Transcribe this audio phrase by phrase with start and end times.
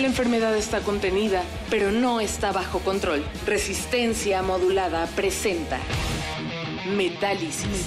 [0.00, 3.22] La enfermedad está contenida, pero no está bajo control.
[3.44, 5.78] Resistencia modulada presenta
[6.86, 7.86] Metálisis.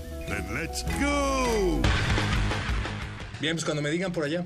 [0.31, 1.81] Then let's go.
[3.41, 4.45] Bien, pues cuando me digan por allá.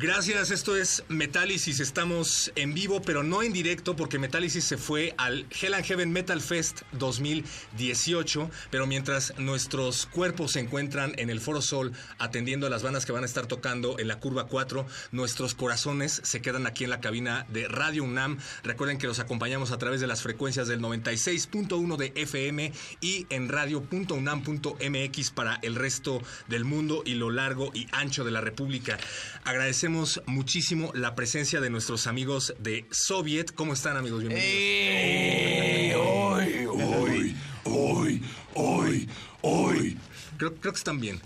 [0.00, 1.78] Gracias, esto es Metálisis.
[1.78, 6.10] Estamos en vivo, pero no en directo, porque Metálisis se fue al Hell and Heaven
[6.10, 8.50] Metal Fest 2018.
[8.70, 13.12] Pero mientras nuestros cuerpos se encuentran en el Foro Sol atendiendo a las bandas que
[13.12, 17.02] van a estar tocando en la Curva 4, nuestros corazones se quedan aquí en la
[17.02, 18.38] cabina de Radio UNAM.
[18.62, 23.50] Recuerden que los acompañamos a través de las frecuencias del 96.1 de FM y en
[23.50, 28.96] radio.unam.mx para el resto del mundo y lo largo y ancho de la República.
[29.44, 29.89] Agradecemos
[30.26, 33.52] muchísimo la presencia de nuestros amigos de Soviet.
[33.54, 34.20] ¿Cómo están, amigos?
[34.20, 36.00] Bienvenidos.
[36.06, 38.22] Hoy, hoy, hoy,
[38.54, 39.08] hoy,
[39.42, 39.98] hoy.
[40.36, 41.20] Creo, creo que están bien.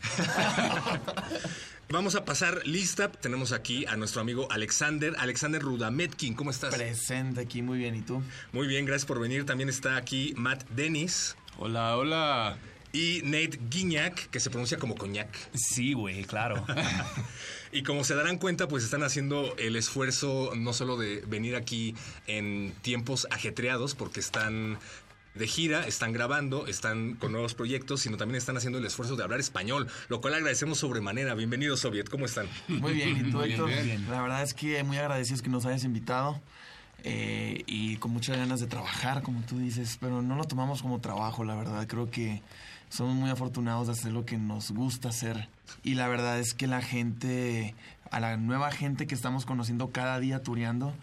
[1.91, 3.13] Vamos a pasar lista.
[3.13, 6.35] Tenemos aquí a nuestro amigo Alexander, Alexander Rudametkin.
[6.35, 6.75] ¿Cómo estás?
[6.75, 7.95] Presente aquí, muy bien.
[7.95, 8.23] ¿Y tú?
[8.53, 9.45] Muy bien, gracias por venir.
[9.45, 11.37] También está aquí Matt Dennis.
[11.59, 12.57] Hola, hola.
[12.95, 15.29] Y Nate Guiñac, que se pronuncia como coñac.
[15.53, 16.65] Sí, güey, claro.
[17.75, 21.97] y como se darán cuenta, pues están haciendo el esfuerzo no solo de venir aquí
[22.29, 24.79] en tiempos ajetreados, porque están
[25.35, 29.25] de gira, están grabando, están con nuevos proyectos, sino también están haciendo el esfuerzo de
[29.25, 31.35] hablar español, lo cual agradecemos sobremanera.
[31.35, 32.47] Bienvenidos, Soviet, ¿cómo están?
[32.69, 33.69] Muy bien, ¿y tú, Héctor?
[34.09, 36.41] La verdad es que muy agradecidos que nos hayas invitado.
[37.03, 41.01] Eh, y con muchas ganas de trabajar, como tú dices, pero no lo tomamos como
[41.01, 41.87] trabajo, la verdad.
[41.89, 42.41] Creo que
[42.89, 45.49] somos muy afortunados de hacer lo que nos gusta hacer.
[45.83, 47.75] Y la verdad es que la gente,
[48.11, 50.95] a la nueva gente que estamos conociendo cada día tureando,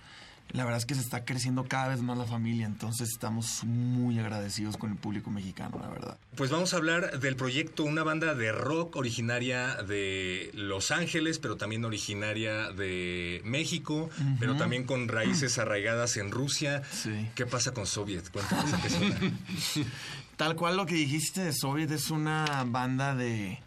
[0.53, 4.19] la verdad es que se está creciendo cada vez más la familia, entonces estamos muy
[4.19, 6.17] agradecidos con el público mexicano, la verdad.
[6.35, 11.55] Pues vamos a hablar del proyecto, una banda de rock originaria de Los Ángeles, pero
[11.55, 14.37] también originaria de México, uh -huh.
[14.39, 16.81] pero también con raíces arraigadas en Rusia.
[16.91, 17.29] Sí.
[17.35, 18.29] ¿Qué pasa con Soviet?
[18.29, 19.19] Cuéntanos qué suena.
[20.35, 23.59] Tal cual lo que dijiste Soviet es una banda de,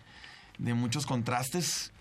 [0.59, 1.93] de muchos contrastes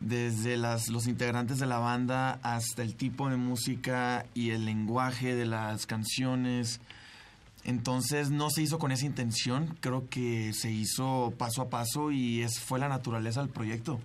[0.00, 5.34] desde las, los integrantes de la banda hasta el tipo de música y el lenguaje
[5.34, 6.80] de las canciones.
[7.64, 12.42] Entonces no se hizo con esa intención, creo que se hizo paso a paso y
[12.42, 14.00] es, fue la naturaleza del proyecto.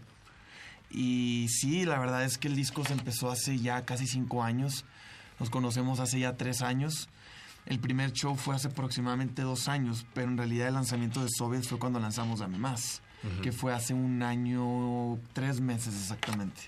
[0.89, 4.85] Y sí, la verdad es que el disco se empezó hace ya casi cinco años,
[5.39, 7.09] nos conocemos hace ya tres años.
[7.65, 11.63] El primer show fue hace aproximadamente dos años, pero en realidad el lanzamiento de Soviet
[11.63, 13.01] fue cuando lanzamos Dame Más
[13.41, 16.61] que fue hace un año, tres meses exactamente.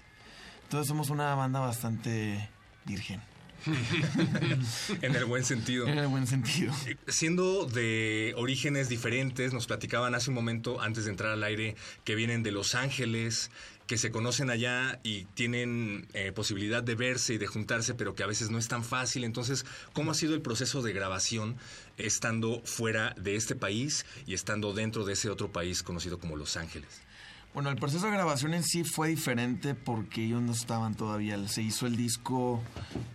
[0.64, 2.50] Entonces somos una banda bastante
[2.86, 3.22] virgen.
[5.02, 5.88] en el buen sentido.
[5.88, 6.74] En el buen sentido.
[7.08, 12.16] Siendo de orígenes diferentes, nos platicaban hace un momento, antes de entrar al aire, que
[12.16, 13.50] vienen de Los Ángeles,
[13.88, 18.24] que se conocen allá y tienen eh, posibilidad de verse y de juntarse, pero que
[18.24, 19.24] a veces no es tan fácil.
[19.24, 21.58] Entonces, ¿cómo ha sido el proceso de grabación
[21.98, 26.58] estando fuera de este país y estando dentro de ese otro país conocido como Los
[26.58, 27.06] Ángeles?
[27.54, 31.48] Bueno, el proceso de grabación en sí fue diferente porque ellos no estaban todavía.
[31.48, 32.62] Se hizo el disco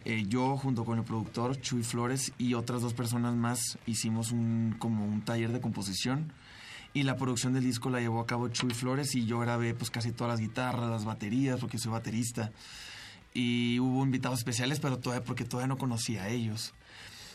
[0.06, 3.78] eh, yo junto con el productor Chuy Flores y otras dos personas más.
[3.84, 6.32] Hicimos un como un taller de composición
[6.92, 9.90] y la producción del disco la llevó a cabo Chuy Flores y yo grabé pues
[9.90, 12.50] casi todas las guitarras, las baterías porque soy baterista.
[13.32, 16.74] Y hubo invitados especiales, pero todavía porque todavía no conocía a ellos.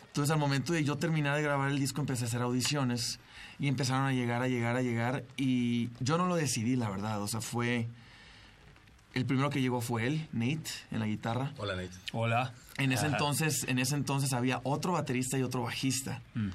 [0.08, 3.20] Entonces al momento de yo terminar de grabar el disco empecé a hacer audiciones
[3.60, 7.22] y empezaron a llegar, a llegar, a llegar y yo no lo decidí, la verdad,
[7.22, 7.88] o sea, fue...
[9.14, 11.54] El primero que llegó fue él, Nate, en la guitarra.
[11.58, 11.92] Hola, Nate.
[12.12, 12.52] Hola.
[12.78, 16.22] En ese entonces, en ese entonces había otro baterista y otro bajista.
[16.34, 16.50] Mm.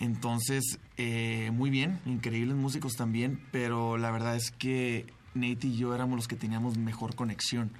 [0.00, 5.94] Entonces, eh, muy bien, increíbles músicos también, pero la verdad es que Nate y yo
[5.94, 7.70] éramos los que teníamos mejor conexión.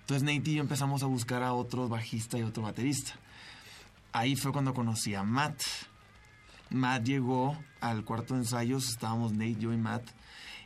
[0.00, 3.12] Entonces Nate y yo empezamos a buscar a otro bajista y otro baterista.
[4.12, 5.60] Ahí fue cuando conocí a Matt.
[6.70, 10.08] Matt llegó al cuarto de ensayos, estábamos Nate, yo y Matt.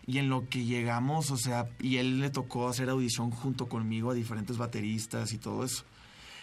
[0.07, 4.13] Y en lo que llegamos, o sea, y él le tocó hacer audición junto conmigo
[4.13, 5.85] a diferentes bateristas y todo eso.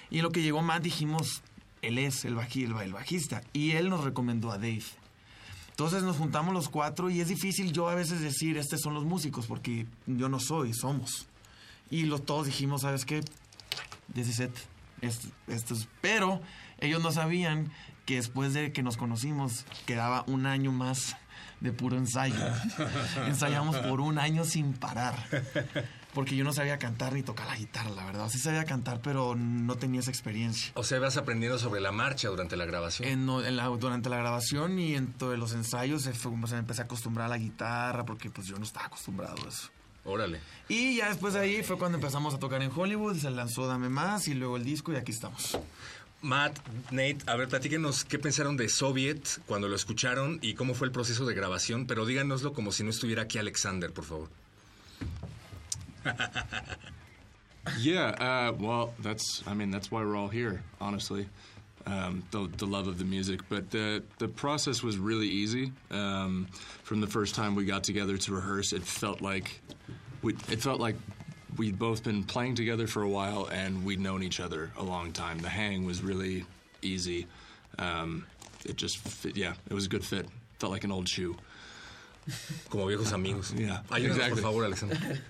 [0.10, 1.44] Y en lo que llegó Matt dijimos,
[1.82, 3.42] él es el, baji, el, el bajista.
[3.54, 4.84] Y él nos recomendó a Dave.
[5.70, 9.06] Entonces nos juntamos los cuatro y es difícil yo a veces decir, estos son los
[9.06, 11.28] músicos, porque yo no soy, somos.
[11.90, 13.22] Y los, todos dijimos, ¿sabes qué?
[14.14, 14.52] This is it.
[15.02, 15.88] Esto, esto es...
[16.02, 16.42] Pero
[16.80, 17.72] ellos no sabían
[18.06, 21.16] que después de que nos conocimos quedaba un año más
[21.62, 22.36] de puro ensayo.
[23.28, 25.16] Ensayamos por un año sin parar.
[26.14, 28.30] Porque yo no sabía cantar ni tocar la guitarra, la verdad.
[28.30, 30.72] Sí sabía cantar, pero no tenía esa experiencia.
[30.74, 33.08] O sea, vas aprendiendo sobre la marcha durante la grabación.
[33.08, 36.62] En, la- durante la grabación y en todos los ensayos se fue como se me
[36.62, 39.70] empecé a acostumbrar a la guitarra porque pues yo no estaba acostumbrado a eso.
[40.06, 40.40] Órale.
[40.68, 43.90] Y ya después de ahí fue cuando empezamos a tocar en Hollywood, se lanzó Dame
[43.90, 45.60] Más y luego el disco y aquí estamos.
[46.22, 46.58] Matt,
[46.92, 50.92] Nate, a ver, platíquenos qué pensaron de Soviet cuando lo escucharon y cómo fue el
[50.92, 54.30] proceso de grabación, pero díganoslo como si no estuviera aquí Alexander, por favor.
[57.80, 61.28] yeah, uh, well, that's I mean that's why we're all here, honestly.
[61.86, 65.72] Um, the, the love of the music, but the the process was really easy.
[65.92, 66.48] Um,
[66.84, 69.62] from the first time we got together to rehearse, it felt like
[70.22, 70.96] we it felt like
[71.58, 75.12] we'd both been playing together for a while and we'd known each other a long
[75.12, 75.40] time.
[75.40, 76.46] The hang was really
[76.82, 77.28] easy.
[77.78, 78.26] Um,
[78.66, 80.28] it just fit, yeah, it was a good fit.
[80.60, 81.36] Felt like an old shoe.
[82.70, 83.54] Como viejos amigos.
[83.54, 84.42] Yeah, Ayúdanos, exactly.
[84.42, 84.98] por favor, Alexander.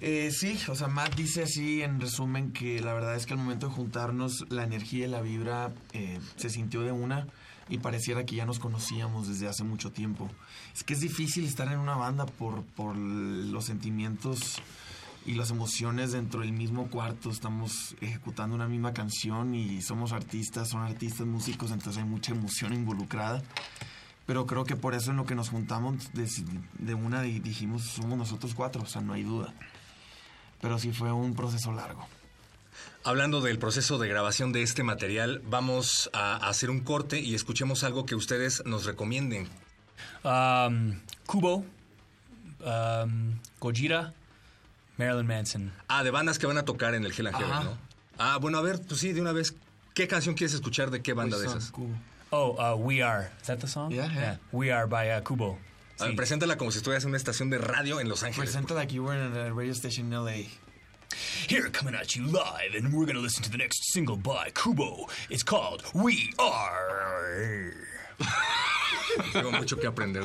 [0.00, 3.38] Eh, sí, o sea, Matt dice así en resumen que la verdad es que al
[3.38, 7.26] momento de juntarnos la energía y la vibra eh, se sintió de una
[7.68, 10.28] y pareciera que ya nos conocíamos desde hace mucho tiempo.
[10.74, 14.60] Es que es difícil estar en una banda por, por los sentimientos
[15.26, 17.30] y las emociones dentro del mismo cuarto.
[17.30, 22.74] Estamos ejecutando una misma canción y somos artistas, son artistas músicos, entonces hay mucha emoción
[22.74, 23.42] involucrada.
[24.26, 26.28] Pero creo que por eso en lo que nos juntamos de,
[26.78, 29.54] de una dijimos somos nosotros cuatro, o sea, no hay duda.
[30.64, 32.08] Pero sí fue un proceso largo.
[33.04, 37.84] Hablando del proceso de grabación de este material, vamos a hacer un corte y escuchemos
[37.84, 39.46] algo que ustedes nos recomienden.
[40.24, 41.66] Um, Kubo,
[42.64, 44.14] um, Gojira,
[44.96, 45.72] Marilyn Manson.
[45.88, 47.64] Ah, de bandas que van a tocar en el Hell and Heaven.
[47.66, 47.78] ¿no?
[48.16, 49.54] Ah, bueno, a ver, pues sí, de una vez,
[49.92, 51.74] ¿qué canción quieres escuchar de qué banda de esas?
[52.30, 53.30] Oh, uh, We Are.
[53.38, 53.92] Is that the song?
[53.92, 54.36] Yeah, yeah.
[54.50, 55.58] We Are by uh, Kubo.
[56.00, 58.50] A ver, preséntala como si estuvieras en una estación de radio en Los Ángeles.
[58.50, 60.48] Presenta like you were in a radio station in LA.
[61.46, 65.06] Here, coming at you live, and we're gonna listen to the next single by Kubo.
[65.30, 67.72] It's called We Are.
[69.32, 70.24] Tengo mucho que aprender.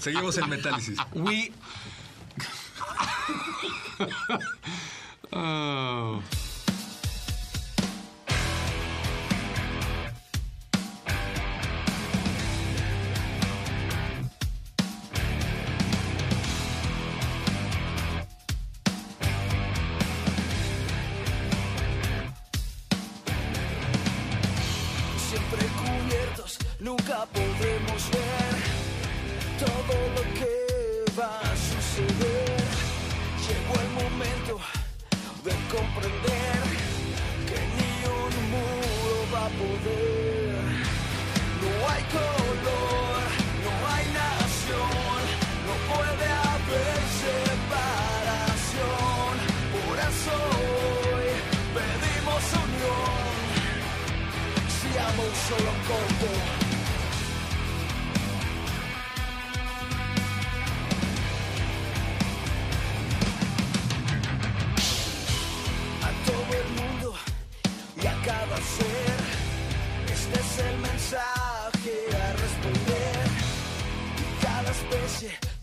[0.00, 0.98] Seguimos en Metálisis.
[1.14, 1.52] We.
[5.32, 6.22] oh.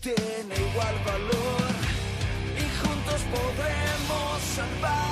[0.04, 1.72] Tiene igual valor
[2.58, 5.03] y juntos podremos salvarnos.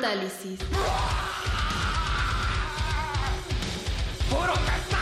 [0.00, 0.58] Metálisis.
[4.30, 4.98] ¡Puro metal!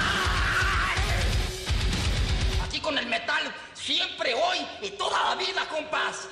[2.64, 6.26] Aquí con el metal, siempre, hoy y toda la vida, compás.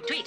[0.00, 0.23] Dogs go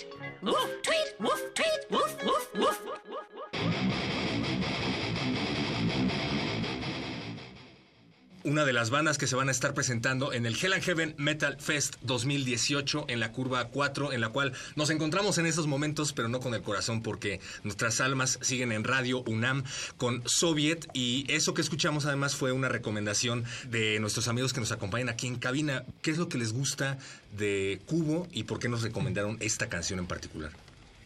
[8.67, 11.55] de las bandas que se van a estar presentando en el Hell and Heaven Metal
[11.57, 16.27] Fest 2018 en la curva 4, en la cual nos encontramos en esos momentos, pero
[16.27, 19.63] no con el corazón, porque nuestras almas siguen en Radio UNAM
[19.95, 20.85] con Soviet.
[20.93, 25.27] Y eso que escuchamos además fue una recomendación de nuestros amigos que nos acompañan aquí
[25.27, 25.85] en cabina.
[26.01, 26.97] ¿Qué es lo que les gusta
[27.37, 30.51] de Cubo y por qué nos recomendaron esta canción en particular?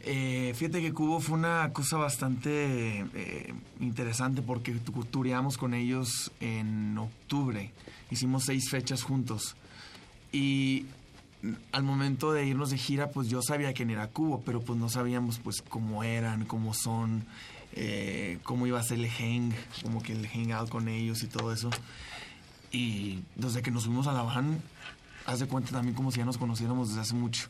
[0.04, 6.32] Eh, fíjate que Cubo fue una cosa bastante eh, interesante porque tu- tureamos con ellos
[6.40, 7.72] en octubre.
[8.10, 9.56] Hicimos seis fechas juntos.
[10.32, 10.86] Y
[11.72, 14.90] al momento de irnos de gira, pues yo sabía quién era Cubo, pero pues no
[14.90, 17.24] sabíamos pues cómo eran, cómo son,
[17.74, 19.52] eh, cómo iba a ser el hang,
[19.84, 21.70] como que el hangout con ellos y todo eso.
[22.72, 24.62] Y desde que nos fuimos a la van,
[25.26, 27.48] haz de cuenta también como si ya nos conociéramos desde hace mucho.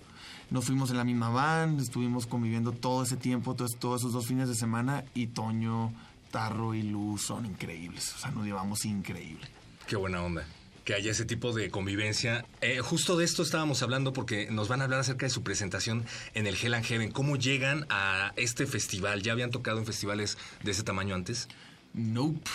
[0.50, 4.28] Nos fuimos en la misma van, estuvimos conviviendo todo ese tiempo, todos, todos esos dos
[4.28, 5.94] fines de semana, y Toño,
[6.32, 8.14] Tarro y Luz son increíbles.
[8.16, 9.48] O sea, nos llevamos increíble.
[9.88, 10.46] Qué buena onda.
[10.84, 12.44] Que haya ese tipo de convivencia.
[12.62, 16.06] Eh, justo de esto estábamos hablando porque nos van a hablar acerca de su presentación
[16.34, 17.12] en el Hell and Heaven.
[17.12, 19.22] ¿Cómo llegan a este festival?
[19.22, 21.48] ¿Ya habían tocado en festivales de ese tamaño antes?
[21.94, 22.50] Nope.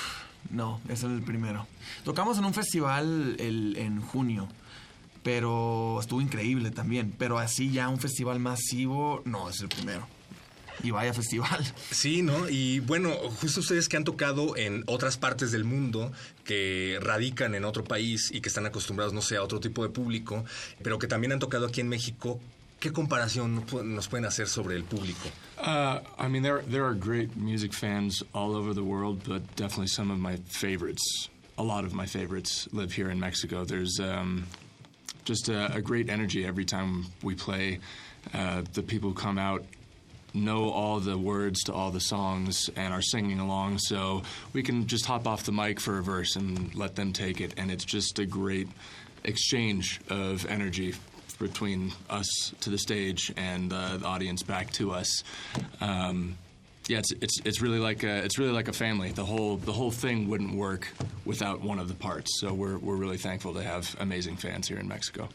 [0.51, 1.67] No, ese es el primero.
[2.05, 4.49] Tocamos en un festival el- en junio,
[5.27, 7.13] pero estuvo increíble también.
[7.19, 10.07] Pero así ya un festival masivo, no, es el primero.
[10.85, 11.65] Y vaya festival.
[11.91, 12.49] Sí, ¿no?
[12.49, 13.11] Y bueno,
[13.41, 16.13] justo ustedes que han tocado en otras partes del mundo,
[16.45, 19.89] que radican en otro país y que están acostumbrados, no sé, a otro tipo de
[19.89, 20.45] público,
[20.81, 22.39] pero que también han tocado aquí en México,
[22.79, 25.29] ¿qué comparación nos pueden hacer sobre el público?
[25.59, 29.89] Uh, I mean, there there are great music fans all over the world, but definitely
[29.89, 33.65] some of my favorites, a lot of my favorites, live here in Mexico.
[33.65, 34.47] There's um,
[35.27, 37.81] just a, a great energy every time we play.
[38.33, 39.65] Uh, the people who come out
[40.33, 44.87] know all the words to all the songs and are singing along, so we can
[44.87, 47.85] just hop off the mic for a verse and let them take it, and it's
[47.85, 48.69] just a great
[49.25, 50.95] exchange of energy
[51.39, 55.23] between us to the stage and uh, the audience back to us.
[55.81, 56.39] Um,
[56.89, 59.11] yeah, it's, it's it's really like a, it's really like a family.
[59.11, 60.89] The whole the whole thing wouldn't work
[61.25, 62.41] without one of the parts.
[62.41, 65.29] So we're we're really thankful to have amazing fans here in Mexico.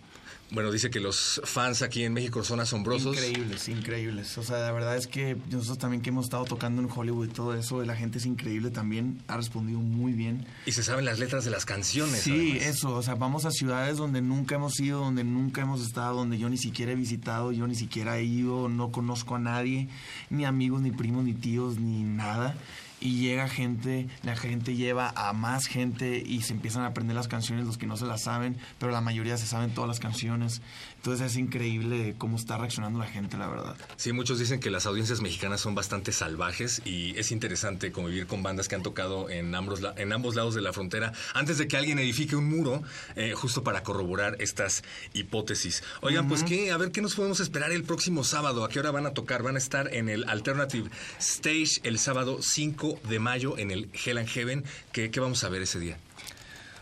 [0.51, 3.15] Bueno, dice que los fans aquí en México son asombrosos.
[3.15, 4.37] Increíbles, increíbles.
[4.37, 7.29] O sea, la verdad es que nosotros también que hemos estado tocando en Hollywood y
[7.29, 10.45] todo eso, la gente es increíble también, ha respondido muy bien.
[10.65, 12.21] Y se saben las letras de las canciones.
[12.21, 12.67] Sí, además.
[12.67, 16.37] eso, o sea, vamos a ciudades donde nunca hemos ido, donde nunca hemos estado, donde
[16.37, 19.87] yo ni siquiera he visitado, yo ni siquiera he ido, no conozco a nadie,
[20.29, 22.57] ni amigos, ni primos, ni tíos, ni nada.
[23.01, 27.27] Y llega gente, la gente lleva a más gente y se empiezan a aprender las
[27.27, 30.61] canciones, los que no se las saben, pero la mayoría se saben todas las canciones.
[31.01, 33.75] Entonces es increíble cómo está reaccionando la gente, la verdad.
[33.97, 38.43] Sí, muchos dicen que las audiencias mexicanas son bastante salvajes y es interesante convivir con
[38.43, 41.75] bandas que han tocado en ambos, en ambos lados de la frontera antes de que
[41.75, 42.83] alguien edifique un muro,
[43.15, 44.83] eh, justo para corroborar estas
[45.13, 45.83] hipótesis.
[46.01, 48.63] Oigan, pues qué, a ver qué nos podemos esperar el próximo sábado.
[48.63, 49.41] ¿A qué hora van a tocar?
[49.41, 50.87] Van a estar en el Alternative
[51.17, 54.63] Stage el sábado 5 de mayo en el Hell and Heaven.
[54.91, 55.97] ¿Qué, qué vamos a ver ese día?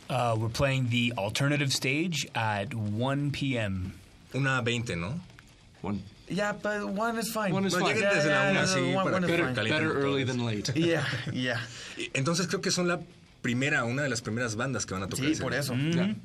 [0.10, 3.94] Uh, we're playing the alternative stage at 1 p.m.
[4.34, 5.20] Una 20, ¿no?
[5.82, 6.00] One.
[6.28, 7.52] Yeah, but one is fine.
[7.54, 8.00] One is Bueno, fine.
[8.00, 10.74] yeah, la yeah, una, sí, para calienten Better early than late.
[10.76, 11.60] Yeah, yeah.
[12.14, 13.00] Entonces creo que son la
[13.42, 15.26] primera, una de las primeras bandas que van a tocar.
[15.26, 15.62] Sí, ese por día.
[15.62, 15.74] eso.
[15.76, 16.16] Yeah.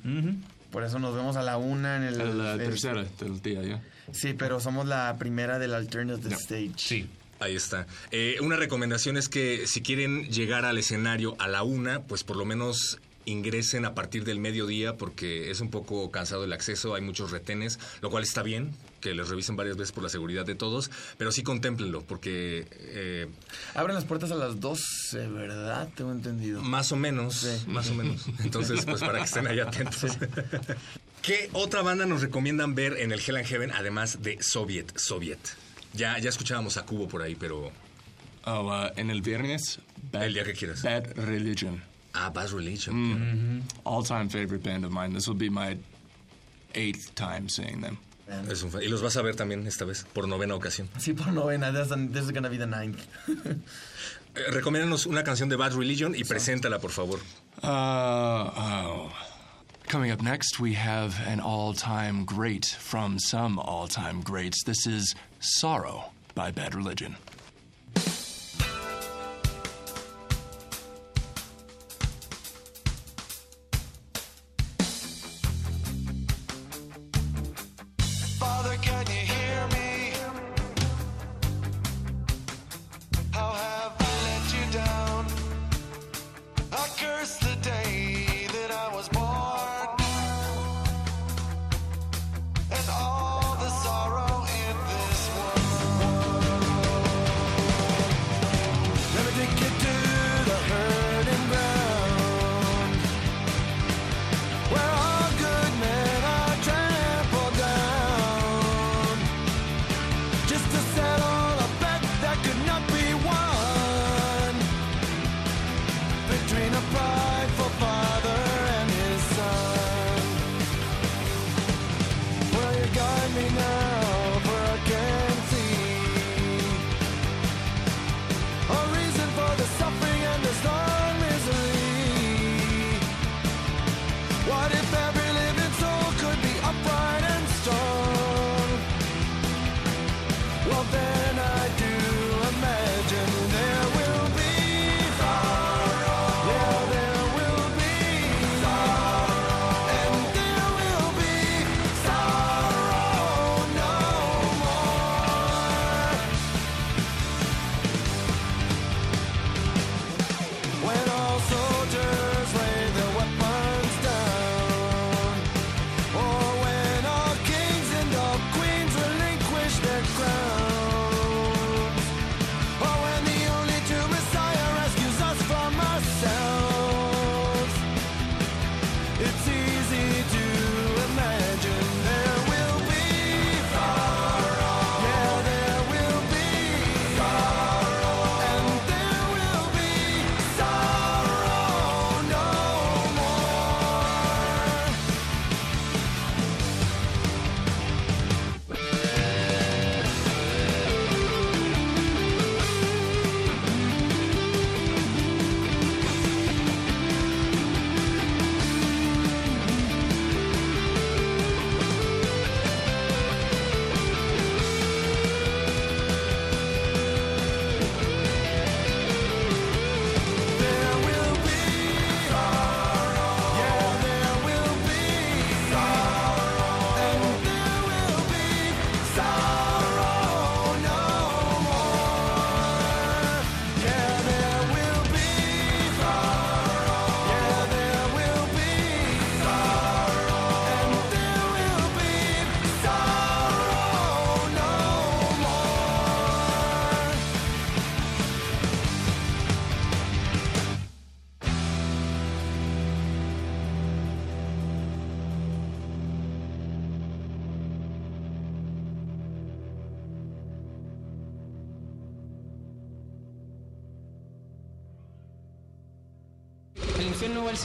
[0.70, 2.20] Por eso nos vemos a la una en el...
[2.20, 3.82] El- tercera del día, yeah.
[4.12, 6.72] Sí, pero somos la primera del Alternative Stage.
[6.76, 7.06] Sí.
[7.40, 7.86] Ahí está.
[8.10, 12.36] Eh, una recomendación es que si quieren llegar al escenario a la una, pues por
[12.36, 17.02] lo menos ingresen a partir del mediodía porque es un poco cansado el acceso, hay
[17.02, 20.54] muchos retenes, lo cual está bien, que les revisen varias veces por la seguridad de
[20.54, 23.26] todos, pero sí contémplenlo porque eh,
[23.74, 25.88] Abren las puertas a las 12, ¿verdad?
[25.94, 26.62] Tengo entendido.
[26.62, 28.26] más o menos, más o menos.
[28.44, 30.16] Entonces, pues para que estén ahí atentos.
[31.22, 34.92] ¿Qué otra banda nos recomiendan ver en el Hell and Heaven además de Soviet?
[34.96, 35.38] Soviet.
[35.94, 37.72] Ya, ya escuchábamos a Cubo por ahí, pero
[38.46, 39.78] Oh, uh, en el viernes,
[40.12, 40.82] Bad, el día que quieras.
[40.82, 41.82] Bad Religion.
[42.14, 42.94] Ah, Bad Religion.
[42.94, 43.62] Mm.
[43.84, 45.12] All-time favorite band of mine.
[45.12, 45.76] This will be my
[46.74, 47.98] eighth time seeing them.
[48.48, 50.88] Es un fa- y los vas a ver también esta vez, por novena ocasión.
[50.98, 51.70] Sí, por novena.
[51.72, 53.04] This, this is gonna be the ninth.
[54.36, 57.20] Eh, recomiéndanos una canción de Bad Religion y preséntala, por favor.
[57.62, 59.12] Uh, oh.
[59.86, 64.64] Coming up next, we have an all-time great from some all-time greats.
[64.64, 67.14] This is "Sorrow" by Bad Religion.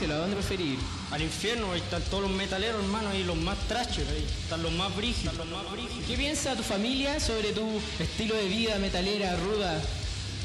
[0.00, 0.14] cielo?
[0.14, 0.78] ¿A dónde preferís ir?
[1.10, 4.94] Al infierno, ahí están todos los metaleros, hermano, ahí los más ahí están los más
[4.96, 5.36] brígidos.
[5.36, 6.04] Los más brígidos.
[6.06, 7.66] ¿Qué piensa tu familia sobre tu
[7.98, 9.80] estilo de vida metalera, ruda,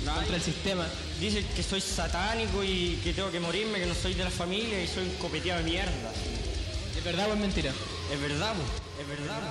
[0.05, 0.85] contra el sistema?
[1.19, 4.83] Dicen que soy satánico y que tengo que morirme, que no soy de la familia
[4.83, 6.11] y soy un copeteado de mierda.
[6.97, 7.71] ¿Es verdad o es mentira?
[8.11, 8.53] Es verdad,
[8.99, 9.41] es verdad.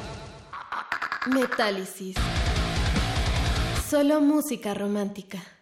[1.26, 2.16] Metálisis.
[3.88, 5.53] Solo música romántica.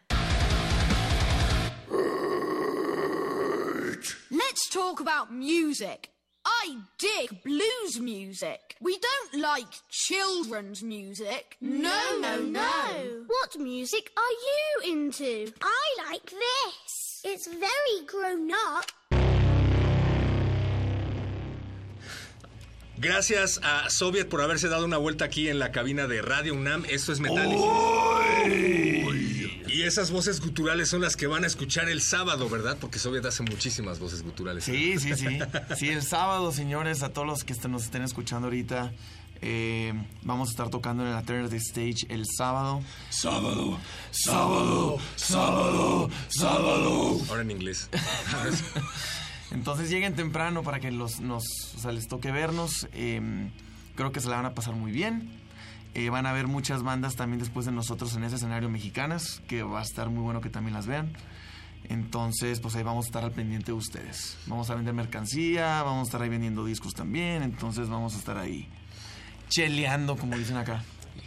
[4.83, 6.11] Talk about music.
[6.45, 8.61] I dig blues music.
[8.81, 11.57] We don't like children's music.
[11.61, 13.25] No, no, no.
[13.29, 15.53] What music are you into?
[15.63, 17.21] I like this.
[17.25, 18.87] It's very grown up.
[22.99, 26.85] Gracias a Soviet por haberse dado una vuelta aquí en la cabina de Radio UNAM.
[26.89, 27.61] Esto es Metálisis.
[29.73, 32.77] Y esas voces guturales son las que van a escuchar el sábado, ¿verdad?
[32.81, 34.65] Porque Soviet hace muchísimas voces guturales.
[34.65, 35.39] Sí, sí, sí.
[35.79, 38.93] Sí, el sábado, señores, a todos los que est- nos estén escuchando ahorita,
[39.41, 42.83] eh, vamos a estar tocando en el Alternative Stage el sábado.
[43.11, 43.79] Sábado,
[44.11, 47.21] sábado, sábado, sábado.
[47.31, 47.89] Ahora en inglés.
[49.51, 51.45] Entonces lleguen temprano para que los, nos,
[51.77, 52.89] o sea, les toque vernos.
[52.93, 53.51] Eh,
[53.97, 55.31] creo que se la van a pasar muy bien.
[55.95, 59.63] Eh, van a ver muchas bandas también después de nosotros en ese escenario mexicanas, que
[59.63, 61.13] va a estar muy bueno que también las vean.
[61.89, 64.39] Entonces, pues ahí vamos a estar al pendiente de ustedes.
[64.47, 68.39] Vamos a vender mercancía, vamos a estar ahí vendiendo discos también, entonces vamos a estar
[68.39, 68.69] ahí
[69.49, 70.83] cheleando, como dicen acá.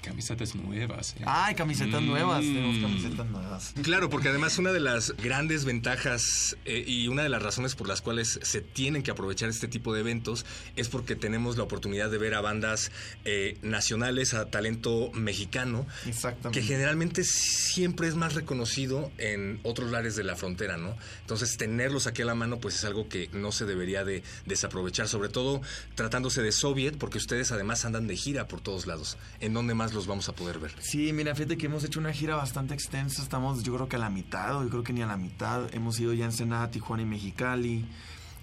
[0.05, 1.15] Camisetas nuevas.
[1.25, 2.05] Ay, camisetas Mm.
[2.05, 3.73] nuevas, tenemos camisetas nuevas.
[3.81, 7.87] Claro, porque además una de las grandes ventajas eh, y una de las razones por
[7.87, 12.09] las cuales se tienen que aprovechar este tipo de eventos es porque tenemos la oportunidad
[12.11, 12.91] de ver a bandas
[13.25, 16.59] eh, nacionales, a talento mexicano, Exactamente.
[16.59, 20.95] que generalmente siempre es más reconocido en otros lares de la frontera, ¿no?
[21.21, 25.07] Entonces tenerlos aquí a la mano pues es algo que no se debería de desaprovechar,
[25.07, 25.61] sobre todo
[25.95, 29.17] tratándose de Soviet, porque ustedes además andan de gira por todos lados.
[29.39, 30.75] ¿En dónde más los vamos a poder ver?
[30.79, 33.23] Sí, mira, fíjate que hemos hecho una gira bastante extensa.
[33.23, 35.73] Estamos, yo creo que a la mitad, yo creo que ni a la mitad.
[35.73, 37.85] Hemos ido ya a Ensenada, Tijuana y Mexicali.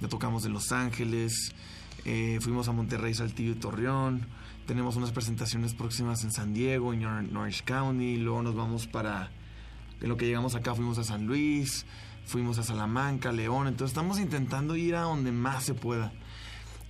[0.01, 1.55] Ya tocamos en Los Ángeles.
[2.05, 4.27] eh, fuimos a Monterrey, Saltillo y Torreón.
[4.67, 8.17] Tenemos unas presentaciones próximas en San Diego, en Orange County.
[8.17, 9.31] Luego nos vamos para.
[10.01, 11.87] En lo que llegamos acá fuimos a San Luis.
[12.25, 13.69] Fuimos a Salamanca, León.
[13.69, 16.13] Entonces estamos intentando ir a donde más se pueda.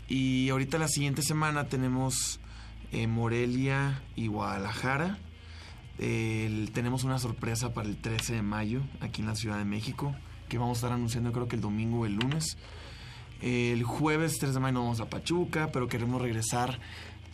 [0.08, 2.38] Y ahorita la siguiente semana tenemos
[2.92, 5.18] eh, Morelia y Guadalajara.
[5.98, 10.14] El- tenemos una sorpresa para el 13 de mayo aquí en la Ciudad de México,
[10.48, 12.56] que vamos a estar anunciando creo que el domingo o el lunes.
[13.40, 16.78] El jueves 3 de mayo nos vamos a Pachuca, pero queremos regresar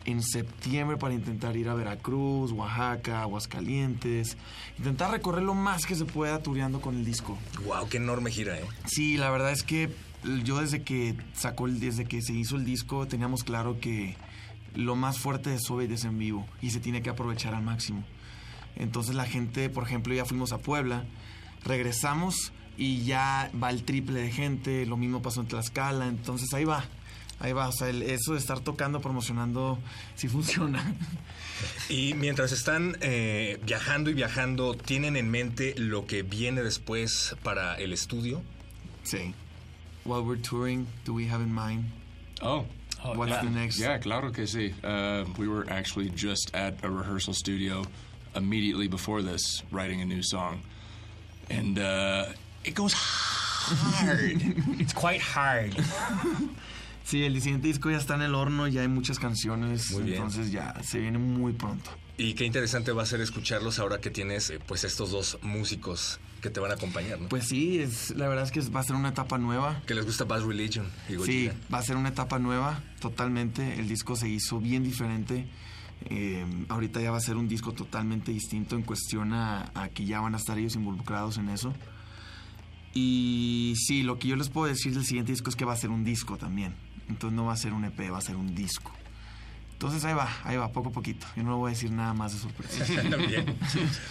[0.06, 4.38] en septiembre para intentar ir a Veracruz, Oaxaca, Aguascalientes.
[4.78, 7.36] Intentar recorrer lo más que se pueda tureando con el disco.
[7.66, 8.64] Wow, qué enorme gira, ¿eh?
[8.86, 9.90] Sí, la verdad es que
[10.44, 14.16] yo desde que sacó el, desde que se hizo el disco teníamos claro que
[14.74, 18.04] lo más fuerte de Soviet es en vivo y se tiene que aprovechar al máximo.
[18.76, 21.04] Entonces la gente, por ejemplo, ya fuimos a Puebla,
[21.64, 26.64] regresamos y ya va el triple de gente, lo mismo pasó en Tlaxcala, entonces ahí
[26.64, 26.84] va.
[27.40, 29.78] Ahí va, o sea, el- eso de estar tocando, promocionando,
[30.16, 30.94] sí funciona.
[31.88, 37.74] Y mientras están eh, viajando y viajando, ¿tienen en mente lo que viene después para
[37.76, 38.42] el estudio?
[39.02, 39.34] Sí.
[40.04, 41.86] While we're touring, do we have in mind?
[42.42, 42.64] Oh.
[43.02, 43.42] What's yeah.
[43.42, 43.78] the next?
[43.78, 44.74] Yeah, claro que sí.
[44.82, 47.84] Uh, we were actually just at a rehearsal studio
[48.34, 50.60] immediately before this, writing a new song.
[51.50, 52.26] And uh,
[52.64, 54.42] it goes hard.
[54.80, 55.74] It's quite hard.
[57.04, 60.16] Sí, el siguiente disco ya está en el horno, ya hay muchas canciones, Muy bien.
[60.16, 61.90] entonces ya se viene muy pronto.
[62.18, 66.18] Y qué interesante va a ser escucharlos ahora que tienes eh, pues estos dos músicos
[66.42, 67.28] que te van a acompañar, ¿no?
[67.28, 69.80] Pues sí, es, la verdad es que va a ser una etapa nueva.
[69.86, 73.78] Que les gusta Bad Religion y Sí, va a ser una etapa nueva, totalmente.
[73.78, 75.46] El disco se hizo bien diferente.
[76.10, 80.04] Eh, ahorita ya va a ser un disco totalmente distinto en cuestión a, a que
[80.04, 81.72] ya van a estar ellos involucrados en eso.
[82.94, 85.76] Y sí, lo que yo les puedo decir del siguiente disco es que va a
[85.76, 86.74] ser un disco también.
[87.08, 88.92] Entonces no va a ser un EP, va a ser un disco.
[89.78, 91.24] Entonces ahí va, ahí va, poco a poquito.
[91.36, 92.84] Yo no voy a decir nada más de sorpresa.
[93.28, 93.56] Bien.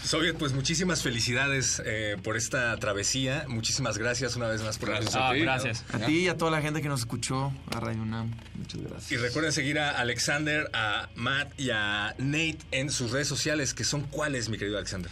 [0.01, 3.43] Soviet, pues muchísimas felicidades eh, por esta travesía.
[3.49, 5.67] Muchísimas gracias una vez más por Gracias habernos a ti.
[5.67, 6.05] acompañado.
[6.05, 9.11] A ti y a toda la gente que nos escuchó, a Radio UNAM, muchas gracias.
[9.11, 13.83] Y recuerden seguir a Alexander, a Matt y a Nate en sus redes sociales, que
[13.83, 15.11] son cuáles, mi querido Alexander.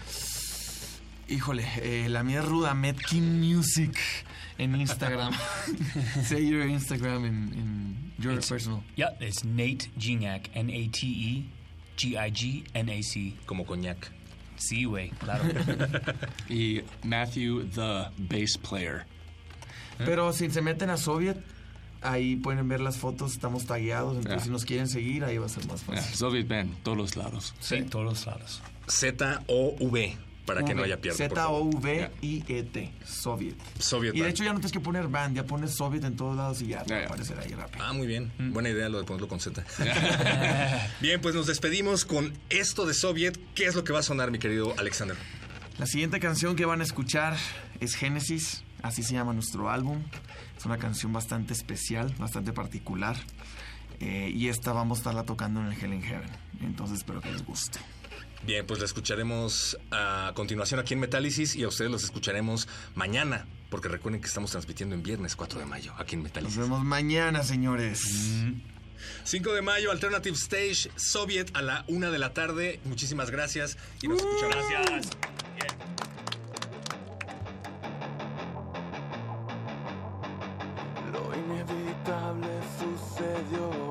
[1.28, 4.00] Híjole, eh, la mía es ruda, Metkin Music
[4.58, 5.34] en Instagram.
[6.24, 8.84] Say your Instagram en, en your It's- personal.
[8.96, 10.50] Yeah, it's Nate Gignac.
[10.54, 11.46] N A T E
[11.98, 13.36] G I G N A C.
[13.46, 14.12] Como coñac.
[14.58, 15.44] Sí, güey, claro.
[16.50, 19.06] y Matthew, the bass player.
[19.98, 21.38] Pero si se meten a Soviet,
[22.02, 24.46] ahí pueden ver las fotos, estamos tagueados, entonces Ya.
[24.46, 26.16] si nos quieren seguir, ahí va a ser más Yeah, fácil.
[26.16, 27.54] Soviet band, todos los lados.
[27.60, 28.62] Sí, todos los lados.
[28.88, 31.18] Z-O-V, para que no haya pierde.
[31.18, 33.56] Z-O-V-I-E-T, Soviet.
[33.80, 34.32] Soviet Y de Band.
[34.32, 36.84] hecho ya no tienes que poner band, ya pones Soviet en todos lados y ya
[36.84, 37.84] te va a aparecer ahí rápido.
[37.84, 38.32] Ah, muy bien.
[38.38, 39.64] Buena idea lo de ponerlo con Z.
[41.02, 43.40] bien, pues nos despedimos con esto de Soviet.
[43.56, 45.18] ¿Qué es lo que va a sonar, mi querido Alexander?
[45.78, 47.36] La siguiente canción que van a escuchar
[47.80, 50.02] es Génesis, así se llama nuestro álbum.
[50.58, 53.18] Es una canción bastante especial, bastante particular.
[54.00, 56.30] eh, y esta vamos a estarla tocando en el Hell in Heaven.
[56.62, 57.80] Entonces espero que les guste.
[58.46, 63.48] Bien, pues la escucharemos a continuación aquí en Metálisis y a ustedes los escucharemos mañana,
[63.72, 66.58] porque recuerden que estamos transmitiendo en viernes 4 de mayo aquí en Nos Metálisis.
[66.60, 68.04] vemos mañana, señores.
[69.24, 72.80] 5 de mayo, Alternative Stage, Soviet a la 1 de la tarde.
[72.86, 74.56] Muchísimas gracias y nos escuchamos.
[74.70, 75.10] Gracias.
[81.12, 82.48] Lo inevitable
[82.80, 83.85] sucedió.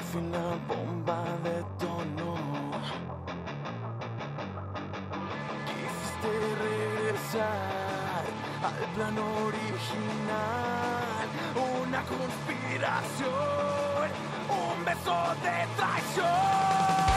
[0.00, 2.34] Al fin la bomba detonó.
[5.66, 6.30] Quisiste
[6.66, 8.24] regresar
[8.64, 9.66] al plan original.
[11.82, 13.28] Una conspiración,
[14.48, 17.09] un beso de traición.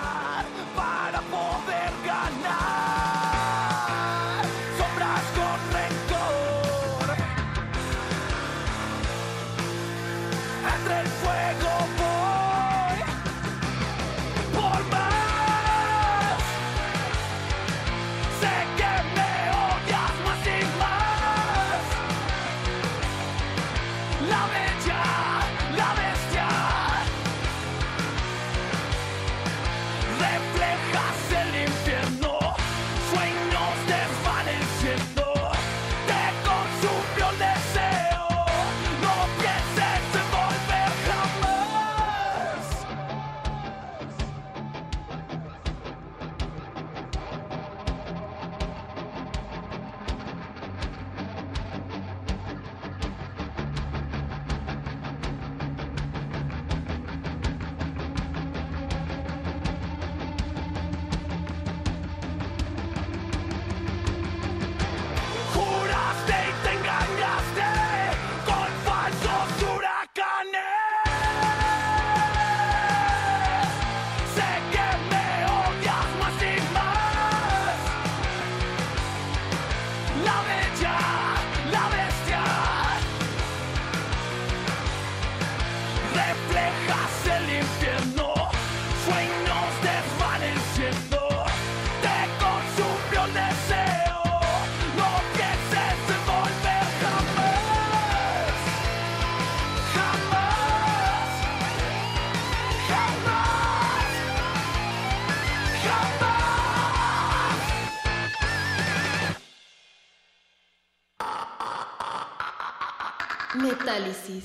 [113.55, 114.45] Metálisis.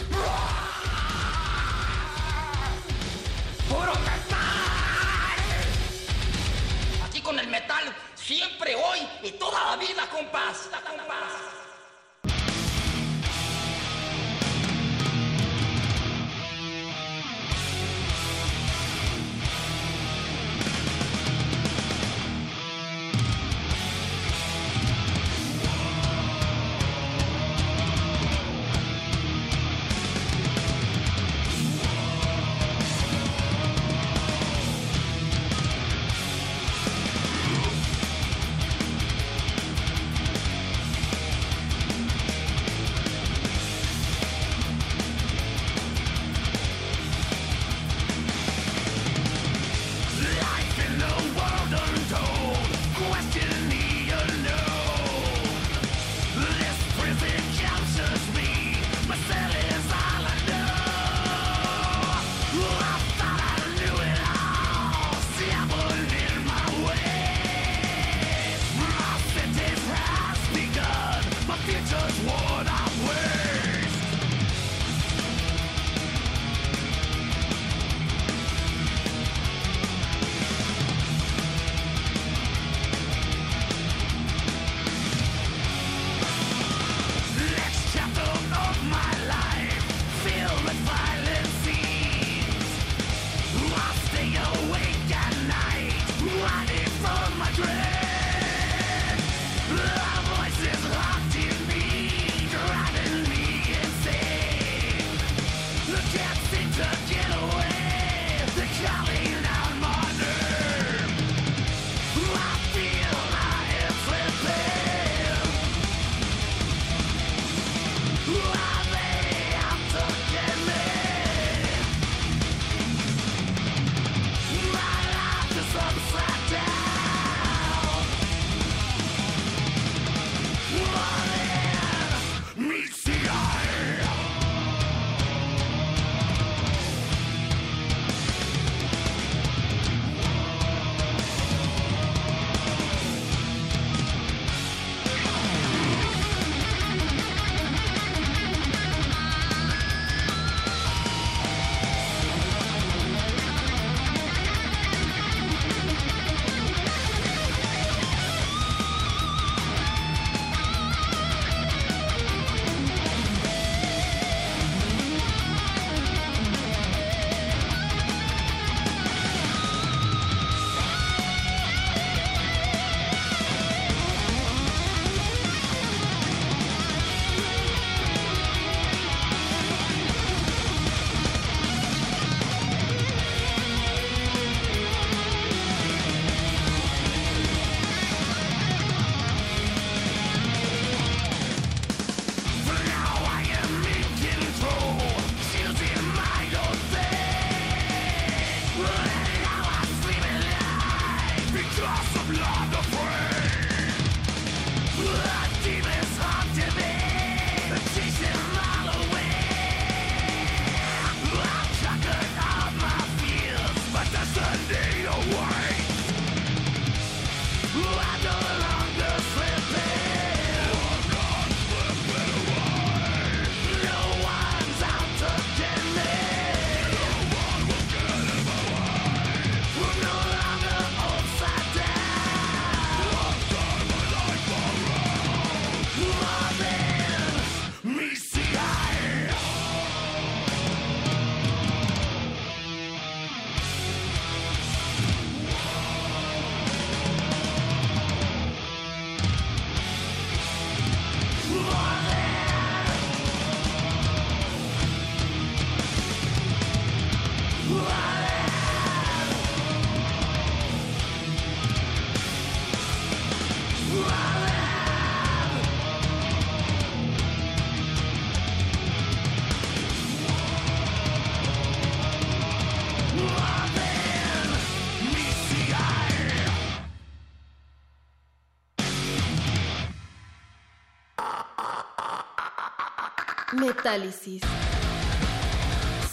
[3.70, 4.38] ¡Puro metal!
[7.06, 10.70] Aquí con el metal, siempre, hoy y toda la vida, compás.
[10.86, 11.67] compás.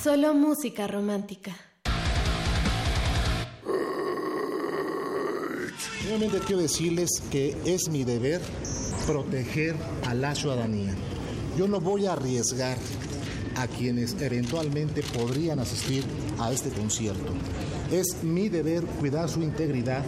[0.00, 1.50] Solo música romántica.
[6.04, 8.40] Realmente quiero decirles que es mi deber
[9.08, 9.74] proteger
[10.06, 10.94] a la ciudadanía.
[11.58, 12.78] Yo no voy a arriesgar
[13.56, 16.04] a quienes eventualmente podrían asistir
[16.38, 17.32] a este concierto.
[17.90, 20.04] Es mi deber cuidar su integridad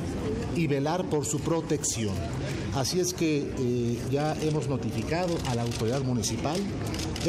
[0.55, 2.15] y velar por su protección.
[2.77, 6.61] Así es que eh, ya hemos notificado a la autoridad municipal,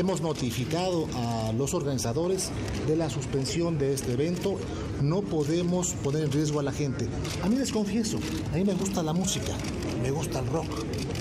[0.02, 2.50] hemos notificado a los organizadores
[2.88, 4.58] de la suspensión de este evento.
[5.02, 7.08] No podemos poner en riesgo a la gente.
[7.43, 8.18] A mí les confieso,
[8.54, 9.54] a mí me gusta la música,
[10.02, 10.68] me gusta el rock,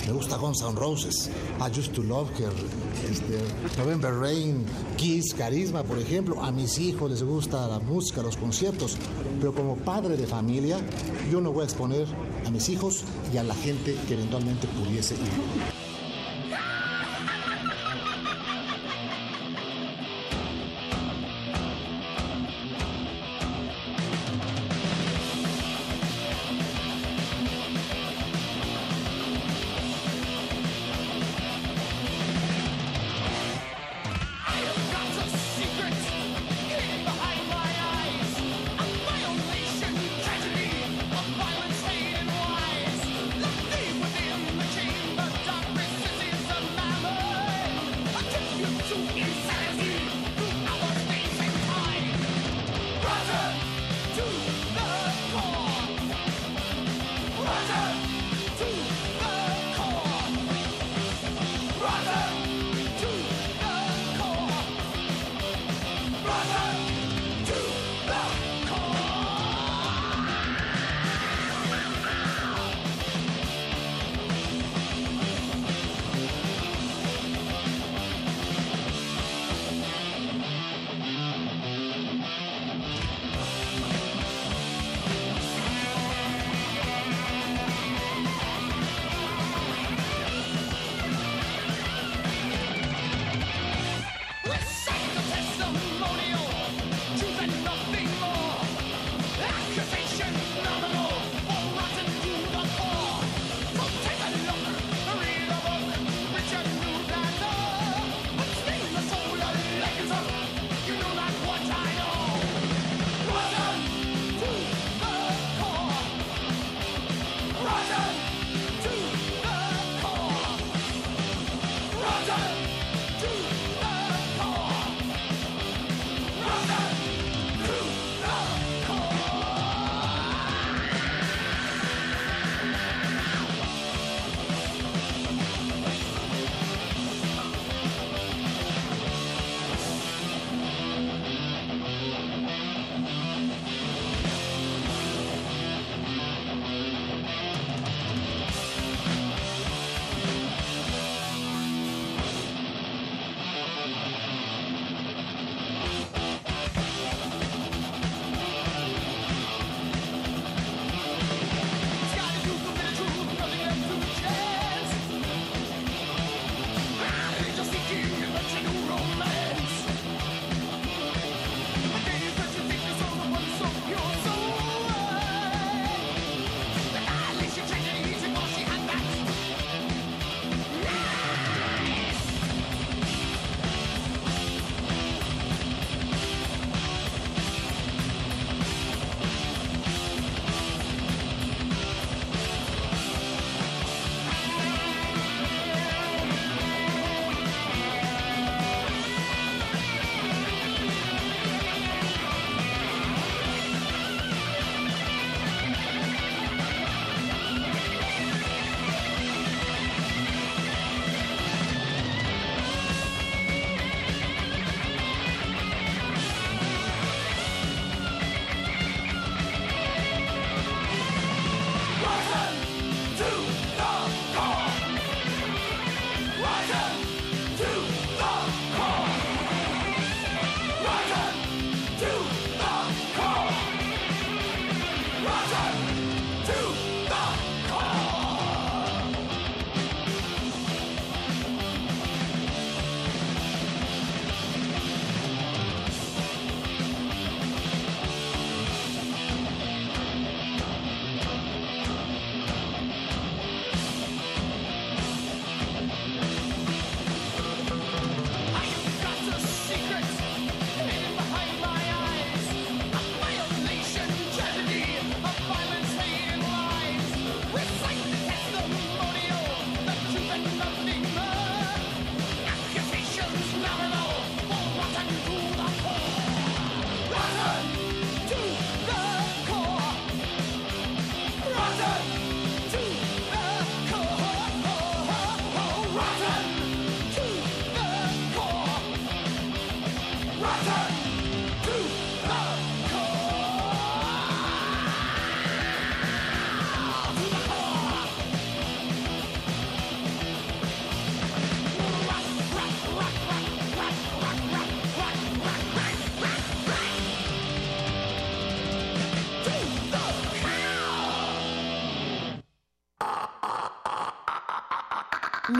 [0.05, 2.53] me gusta Guns N' Roses, I Used to Love Her,
[3.09, 3.39] este,
[3.77, 4.65] November Rain,
[4.95, 6.43] Kiss, Carisma, por ejemplo.
[6.43, 8.97] A mis hijos les gusta la música, los conciertos,
[9.39, 10.79] pero como padre de familia,
[11.31, 12.07] yo no voy a exponer
[12.45, 13.03] a mis hijos
[13.33, 15.86] y a la gente que eventualmente pudiese ir.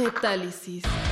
[0.08, 1.07] Metálisis.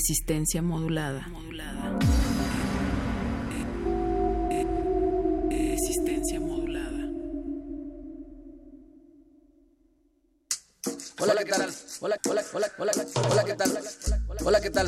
[0.00, 1.28] Resistencia modulada.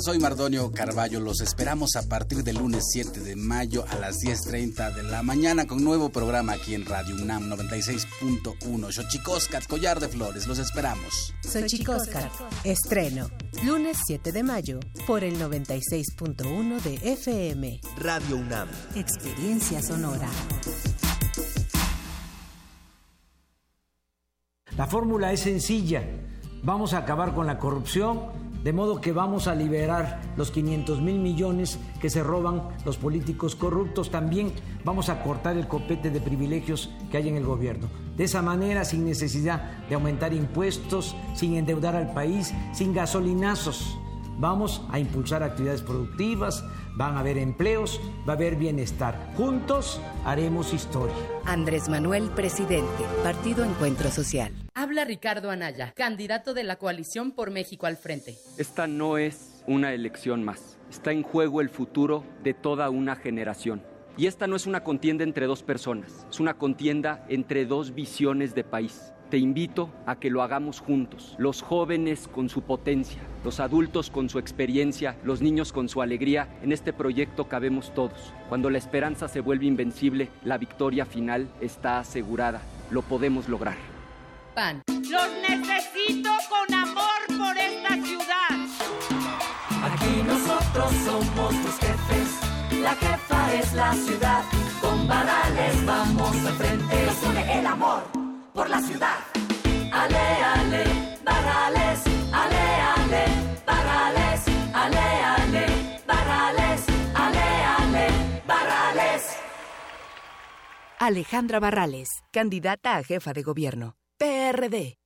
[0.04, 1.20] Soy Mardonio Carballo.
[1.20, 5.64] Los esperamos a partir del lunes 7 de mayo a las 10.30 de la mañana
[5.68, 8.90] con nuevo programa aquí en Radio UNAM 96.1.
[8.90, 10.48] Xochicóscat, Collar de Flores.
[10.48, 11.32] Los esperamos.
[11.44, 12.32] Xochicóscat,
[12.64, 13.30] estreno.
[13.64, 17.80] Lunes 7 de mayo por el 96.1 de FM.
[17.98, 18.68] Radio UNAM.
[18.96, 20.28] Experiencia sonora.
[24.76, 26.02] La fórmula es sencilla.
[26.64, 31.18] Vamos a acabar con la corrupción, de modo que vamos a liberar los 500 mil
[31.18, 34.10] millones que se roban los políticos corruptos.
[34.10, 34.52] También
[34.84, 37.88] vamos a cortar el copete de privilegios que hay en el gobierno.
[38.16, 43.98] De esa manera, sin necesidad de aumentar impuestos, sin endeudar al país, sin gasolinazos.
[44.38, 49.32] Vamos a impulsar actividades productivas, van a haber empleos, va a haber bienestar.
[49.36, 51.14] Juntos haremos historia.
[51.44, 53.04] Andrés Manuel, presidente.
[53.22, 54.52] Partido Encuentro Social.
[54.74, 58.36] Habla Ricardo Anaya, candidato de la coalición por México al frente.
[58.58, 60.78] Esta no es una elección más.
[60.90, 63.82] Está en juego el futuro de toda una generación.
[64.16, 68.54] Y esta no es una contienda entre dos personas, es una contienda entre dos visiones
[68.54, 69.12] de país.
[69.32, 74.28] Te invito a que lo hagamos juntos, los jóvenes con su potencia, los adultos con
[74.28, 76.48] su experiencia, los niños con su alegría.
[76.62, 78.34] En este proyecto cabemos todos.
[78.50, 82.60] Cuando la esperanza se vuelve invencible, la victoria final está asegurada.
[82.90, 83.78] Lo podemos lograr.
[84.54, 84.82] PAN.
[84.86, 88.50] Los necesito con amor por esta ciudad.
[89.82, 94.44] Aquí nosotros somos los jefes, la jefa es la ciudad.
[94.82, 99.18] Con varales vamos al frente, nos une el amor por la ciudad.
[99.92, 100.84] Ale, ale,
[101.24, 102.00] varales,
[102.32, 102.64] ale,
[102.96, 103.24] ale,
[103.66, 104.40] varales,
[104.72, 105.66] ale, ale,
[106.06, 106.80] varales,
[107.14, 107.46] ale,
[107.78, 108.08] ale,
[108.46, 109.22] varales.
[110.98, 113.96] Alejandra Barrales, candidata a jefa de gobierno.
[114.18, 114.98] PRD.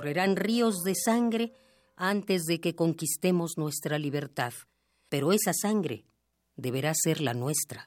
[0.00, 1.52] Correrán ríos de sangre
[1.94, 4.54] antes de que conquistemos nuestra libertad,
[5.10, 6.06] pero esa sangre
[6.56, 7.86] deberá ser la nuestra.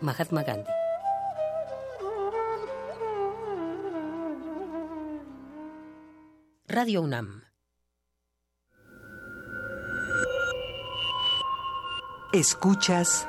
[0.00, 0.72] Mahatma Gandhi.
[6.66, 7.44] Radio UNAM.
[12.32, 13.28] Escuchas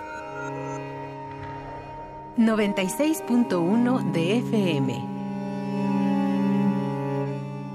[2.38, 5.18] 96.1 de FM.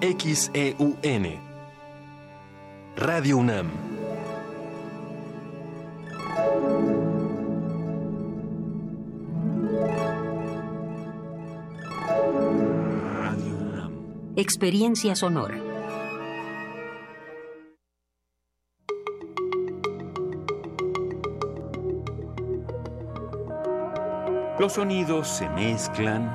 [0.00, 1.40] XEUN.
[2.96, 3.70] Radio UNAM.
[14.36, 15.71] Experiencia sonora.
[24.62, 26.30] Los sonidos se mezclan,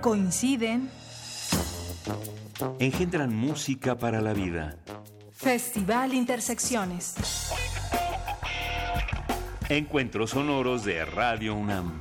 [0.00, 0.88] Coinciden.
[2.78, 4.76] engendran música para la vida.
[5.32, 7.16] Festival Intersecciones.
[9.68, 12.00] Encuentros sonoros de Radio UNAM.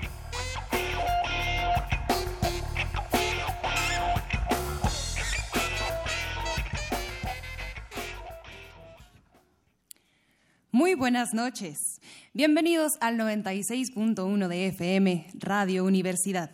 [10.72, 11.95] Muy buenas noches.
[12.36, 16.52] Bienvenidos al 96.1 de FM, Radio Universidad.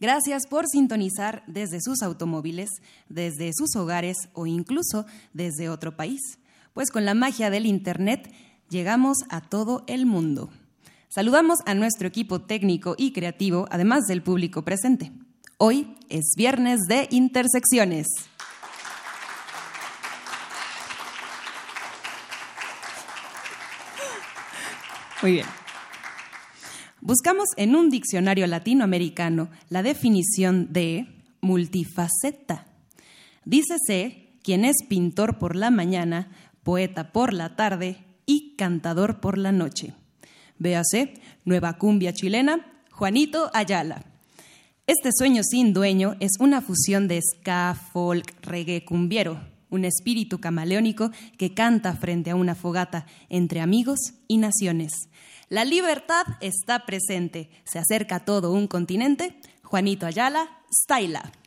[0.00, 2.70] Gracias por sintonizar desde sus automóviles,
[3.08, 6.20] desde sus hogares o incluso desde otro país.
[6.72, 8.32] Pues con la magia del Internet
[8.70, 10.50] llegamos a todo el mundo.
[11.08, 15.10] Saludamos a nuestro equipo técnico y creativo, además del público presente.
[15.58, 18.06] Hoy es viernes de Intersecciones.
[25.24, 25.46] Muy bien.
[27.00, 31.06] Buscamos en un diccionario latinoamericano la definición de
[31.40, 32.66] multifaceta.
[33.46, 36.30] Dícese quien es pintor por la mañana,
[36.62, 39.94] poeta por la tarde y cantador por la noche.
[40.58, 41.14] Véase,
[41.46, 44.04] Nueva Cumbia Chilena, Juanito Ayala.
[44.86, 49.40] Este sueño sin dueño es una fusión de ska, folk, reggae, cumbiero,
[49.74, 55.08] un espíritu camaleónico que canta frente a una fogata entre amigos y naciones.
[55.48, 57.50] La libertad está presente.
[57.64, 59.38] Se acerca a todo un continente.
[59.62, 61.43] Juanito Ayala, Styla.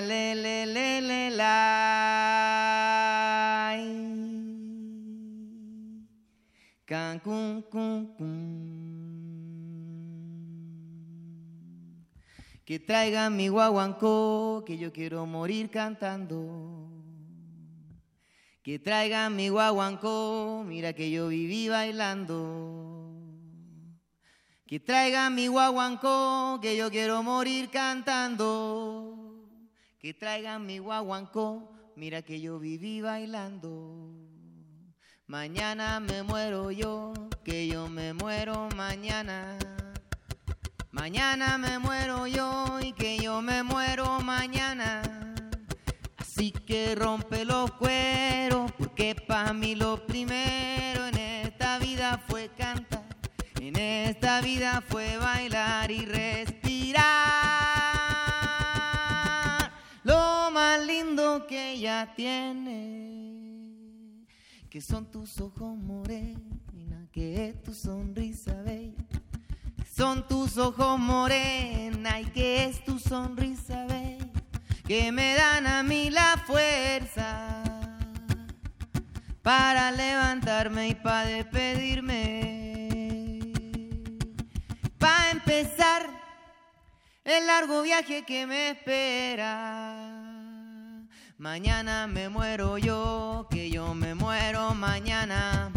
[0.00, 1.54] Le a le la
[6.84, 8.38] Cancún cun, cun.
[12.64, 16.88] Que traigan mi guaguancó que yo quiero morir cantando
[18.62, 22.98] Que traigan mi guaguancó mira que yo viví bailando
[24.68, 29.27] que traigan mi guaguancó, que yo quiero morir cantando.
[30.08, 34.10] Que traigan mi guaguancó, mira que yo viví bailando.
[35.26, 37.12] Mañana me muero yo,
[37.44, 39.58] que yo me muero mañana.
[40.92, 45.02] Mañana me muero yo y que yo me muero mañana.
[46.16, 53.04] Así que rompe los cueros, porque para mí lo primero en esta vida fue cantar.
[53.60, 57.67] En esta vida fue bailar y respirar
[60.76, 63.68] lindo que ella tiene,
[64.68, 69.04] que son tus ojos morena, que es tu sonrisa bella,
[69.96, 74.28] son tus ojos morena y que es tu sonrisa bella,
[74.86, 77.62] que me dan a mí la fuerza
[79.48, 82.58] para levantarme y para despedirme.
[84.98, 86.06] Para empezar
[87.24, 90.27] el largo viaje que me espera.
[91.40, 95.70] Mañana me muero yo, que yo me muero mañana.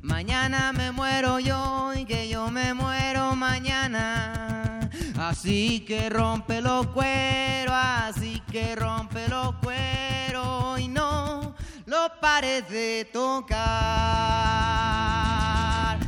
[0.00, 4.88] Mañana me muero yo y que yo me muero mañana.
[5.18, 11.54] Así que rompe los cueros, así que rompe los cueros y no
[11.84, 14.14] lo pares de tocar.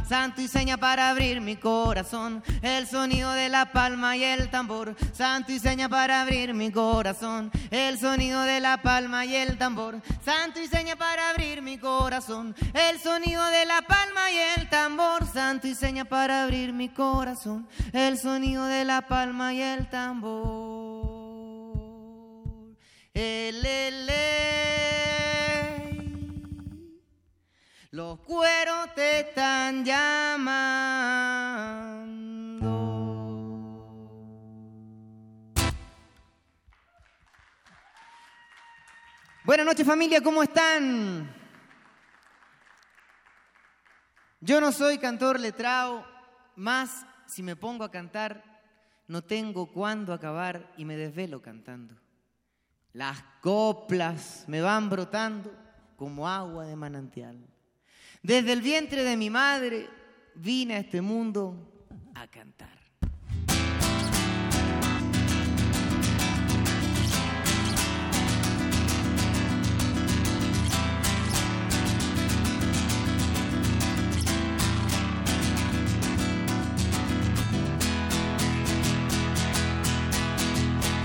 [0.09, 4.95] Santo y seña para abrir mi corazón, el sonido de la palma y el tambor.
[5.13, 10.01] Santo y seña para abrir mi corazón, el sonido de la palma y el tambor.
[10.25, 15.27] Santo y seña para abrir mi corazón, el sonido de la palma y el tambor.
[15.27, 21.17] Santo y seña para abrir mi corazón, el sonido de la palma y el tambor.
[23.13, 24.11] El, el,
[27.93, 30.67] Los cueros te están llamando.
[39.45, 41.33] Buenas noches familia, ¿cómo están?
[44.41, 46.05] Yo no soy cantor letrado,
[46.57, 48.43] más si me pongo a cantar,
[49.07, 51.95] no tengo cuándo acabar y me desvelo cantando.
[52.93, 55.55] Las coplas me van brotando
[55.97, 57.56] como agua de manantial.
[58.23, 59.89] Desde el vientre de mi madre
[60.35, 61.55] vine a este mundo
[62.15, 62.77] a cantar.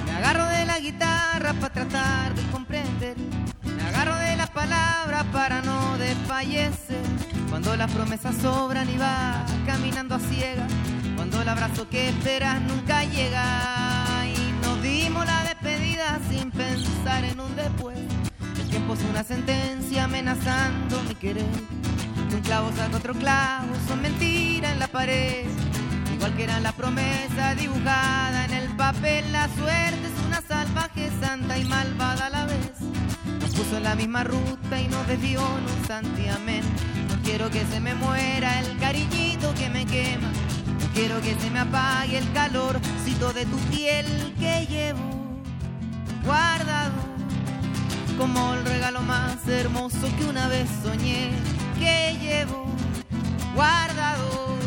[0.05, 3.18] Me agarro de la guitarra para tratar de comprender.
[3.64, 7.00] Me agarro de las palabras para no desfallecer.
[7.51, 10.71] Cuando las promesas sobran y va caminando a ciegas.
[11.17, 14.25] Cuando el abrazo que esperas nunca llega.
[14.25, 17.99] Y nos dimos la despedida sin pensar en un después.
[18.57, 21.45] El tiempo es una sentencia amenazando mi querer.
[22.29, 25.45] Que un clavo saca otro clavo, son mentiras en la pared.
[26.13, 31.57] Igual que era la promesa dibujada en el papel, la suerte es una salvaje, santa
[31.57, 32.79] y malvada a la vez.
[33.41, 36.63] Nos puso en la misma ruta y nos desvió en un santiamén.
[37.24, 40.32] Quiero que se me muera el cariñito que me quema.
[40.93, 44.05] Quiero que se me apague el calorcito de tu piel
[44.39, 44.99] que llevo
[46.26, 46.93] guardado
[48.17, 51.32] como el regalo más hermoso que una vez soñé
[51.80, 52.65] que llevo
[53.55, 54.57] guardado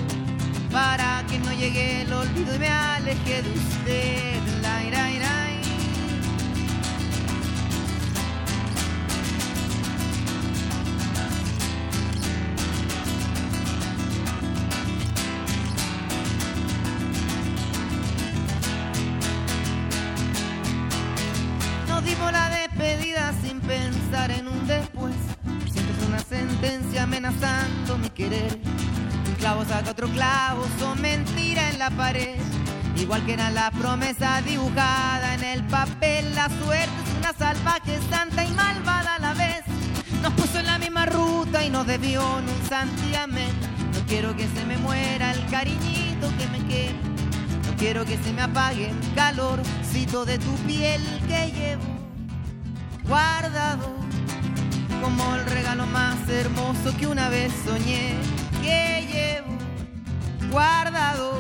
[0.73, 4.35] para que no llegue el olvido y me aleje de usted.
[29.85, 32.37] Saca otro clavo, son mentira en la pared.
[32.97, 38.45] Igual que era la promesa dibujada en el papel, la suerte es una salvaje, santa
[38.45, 39.63] y malvada a la vez.
[40.23, 43.53] Nos puso en la misma ruta y nos desvió en un santiamén.
[43.93, 46.99] No quiero que se me muera el cariñito que me quema.
[47.69, 51.83] No quiero que se me apague el calorcito de tu piel que llevo
[53.07, 53.93] guardado
[55.03, 58.15] como el regalo más hermoso que una vez soñé
[58.63, 59.64] que llevo
[60.55, 61.33] guardado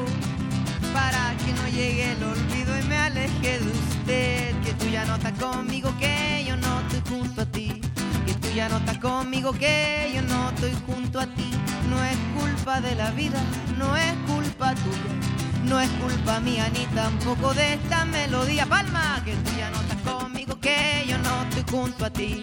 [0.92, 4.60] para que no llegue el olvido y me aleje de usted.
[4.64, 7.80] Que tú ya no estás conmigo que yo no estoy junto a ti.
[8.26, 11.50] Que tú ya no estás conmigo que yo no estoy junto a ti.
[11.88, 13.40] No es culpa de la vida
[13.78, 15.14] no es culpa tuya.
[15.64, 18.66] No es culpa mía ni tampoco de esta melodía.
[18.66, 22.42] Palma que tú ya no estás conmigo que yo no estoy junto a ti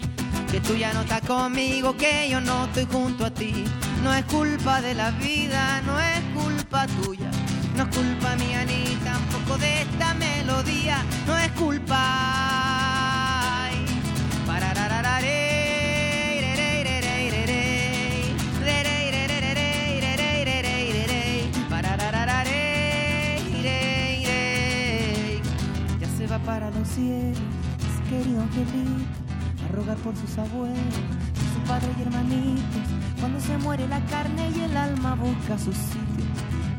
[0.51, 3.63] que tú ya no estás conmigo, que yo no estoy junto a ti.
[4.03, 7.31] No es culpa de la vida, no es culpa tuya,
[7.77, 12.47] no es culpa mía ni tampoco de esta melodía, no es culpa.
[26.45, 27.37] Para los cielos,
[28.09, 28.41] querido
[29.71, 30.77] rogar por sus abuelos,
[31.53, 32.81] su padre y hermanitos.
[33.19, 36.25] Cuando se muere la carne y el alma busca su sitio,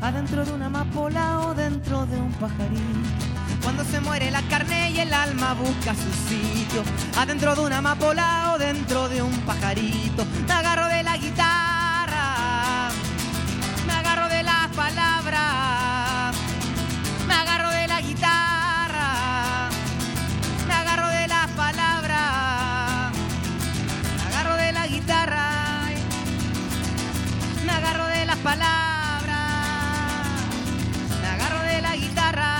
[0.01, 3.33] adentro de una amapola o dentro de un pajarito.
[3.63, 6.83] Cuando se muere la carne y el alma busca su sitio,
[7.17, 10.25] adentro de una amapola o dentro de un pajarito.
[10.47, 12.89] Me agarro de la guitarra,
[13.87, 15.12] me agarro de las palabras,
[28.43, 29.39] palabras,
[31.21, 32.55] me agarro de la guitarra,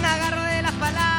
[0.00, 1.14] me agarro de las palabras.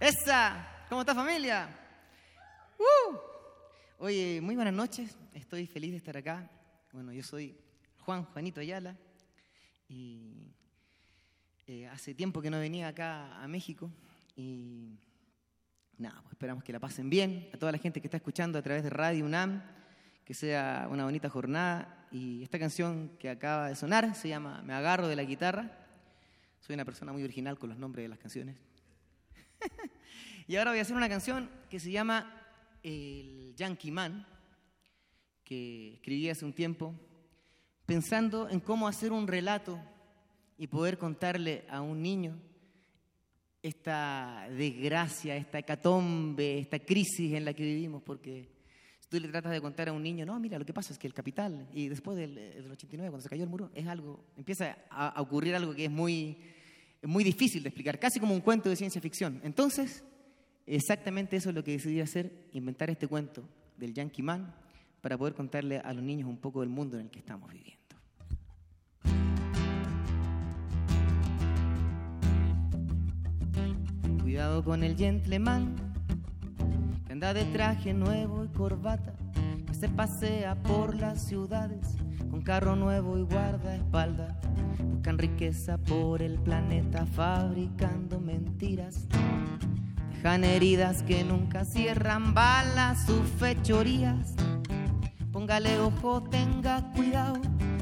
[0.00, 1.68] Esa, ¿cómo está familia?
[2.78, 3.16] ¡Uh!
[3.98, 6.48] Oye, muy buenas noches, estoy feliz de estar acá.
[6.92, 7.54] Bueno, yo soy
[8.10, 8.96] Juan Juanito Ayala
[9.88, 10.52] y
[11.68, 13.88] eh, hace tiempo que no venía acá a México
[14.34, 14.98] y
[15.96, 17.48] nada, pues esperamos que la pasen bien.
[17.54, 19.62] A toda la gente que está escuchando a través de Radio UNAM,
[20.24, 24.72] que sea una bonita jornada y esta canción que acaba de sonar se llama Me
[24.72, 25.70] agarro de la guitarra.
[26.58, 28.56] Soy una persona muy original con los nombres de las canciones.
[30.48, 32.28] y ahora voy a hacer una canción que se llama
[32.82, 34.26] El Yankee Man,
[35.44, 36.92] que escribí hace un tiempo,
[37.90, 39.76] pensando en cómo hacer un relato
[40.56, 42.38] y poder contarle a un niño
[43.64, 48.48] esta desgracia, esta hecatombe, esta crisis en la que vivimos, porque
[49.08, 51.08] tú le tratas de contar a un niño, no, mira, lo que pasa es que
[51.08, 54.78] el capital, y después del, del 89, cuando se cayó el muro, es algo, empieza
[54.88, 56.38] a, a ocurrir algo que es muy,
[57.02, 59.40] muy difícil de explicar, casi como un cuento de ciencia ficción.
[59.42, 60.04] Entonces,
[60.64, 63.42] exactamente eso es lo que decidí hacer, inventar este cuento
[63.76, 64.54] del Yankee Man
[65.00, 67.79] para poder contarle a los niños un poco del mundo en el que estamos viviendo.
[74.30, 75.74] Cuidado con el gentleman
[77.04, 79.12] que anda de traje nuevo y corbata,
[79.66, 81.96] que se pasea por las ciudades
[82.30, 84.36] con carro nuevo y guardaespaldas.
[84.78, 89.08] Buscan riqueza por el planeta fabricando mentiras.
[90.14, 94.36] Dejan heridas que nunca cierran balas sus fechorías.
[95.32, 97.40] Póngale ojo, tenga cuidado.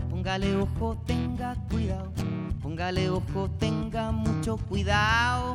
[0.08, 2.10] Póngale ojo, tenga cuidado.
[2.62, 5.54] Póngale ojo, tenga mucho cuidado.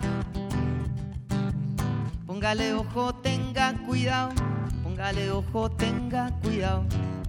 [2.34, 4.32] Póngale ojo, tenga cuidado.
[4.82, 6.84] Póngale ojo, tenga cuidado.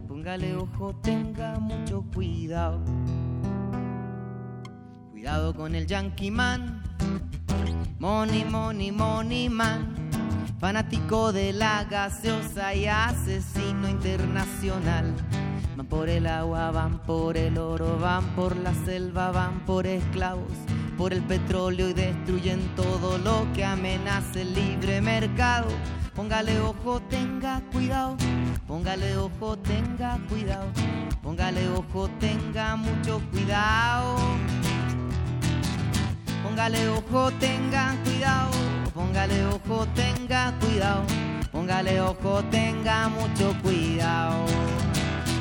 [0.09, 2.81] Póngale ojo, tenga mucho cuidado.
[5.10, 6.82] Cuidado con el Yankee Man.
[7.98, 9.94] Money, money, money man.
[10.59, 15.14] Fanático de la gaseosa y asesino internacional.
[15.76, 20.55] Van por el agua, van por el oro, van por la selva, van por esclavos,
[20.96, 25.68] por el petróleo y destruyen todo lo que amenaza el libre mercado.
[26.14, 28.16] Póngale ojo, tenga cuidado.
[28.66, 30.66] Póngale ojo, tenga cuidado.
[31.22, 34.16] Póngale ojo, tenga mucho cuidado.
[36.42, 38.50] Póngale ojo, tenga cuidado.
[38.94, 41.02] Póngale ojo, tenga cuidado.
[41.50, 44.44] Póngale ojo, tenga mucho cuidado.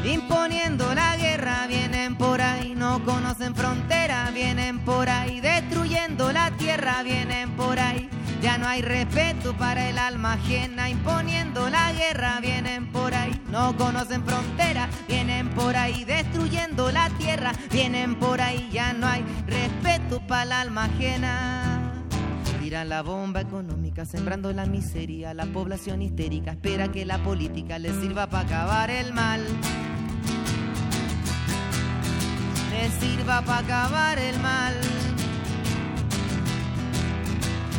[0.04, 1.33] Imponiendo la guerra,
[1.68, 8.10] vienen por ahí, no conocen frontera, vienen por ahí, destruyendo la tierra, vienen por ahí.
[8.42, 13.76] Ya no hay respeto para el alma ajena, imponiendo la guerra, vienen por ahí, no
[13.76, 20.26] conocen frontera, vienen por ahí, destruyendo la tierra, vienen por ahí, ya no hay respeto
[20.26, 22.04] para el alma ajena.
[22.62, 27.96] Tiran la bomba económica, sembrando la miseria, la población histérica espera que la política les
[27.98, 29.42] sirva para acabar el mal.
[32.84, 34.74] Les sirva para acabar el mal.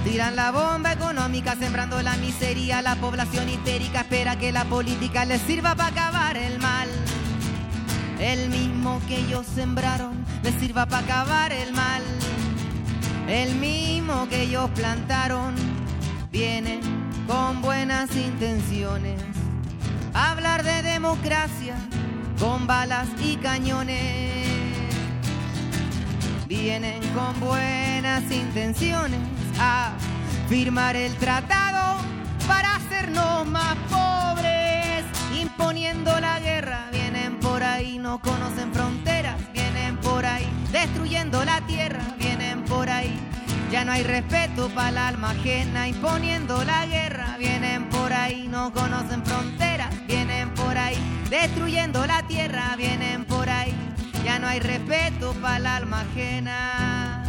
[0.02, 5.43] Tiran la bomba económica sembrando la miseria, la población histérica espera que la política les
[5.43, 6.89] sirva para acabar el mal.
[8.18, 12.02] El mismo que ellos sembraron les sirva para acabar el mal.
[13.28, 15.55] El mismo que ellos plantaron
[16.32, 16.81] viene
[17.26, 19.20] con buenas intenciones.
[20.14, 21.76] Hablar de democracia
[22.40, 24.64] con balas y cañones.
[26.46, 29.20] Vienen con buenas intenciones
[29.58, 29.92] a
[30.48, 32.02] firmar el tratado
[32.46, 35.04] para hacernos más pobres,
[35.40, 36.88] imponiendo la guerra.
[36.92, 43.18] Vienen por ahí, no conocen fronteras, vienen por ahí, destruyendo la tierra, vienen por ahí.
[43.70, 47.36] Ya no hay respeto para el alma ajena, imponiendo la guerra.
[47.38, 50.98] Vienen por ahí, no conocen fronteras, vienen por ahí,
[51.30, 53.84] destruyendo la tierra, vienen por ahí.
[54.24, 57.22] Ya no hay respeto para el alma ajena.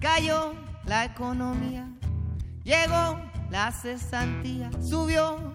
[0.00, 0.54] Cayó
[0.84, 1.86] la economía,
[2.64, 3.20] llegó
[3.50, 5.52] la cesantía, subió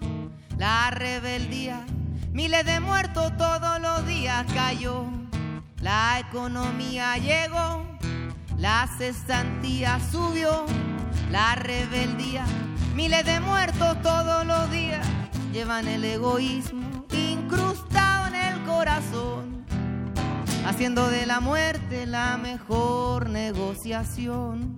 [0.56, 1.84] la rebeldía,
[2.32, 5.04] miles de muertos todos los días cayó.
[5.82, 7.84] La economía llegó,
[8.56, 10.64] la cesantía subió,
[11.30, 12.44] la rebeldía,
[12.94, 15.06] miles de muertos todos los días
[15.52, 19.59] llevan el egoísmo incrustado en el corazón
[20.66, 24.76] haciendo de la muerte la mejor negociación,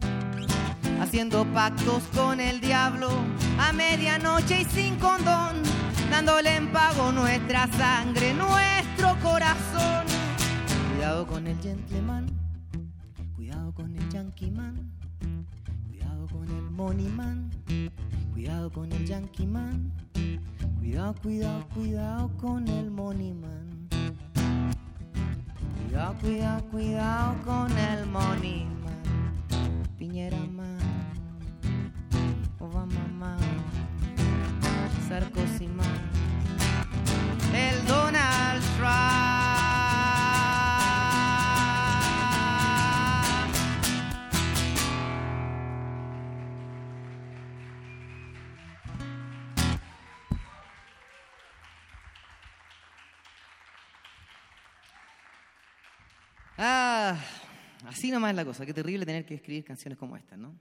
[1.01, 3.11] haciendo pactos con el diablo
[3.59, 5.63] a medianoche y sin condón,
[6.11, 10.07] dándole en pago nuestra sangre, nuestro corazón.
[10.95, 12.27] Cuidado con el gentleman,
[13.35, 14.93] cuidado con el yankee man,
[15.89, 17.51] cuidado con el money man,
[18.33, 19.93] cuidado con el yankee man,
[20.79, 23.62] cuidado, cuidado, cuidado con el money man.
[25.89, 28.67] Cuidado, cuidado, cuidado con el money.
[29.99, 30.79] Piñera man.
[32.59, 33.39] Obama man.
[35.09, 35.87] Sarkozy man.
[37.55, 39.42] El Donald Trump.
[56.65, 57.19] Ah,
[57.87, 58.65] así nomás es la cosa.
[58.65, 60.57] Qué terrible tener que escribir canciones como esta, ¿no?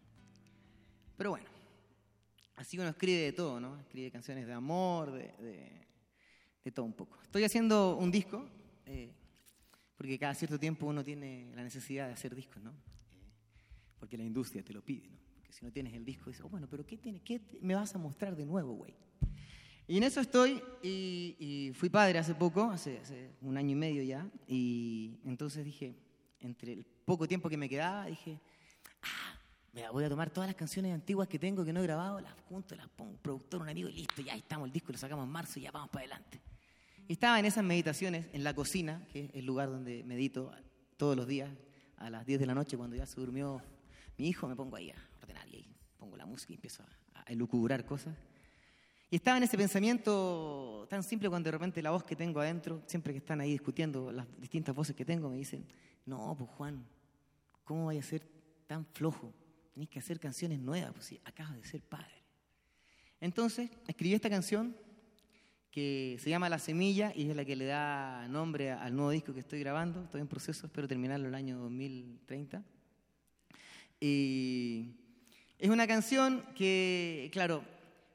[1.16, 1.46] Pero bueno,
[2.56, 3.80] así uno escribe de todo, ¿no?
[3.80, 7.20] Escribe canciones de amor, de, todo un poco.
[7.22, 8.50] Estoy haciendo un disco,
[8.88, 9.14] eh,
[9.96, 12.72] porque cada cierto tiempo uno tiene la necesidad de hacer discos, ¿no?
[12.72, 13.30] Eh,
[14.00, 15.20] porque la industria te lo pide, ¿no?
[15.36, 17.94] Porque si no tienes el disco, dices, oh, bueno, pero ¿qué, tiene, qué me vas
[17.94, 18.96] a mostrar de nuevo, güey?
[19.88, 23.76] Y en eso estoy, y, y fui padre hace poco, hace, hace un año y
[23.76, 25.96] medio ya, y entonces dije,
[26.40, 28.40] entre el poco tiempo que me quedaba, dije,
[29.02, 29.40] ah,
[29.74, 32.34] me voy a tomar todas las canciones antiguas que tengo que no he grabado, las
[32.48, 35.26] junto, las pongo un productor, un amigo, y listo, ya estamos, el disco lo sacamos
[35.26, 36.40] en marzo y ya vamos para adelante.
[37.08, 40.52] Y estaba en esas meditaciones, en la cocina, que es el lugar donde medito
[40.98, 41.50] todos los días,
[41.98, 43.62] a las 10 de la noche, cuando ya se durmió
[44.18, 47.22] mi hijo, me pongo ahí a ordenar y ahí pongo la música y empiezo a,
[47.22, 48.16] a elucubrar cosas.
[49.14, 52.82] Y estaba en ese pensamiento tan simple cuando de repente la voz que tengo adentro,
[52.86, 55.68] siempre que están ahí discutiendo las distintas voces que tengo, me dicen,
[56.06, 56.88] no, pues Juan,
[57.66, 58.26] ¿cómo vaya a ser
[58.68, 59.34] tan flojo?
[59.74, 62.24] Tenés que hacer canciones nuevas, pues si acabas de ser padre.
[63.20, 64.78] Entonces, escribí esta canción
[65.72, 69.34] que se llama La Semilla y es la que le da nombre al nuevo disco
[69.34, 70.06] que estoy grabando.
[70.06, 72.64] Estoy en proceso, espero terminarlo el año 2030.
[74.00, 74.96] Y
[75.60, 77.62] es una canción que, claro,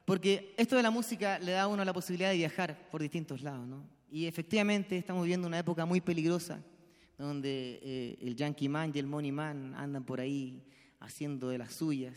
[0.06, 3.42] porque esto de la música le da a uno la posibilidad de viajar por distintos
[3.42, 3.84] lados, ¿no?
[4.08, 6.62] Y efectivamente estamos viviendo una época muy peligrosa,
[7.18, 10.62] donde eh, el Yankee Man y el Money Man andan por ahí
[11.00, 12.16] haciendo de las suyas.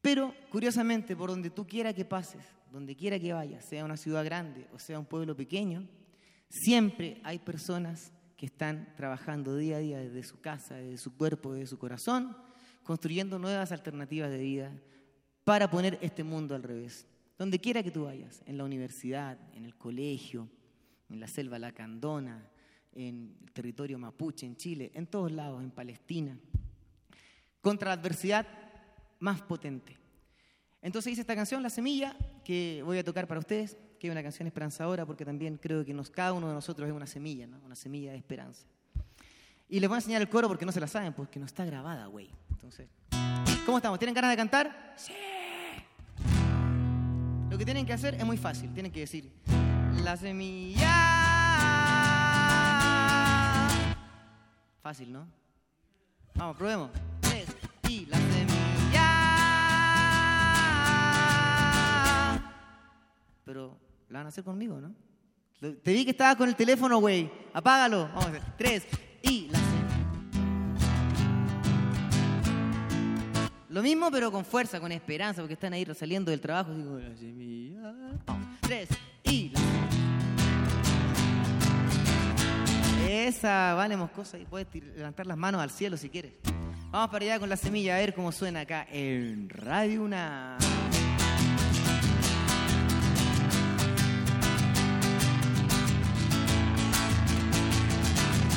[0.00, 4.24] Pero, curiosamente, por donde tú quiera que pases, donde quiera que vayas, sea una ciudad
[4.24, 5.88] grande o sea un pueblo pequeño,
[6.48, 11.52] siempre hay personas que están trabajando día a día desde su casa, desde su cuerpo,
[11.52, 12.36] desde su corazón,
[12.84, 14.72] construyendo nuevas alternativas de vida
[15.44, 17.06] para poner este mundo al revés.
[17.38, 20.48] Donde quiera que tú vayas, en la universidad, en el colegio,
[21.08, 22.48] en la selva lacandona,
[22.94, 26.38] en el territorio mapuche, en Chile, en todos lados, en Palestina,
[27.60, 28.46] contra la adversidad
[29.18, 29.96] más potente.
[30.82, 34.22] Entonces hice esta canción, La Semilla, que voy a tocar para ustedes, que es una
[34.22, 37.60] canción esperanzadora porque también creo que nos, cada uno de nosotros es una semilla, ¿no?
[37.64, 38.66] una semilla de esperanza.
[39.68, 41.64] Y les voy a enseñar el coro porque no se la saben, porque no está
[41.64, 42.30] grabada, güey.
[42.50, 42.88] Entonces,
[43.64, 43.98] ¿cómo estamos?
[43.98, 44.94] ¿Tienen ganas de cantar?
[44.96, 45.12] Sí.
[47.50, 49.30] Lo que tienen que hacer es muy fácil, tienen que decir,
[50.02, 50.90] La Semilla.
[54.82, 55.28] Fácil, ¿no?
[56.34, 56.90] Vamos, probemos.
[57.20, 57.46] Tres.
[57.88, 59.08] Y la semilla.
[63.44, 63.78] Pero
[64.08, 64.92] la van a hacer conmigo, ¿no?
[65.60, 67.30] Te vi que estabas con el teléfono, güey.
[67.52, 68.08] Apágalo.
[68.08, 68.42] Vamos a hacer.
[68.56, 68.86] Tres.
[69.22, 69.61] Y la
[73.72, 76.74] Lo mismo, pero con fuerza, con esperanza, porque están ahí saliendo del trabajo.
[76.74, 77.94] Digo, la semilla.
[78.60, 78.90] Tres.
[79.24, 79.60] Y la
[83.08, 86.34] Esa, vale, moscosa, y puedes levantar las manos al cielo si quieres.
[86.90, 90.58] Vamos para allá con la semilla a ver cómo suena acá en Radio Una.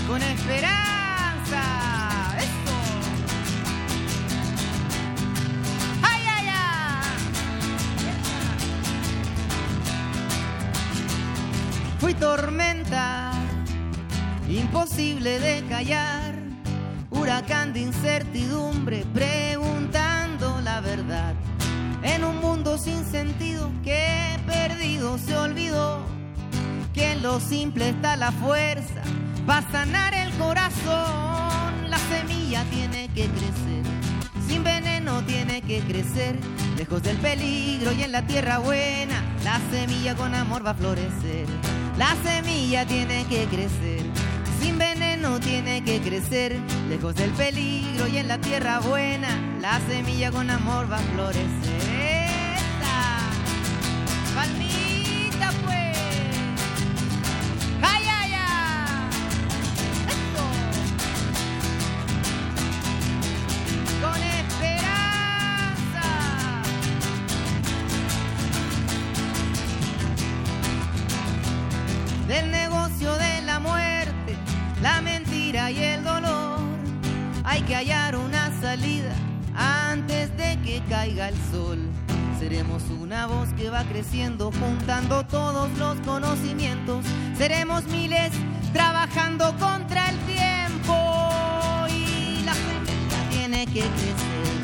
[0.09, 0.94] Con esperanza.
[12.06, 13.32] Fui tormenta
[14.48, 16.36] imposible de callar,
[17.10, 21.34] huracán de incertidumbre, preguntando la verdad.
[22.03, 26.06] En un mundo sin sentido que perdido se olvidó
[26.94, 29.02] que en lo simple está la fuerza
[29.48, 31.90] para sanar el corazón.
[31.90, 33.84] La semilla tiene que crecer,
[34.48, 36.38] sin veneno tiene que crecer,
[36.77, 39.23] lejos del peligro y en la tierra buena.
[39.44, 41.48] La semilla con amor va a florecer.
[41.97, 44.01] La semilla tiene que crecer,
[44.61, 46.59] sin veneno tiene que crecer,
[46.89, 49.30] lejos del peligro y en la tierra buena.
[49.61, 51.95] La semilla con amor va a florecer.
[80.95, 81.80] Caiga el sol.
[82.39, 87.03] Seremos una voz que va creciendo, juntando todos los conocimientos.
[87.38, 88.31] Seremos miles
[88.72, 90.95] trabajando contra el tiempo.
[91.89, 94.55] Y la semilla tiene que crecer,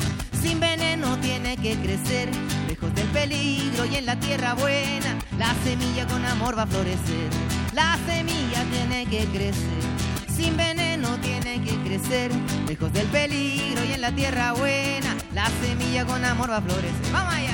[0.42, 2.30] sin veneno tiene que crecer.
[2.66, 7.28] Lejos del peligro y en la tierra buena, la semilla con amor va a florecer.
[7.74, 9.82] La semilla tiene que crecer,
[10.34, 12.30] sin veneno tiene que crecer.
[12.66, 17.12] Lejos del peligro y en la tierra buena, La semilla con amor va a florecer.
[17.12, 17.51] Vamos allá.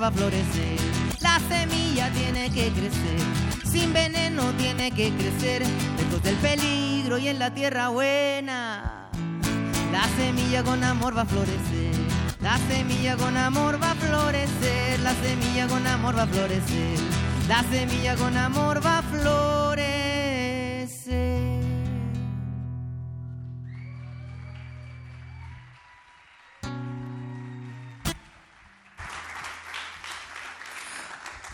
[0.00, 0.78] Va a florecer.
[1.20, 3.20] La semilla tiene que crecer,
[3.64, 5.62] sin veneno tiene que crecer,
[5.96, 9.08] lejos del peligro y en la tierra buena.
[9.90, 11.94] La semilla con amor va a florecer,
[12.40, 16.98] la semilla con amor va a florecer, la semilla con amor va a florecer,
[17.48, 19.01] la semilla con amor va a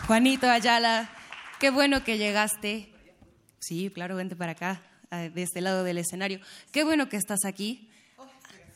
[0.09, 1.07] Juanito Ayala,
[1.59, 2.91] qué bueno que llegaste.
[3.59, 4.81] Sí, claro, vente para acá,
[5.11, 6.39] de este lado del escenario.
[6.71, 7.91] Qué bueno que estás aquí.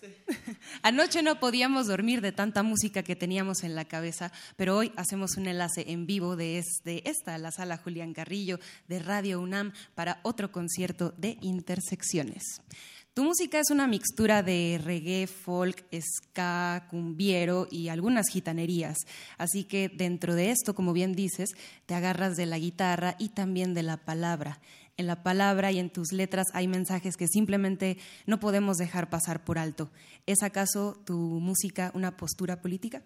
[0.84, 5.36] Anoche no podíamos dormir de tanta música que teníamos en la cabeza, pero hoy hacemos
[5.36, 10.20] un enlace en vivo de, de esta, la sala Julián Carrillo de Radio UNAM, para
[10.22, 12.62] otro concierto de Intersecciones.
[13.14, 18.98] Tu música es una mixtura de reggae, folk, ska, cumbiero y algunas gitanerías.
[19.38, 21.52] Así que dentro de esto, como bien dices,
[21.86, 24.60] te agarras de la guitarra y también de la palabra.
[24.98, 29.44] En la palabra y en tus letras hay mensajes que simplemente no podemos dejar pasar
[29.44, 29.92] por alto.
[30.26, 33.04] ¿Es acaso tu música una postura política?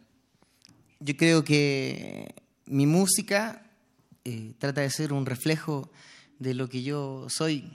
[1.01, 2.33] Yo creo que
[2.65, 3.69] mi música
[4.23, 5.91] eh, trata de ser un reflejo
[6.39, 7.69] de lo que yo soy.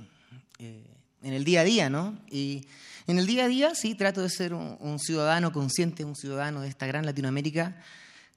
[0.59, 0.92] Eh,
[1.23, 2.19] en el día a día, ¿no?
[2.31, 2.67] Y
[3.07, 6.61] en el día a día sí trato de ser un, un, ciudadano consciente, un ciudadano
[6.63, 7.77] de esta gran Latinoamérica,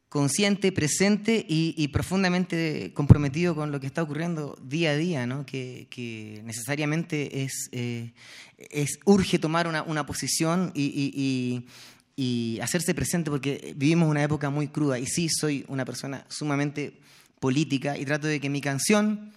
[0.09, 5.45] consciente, presente y, y, profundamente comprometido con lo que está ocurriendo día a día, ¿no?
[5.45, 8.13] Que, que necesariamente es, eh,
[8.57, 11.67] es, urge tomar una, una posición y, y,
[12.15, 16.99] y hacerse presente porque vivimos una época muy cruda y sí soy una persona sumamente
[17.41, 19.33] política y trato de que mi canción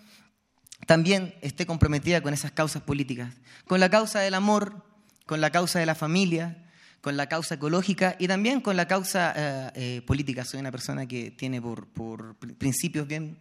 [0.86, 3.34] también esté comprometida con esas causas políticas,
[3.66, 4.84] con la causa del amor,
[5.26, 6.64] con la causa de la familia,
[7.00, 10.44] con la causa ecológica y también con la causa eh, eh, política.
[10.44, 13.38] Soy una persona que tiene por, por, principios bien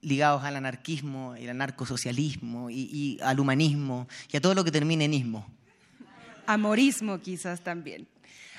[0.00, 5.04] ligados al anarquismo, el anarcosocialismo y, y, al humanismo y a todo lo que termine
[5.04, 5.46] en ismo.
[6.46, 8.08] Amorismo quizás también.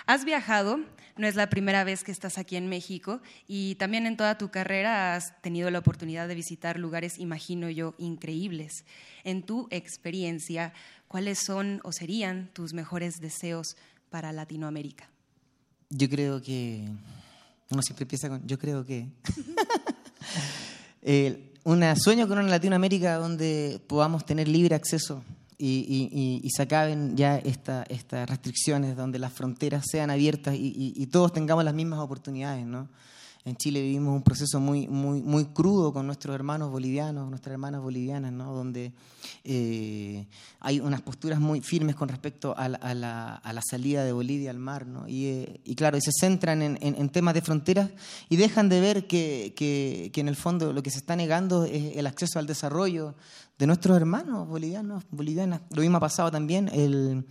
[0.06, 0.80] Has viajado,
[1.18, 4.50] no es la primera vez que estás aquí en México y también en toda tu
[4.50, 8.86] carrera has tenido la oportunidad de visitar lugares, imagino yo, increíbles.
[9.24, 10.74] En tu experiencia,
[11.08, 13.76] ¿cuáles son o serían tus mejores deseos
[14.10, 15.10] para Latinoamérica?
[15.90, 16.88] Yo creo que,
[17.70, 19.10] uno siempre empieza con, yo creo que,
[21.02, 25.24] eh, un sueño con una Latinoamérica donde podamos tener libre acceso
[25.62, 31.06] y, y, se acaben ya estas esta restricciones, donde las fronteras sean abiertas y, y,
[31.08, 32.66] todos tengamos las mismas oportunidades.
[32.66, 32.88] ¿no?
[33.44, 37.82] En Chile vivimos un proceso muy, muy, muy crudo con nuestros hermanos bolivianos, nuestras hermanas
[37.82, 38.54] bolivianas, ¿no?
[38.54, 38.94] donde
[39.44, 40.28] eh,
[40.60, 44.12] hay unas posturas muy firmes con respecto a la, a la, a la salida de
[44.12, 44.86] Bolivia al mar.
[44.86, 45.08] ¿no?
[45.08, 47.90] Y, eh, y, claro, y se centran en, temas de fronteras
[48.30, 51.98] y dejan de ver que, que, en el fondo lo que se está negando es
[51.98, 53.16] el acceso al desarrollo
[53.58, 55.62] de nuestros hermanos bolivianos, bolivianas.
[55.72, 57.26] Lo mismo ha pasado también, el,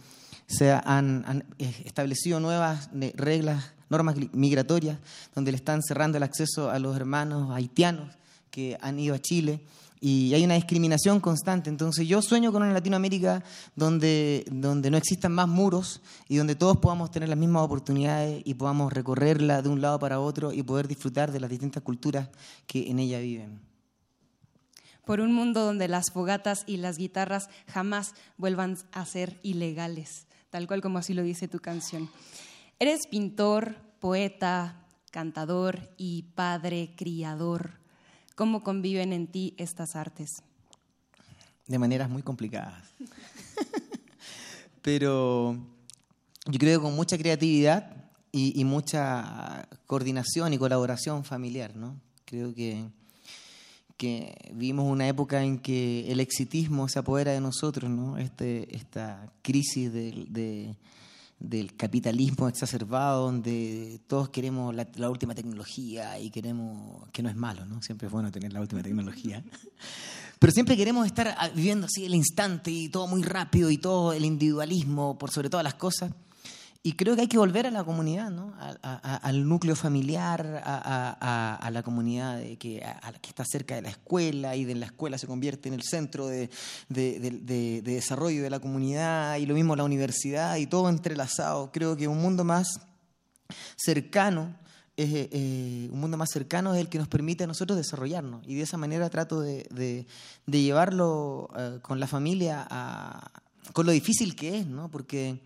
[0.48, 4.98] se han, han, establecido nuevas reglas, normas migratorias,
[5.34, 8.08] donde le están cerrando el acceso a los hermanos haitianos
[8.50, 9.60] que han ido a Chile.
[10.02, 11.68] Y hay una discriminación constante.
[11.68, 13.44] Entonces yo sueño con una Latinoamérica
[13.76, 18.54] donde, donde no existan más muros y donde todos podamos tener las mismas oportunidades y
[18.54, 22.30] podamos recorrerla de un lado para otro y poder disfrutar de las distintas culturas
[22.66, 23.70] que en ella viven
[25.10, 30.68] por un mundo donde las fogatas y las guitarras jamás vuelvan a ser ilegales, tal
[30.68, 32.08] cual como así lo dice tu canción.
[32.82, 37.72] Eres pintor, poeta, cantador y padre criador.
[38.36, 40.30] ¿Cómo conviven en ti estas artes?
[41.66, 42.82] De maneras muy complicadas.
[44.80, 45.58] Pero
[46.46, 52.00] yo creo que con mucha creatividad y, mucha coordinación y colaboración familiar, ¿no?
[52.24, 52.86] Creo que
[53.98, 58.16] que vivimos una época en que el exitismo se apodera de nosotros, ¿no?
[58.16, 60.74] Este, esta crisis de-
[61.40, 67.64] del capitalismo exacerbado, donde todos queremos la, última tecnología y queremos, que no es malo,
[67.64, 67.82] ¿no?
[67.82, 69.42] Siempre es bueno tener la última tecnología.
[70.38, 74.24] Pero siempre queremos estar viviendo así el instante y todo muy rápido y todo el
[74.24, 76.12] individualismo por sobre todas las cosas.
[76.82, 78.54] Y creo que hay que volver a la comunidad, ¿no?
[78.58, 83.44] A- a- al núcleo familiar, a, a- la comunidad de que, a- la que está
[83.44, 86.48] cerca de la escuela y de la escuela se convierte en el centro de,
[86.88, 90.88] de- de- de- de desarrollo de la comunidad y lo mismo la universidad y todo
[90.88, 91.70] entrelazado.
[91.70, 92.80] Creo que un mundo más
[93.76, 94.56] cercano,
[94.96, 98.42] eh, eh, un mundo más cercano es el que nos permite a nosotros desarrollarnos.
[98.48, 100.06] Y de esa manera trato de
[100.46, 103.30] llevarlo eh, con la familia a,
[103.74, 104.90] con lo difícil que es, ¿no?
[104.90, 105.40] Porque,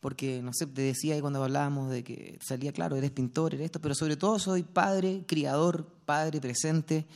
[0.00, 3.66] porque, no sé, te decía ahí cuando hablábamos de que salía, claro, eres pintor, eres
[3.66, 7.06] esto, pero sobre todo soy padre, criador, padre presente.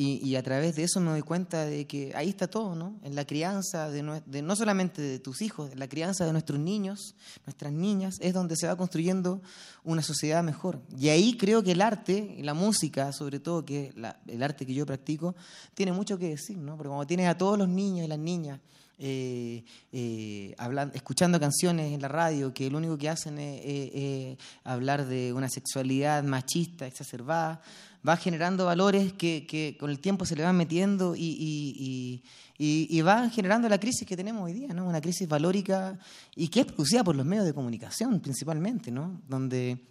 [0.00, 3.00] Y, a través de eso me doy cuenta de que ahí está todo, ¿no?
[3.02, 6.30] En la crianza de, nue- de no solamente de tus hijos, en la crianza de
[6.30, 7.16] nuestros niños,
[7.46, 9.42] nuestras niñas, es donde se va construyendo
[9.82, 10.80] una sociedad mejor.
[10.96, 13.92] Y ahí creo que el arte, la música, sobre todo, que
[14.28, 15.34] el arte que yo practico,
[15.74, 16.76] tiene mucho que decir, ¿no?
[16.76, 18.60] Porque cuando tienes a todos los niños y las niñas
[18.98, 25.06] eh, eh, hablan- escuchando canciones en la radio que lo único que hacen es hablar
[25.06, 27.60] de una sexualidad machista, exacerbada,
[28.06, 32.22] va generando valores que, que con el tiempo se le van metiendo y,
[32.58, 34.86] y, y, van generando la crisis que tenemos hoy día, ¿no?
[34.86, 35.98] una crisis valórica
[36.34, 39.20] y que es producida por los medios de comunicación principalmente, ¿no?
[39.28, 39.84] donde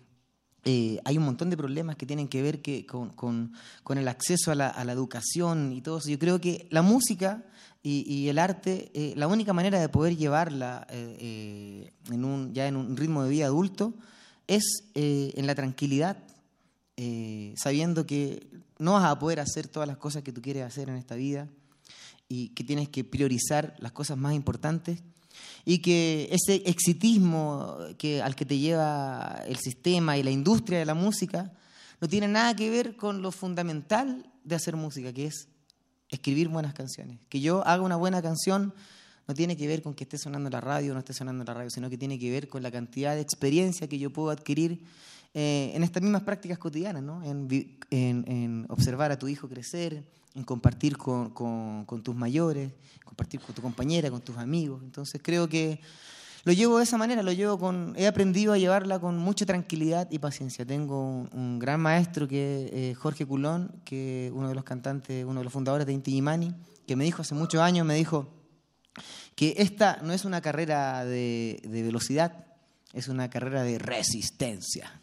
[0.66, 3.54] eh, hay un montón de problemas que tienen que ver que con, con-
[3.84, 6.10] con el acceso a la, a la educación y todo eso.
[6.10, 7.44] Yo creo que la música
[7.84, 12.54] y, y el arte, eh, la única manera de poder llevarla eh, eh, en un,
[12.54, 13.94] ya en un ritmo de vida adulto
[14.48, 16.18] es eh, en la tranquilidad,
[16.96, 18.48] eh, sabiendo que
[18.80, 21.48] no vas a poder hacer todas las cosas que tú quieres hacer en esta vida
[22.30, 25.04] y que tienes que priorizar las cosas más importantes
[25.66, 30.86] y que ese exitismo que, al que te lleva el sistema y la industria de
[30.86, 31.54] la música
[32.00, 35.48] no tiene nada que ver con lo fundamental de hacer música, que es
[36.10, 37.20] escribir buenas canciones.
[37.30, 38.74] Que yo haga una buena canción
[39.28, 41.54] no tiene que ver con que esté sonando la radio o no esté sonando la
[41.54, 44.86] radio, sino que tiene que ver con la cantidad de experiencia que yo puedo adquirir
[45.34, 47.22] eh, en estas mismas prácticas cotidianas, ¿no?
[47.24, 47.48] en-
[47.92, 52.72] en observar a tu hijo crecer, en compartir con, con- con tus mayores,
[53.04, 54.82] compartir con tu compañera, con tus amigos.
[54.84, 55.82] Entonces creo que
[56.44, 60.08] lo llevo de esa manera, lo llevo con, he aprendido a llevarla con mucha tranquilidad
[60.12, 60.66] y paciencia.
[60.66, 65.44] Tengo un, gran maestro que eh, Jorge Culón, que uno de los cantantes, uno de
[65.44, 66.54] los fundadores de Inti Illimani,
[66.86, 68.34] que me dijo hace muchos años, me dijo
[69.36, 72.46] que esta no es una carrera de velocidad,
[72.94, 75.02] es una carrera de resistencia.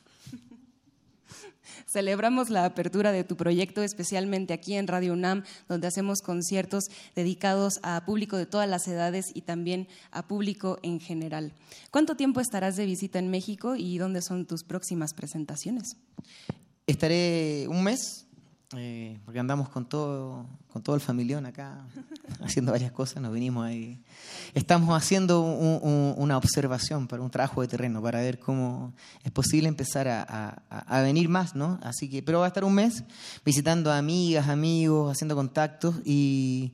[1.95, 7.79] Celebramos la apertura de tu proyecto, especialmente aquí en Radio UNAM, donde hacemos conciertos dedicados
[7.85, 11.53] a público de todas las edades y también a público en general.
[11.93, 15.97] ¿Cuánto tiempo estarás de visita en México y dónde son tus próximas presentaciones?
[16.89, 18.24] Estaré un mes,
[18.79, 21.87] eh, porque andamos con todo, con todo el familión acá,
[22.43, 24.01] haciendo varias cosas, nos venimos ahí.
[24.55, 28.93] Estamos haciendo un- un- una observación para un trabajo de terreno, para ver cómo
[29.23, 31.79] es posible empezar a, a- a- a venir más, ¿no?
[31.83, 33.05] Así que, pero va a estar un mes
[33.45, 36.73] visitando a amigas, amigos, haciendo contactos y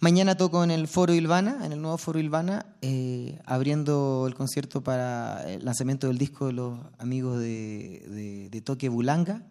[0.00, 4.82] mañana toco en el Foro Ilvana, en el nuevo Foro Ilvana, eh, abriendo el concierto
[4.82, 9.42] para el lanzamiento del disco de los amigos de, de, de Toque Bulanga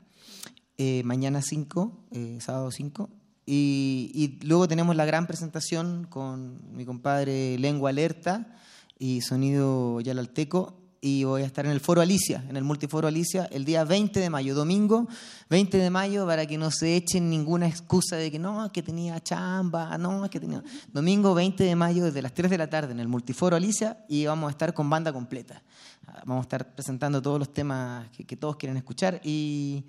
[0.78, 3.10] eh, mañana 5, eh, sábado 5.
[3.46, 8.58] Y, y luego tenemos la gran presentación con mi compadre Lengua Alerta
[8.98, 10.85] y Sonido Yalalteco.
[11.08, 14.20] Y voy a estar en el Foro Alicia, en el Multiforo Alicia, el día 20
[14.20, 15.08] de mayo, domingo
[15.52, 19.22] 20 de mayo, para que no se echen ninguna excusa de que no, que tenía
[19.22, 20.64] chamba, no, que tenía.
[20.92, 24.26] Domingo 20 de mayo, desde las 3 de la tarde, en el Multiforo Alicia, y
[24.26, 25.62] vamos a estar con banda completa.
[26.26, 29.22] Vamos a estar presentando todos los temas que, todos quieren escuchar.
[29.24, 29.86] Y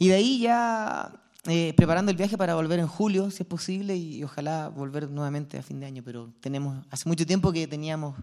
[0.00, 1.12] de ahí ya
[1.48, 5.58] eh, preparando el viaje para volver en julio, si es posible, y, ojalá volver nuevamente
[5.58, 6.02] a fin de año.
[6.04, 8.16] Pero tenemos, hace mucho tiempo que teníamos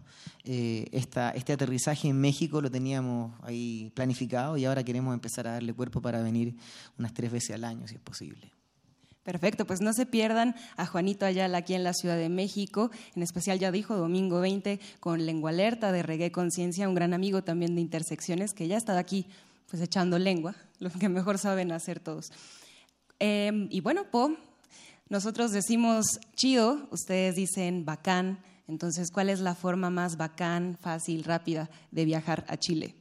[0.43, 5.53] eh, esta, este aterrizaje en México, lo teníamos ahí planificado y ahora queremos empezar a
[5.53, 6.55] darle cuerpo para venir
[6.99, 8.51] unas tres veces al año, si es posible.
[9.23, 13.23] Perfecto, pues no se pierdan a Juanito Ayala aquí en la Ciudad de México, en
[13.23, 17.73] especial ya dijo domingo 20 con Lengua Alerta de Reggae Conciencia, un gran amigo también
[17.73, 19.27] de Intersecciones que ya está aquí
[19.69, 22.31] pues echando lengua, lo que mejor saben hacer todos.
[23.19, 24.35] Eh, y bueno, Po,
[25.09, 31.69] nosotros decimos chido, ustedes dicen bacán, entonces ¿cuál es la forma más bacán, fácil, rápida
[31.91, 32.95] de viajar a Chile?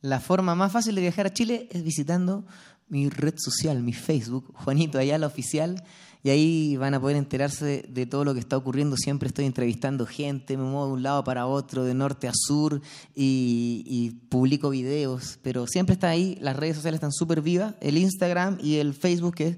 [0.00, 2.46] La forma más fácil de viajar a Chile es visitando
[2.88, 5.82] mi red social, mi Facebook, Juanito Ayala Oficial,
[6.22, 8.96] y ahí van a poder enterarse de todo lo que está ocurriendo.
[8.96, 12.80] Siempre estoy entrevistando gente, me muevo de un lado para otro, de norte a sur,
[13.14, 18.58] y, publico videos, pero siempre está ahí, las redes sociales están súper vivas, el Instagram
[18.60, 19.56] y el Facebook que es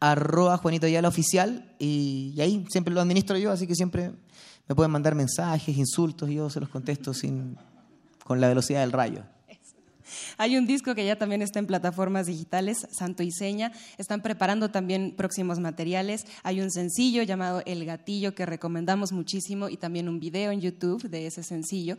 [0.00, 4.12] arroba Juanito Ayala Oficial, y, y ahí siempre lo administro yo, así que siempre
[4.68, 7.56] me pueden mandar mensajes, insultos, y yo se los contesto sin,
[8.24, 9.24] con la velocidad del rayo.
[10.38, 13.72] Hay un disco que ya también está en plataformas digitales, Santo y Seña.
[13.98, 16.26] Están preparando también próximos materiales.
[16.42, 21.02] Hay un sencillo llamado El Gatillo que recomendamos muchísimo y también un video en YouTube
[21.08, 21.96] de ese sencillo.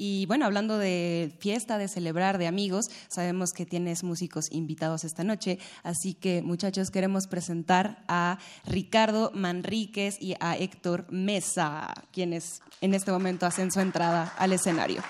[0.00, 5.24] Y bueno, hablando de fiesta, de celebrar, de amigos, sabemos que tienes músicos invitados esta
[5.24, 12.94] noche, así que muchachos queremos presentar a Ricardo Manríquez y a Héctor Mesa, quienes en
[12.94, 15.02] este momento hacen su entrada al escenario.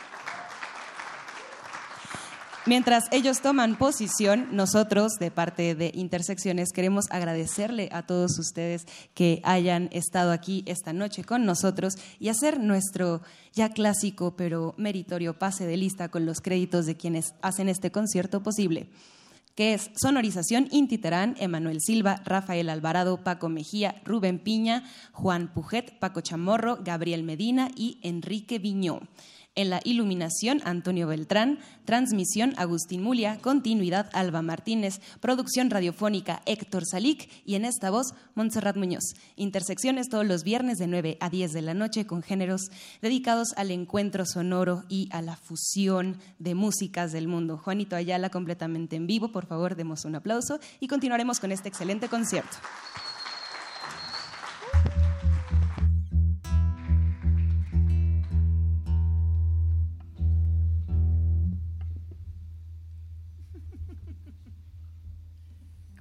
[2.69, 8.85] Mientras ellos toman posición, nosotros, de parte de Intersecciones, queremos agradecerle a todos ustedes
[9.15, 13.23] que hayan estado aquí esta noche con nosotros y hacer nuestro
[13.55, 18.43] ya clásico pero meritorio pase de lista con los créditos de quienes hacen este concierto
[18.43, 18.91] posible
[19.55, 26.21] que es sonorización Intiterán, Emanuel Silva, Rafael Alvarado, Paco Mejía, Rubén Piña, Juan Pujet, Paco
[26.21, 29.01] Chamorro, Gabriel Medina y Enrique Viñó.
[29.59, 31.59] En la iluminación, Antonio Beltrán.
[31.85, 33.41] Transmisión, Agustín Mulia.
[33.43, 35.01] Continuidad, Alba Martínez.
[35.19, 37.29] Producción radiofónica, Héctor Salic.
[37.45, 39.15] Y en esta voz, Montserrat Muñoz.
[39.35, 42.71] Intersecciones todos los viernes de 9 a 10 de la noche con géneros
[43.03, 47.59] dedicados al encuentro sonoro y a la fusión de músicas del mundo.
[47.59, 49.33] Juanito Ayala completamente en vivo.
[49.33, 52.59] Por favor, demos un aplauso y continuaremos con este excelente concierto.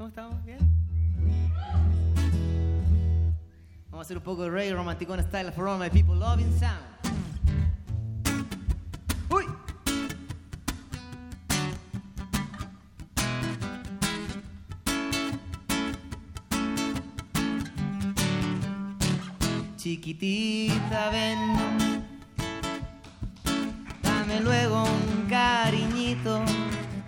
[0.08, 0.46] ¿Cómo estamos?
[0.46, 0.60] ¿Bien?
[3.90, 6.80] Vamos a hacer un poco de reggae romanticón style for all my people loving sound.
[9.30, 9.44] ¡Uy!
[19.76, 21.38] Chiquitita, ven.
[24.04, 26.40] Dame luego un cariñito,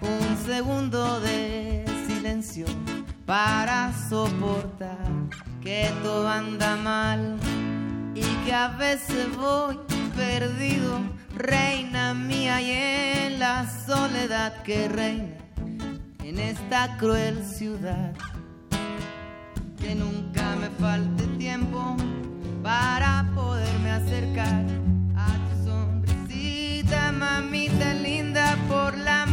[0.01, 2.65] un segundo de silencio
[3.29, 4.97] para soportar
[5.61, 7.37] que todo anda mal
[8.15, 9.77] y que a veces voy
[10.15, 10.99] perdido,
[11.35, 15.37] reina mía, y en la soledad que reina
[16.23, 18.15] en esta cruel ciudad.
[19.79, 21.95] Que nunca me falte tiempo
[22.63, 24.65] para poderme acercar
[25.15, 29.27] a tu sonrisita, mamita linda, por la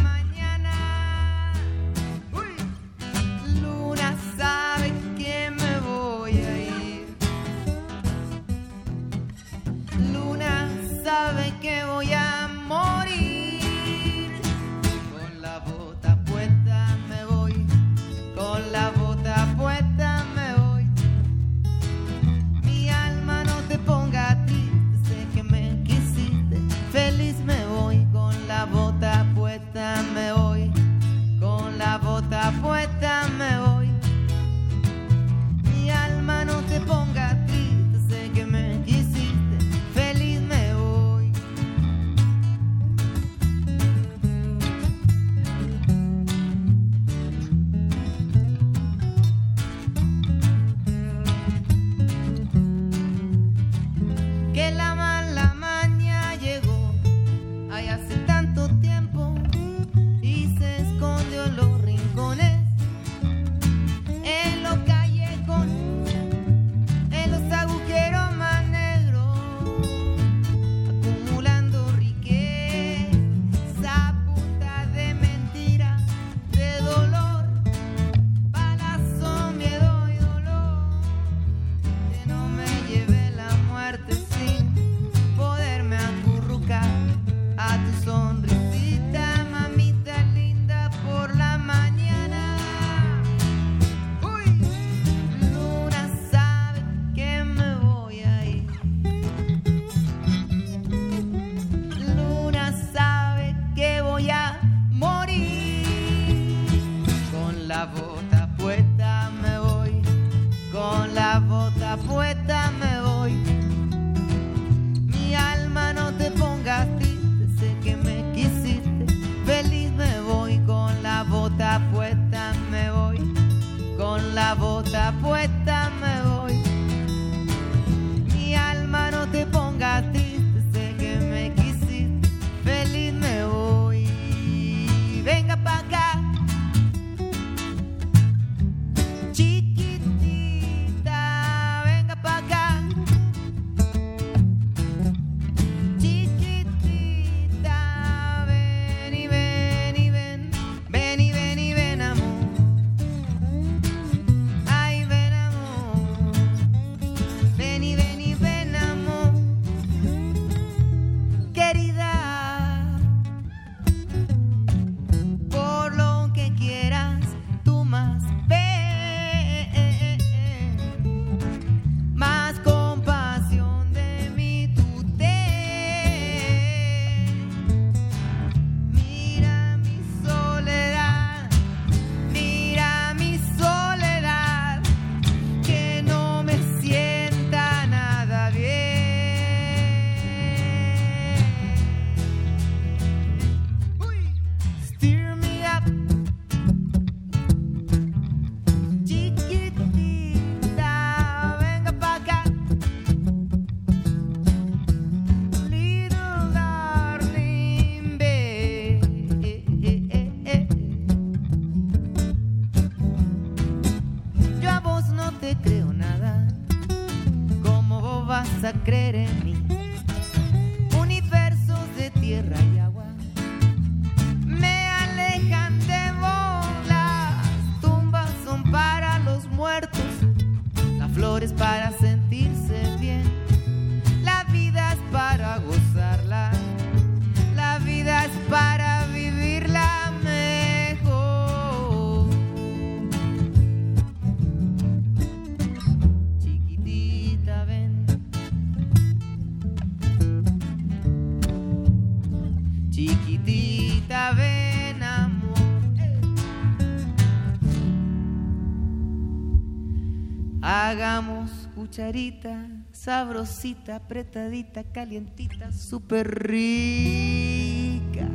[261.97, 268.27] cucharita, sabrosita, apretadita, calientita, súper rica.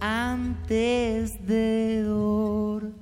[0.00, 2.96] Antes de dormir.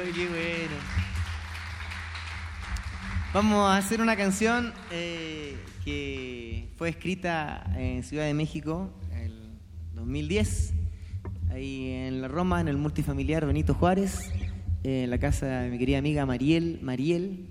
[0.00, 0.76] Ay, qué bueno.
[3.34, 5.11] Vamos a hacer una canción eh,
[6.82, 9.60] fue escrita en Ciudad de México el
[9.94, 10.74] 2010,
[11.52, 14.32] ahí en la Roma, en el multifamiliar Benito Juárez,
[14.82, 17.46] en la casa de mi querida amiga Mariel, Mariel,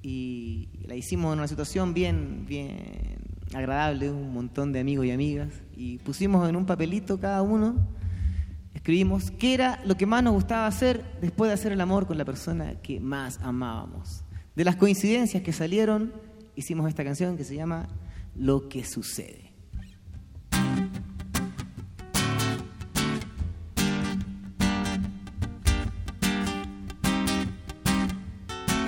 [0.00, 3.18] y la hicimos en una situación bien, bien
[3.52, 7.84] agradable, un montón de amigos y amigas, y pusimos en un papelito cada uno
[8.74, 12.16] escribimos qué era lo que más nos gustaba hacer después de hacer el amor con
[12.16, 14.22] la persona que más amábamos.
[14.54, 16.12] De las coincidencias que salieron,
[16.54, 17.88] hicimos esta canción que se llama
[18.38, 19.52] Lo que sucede.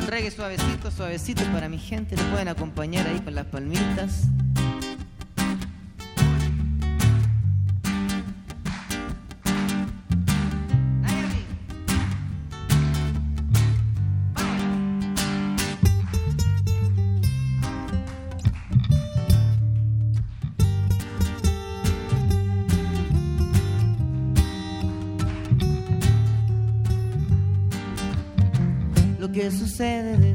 [0.07, 2.17] Reggae suavecito, suavecito para mi gente.
[2.17, 4.29] Lo pueden acompañar ahí con las palmitas.
[29.51, 30.30] Sucede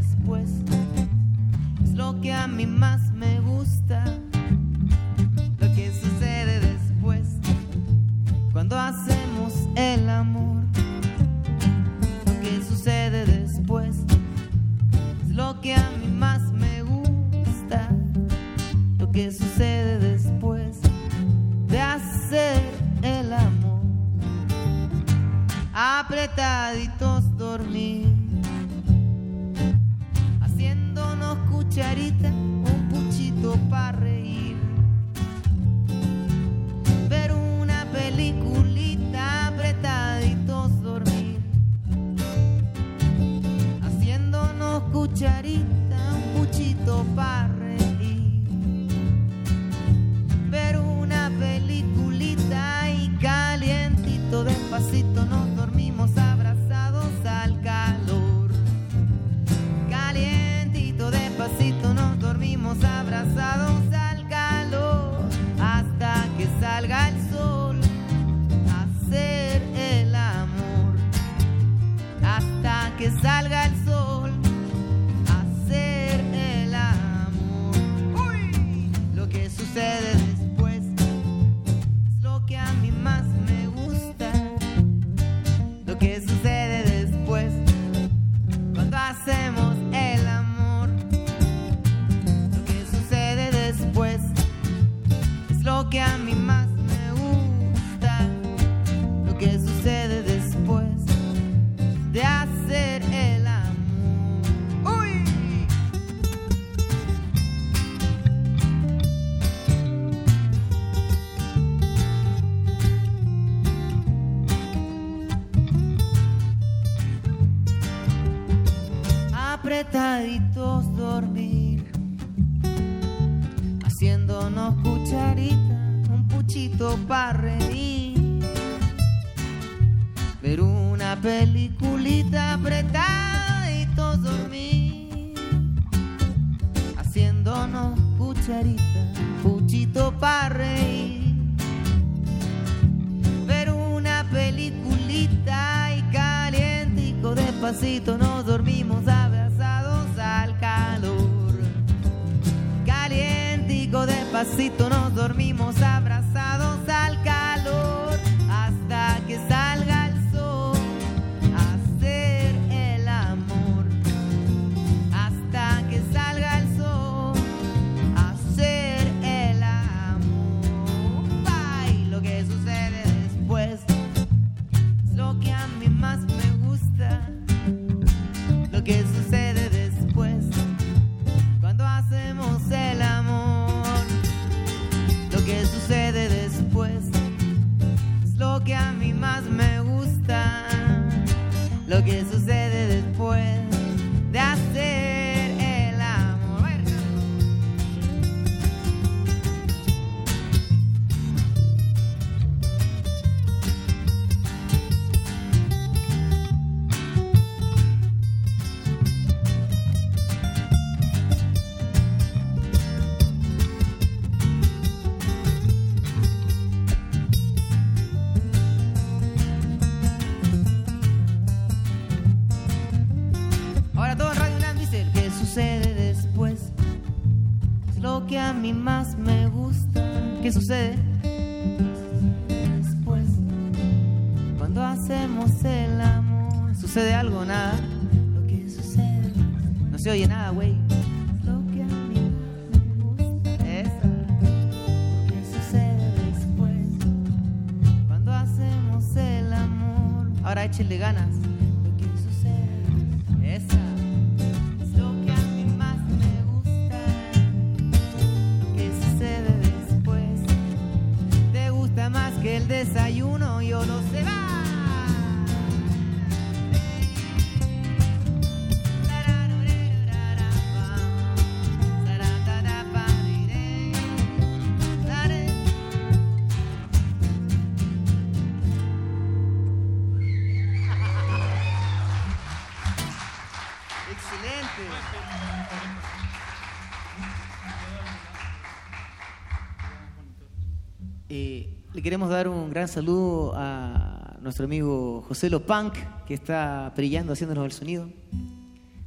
[292.85, 295.95] gran saludo a nuestro amigo José Lo Punk,
[296.27, 298.11] que está brillando haciéndonos el sonido.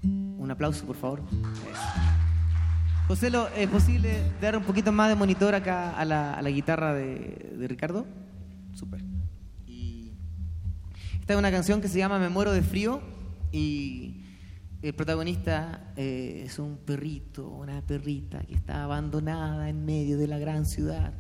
[0.03, 1.23] Un aplauso, por favor.
[3.07, 6.51] José, Lo, ¿es posible dar un poquito más de monitor acá a la, a la
[6.51, 8.05] guitarra de, de Ricardo?
[8.75, 9.01] Súper.
[9.69, 10.11] Y
[11.21, 13.01] esta es una canción que se llama Me muero de frío
[13.53, 14.25] y
[14.83, 20.41] el protagonista eh, es un perrito, una perrita que está abandonada en medio de la
[20.41, 21.13] gran ciudad,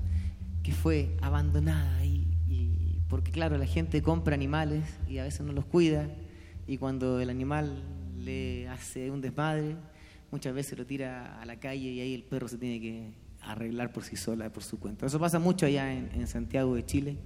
[0.64, 2.04] que fue abandonada.
[2.04, 2.17] Y,
[3.08, 6.08] porque claro, la gente compra animales y a veces no los cuida
[6.66, 7.82] y cuando el animal
[8.18, 9.76] le hace un desmadre,
[10.30, 13.92] muchas veces lo tira a la calle y ahí el perro se tiene que arreglar
[13.92, 15.06] por sí sola, por su cuenta.
[15.06, 17.16] Eso pasa mucho allá en, Santiago de Chile.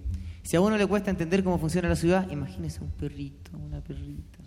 [0.43, 4.39] Si a uno le cuesta entender cómo funciona la ciudad, imagínese un perrito, una perrita.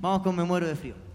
[0.00, 1.07] Vamos con Me muero de frío.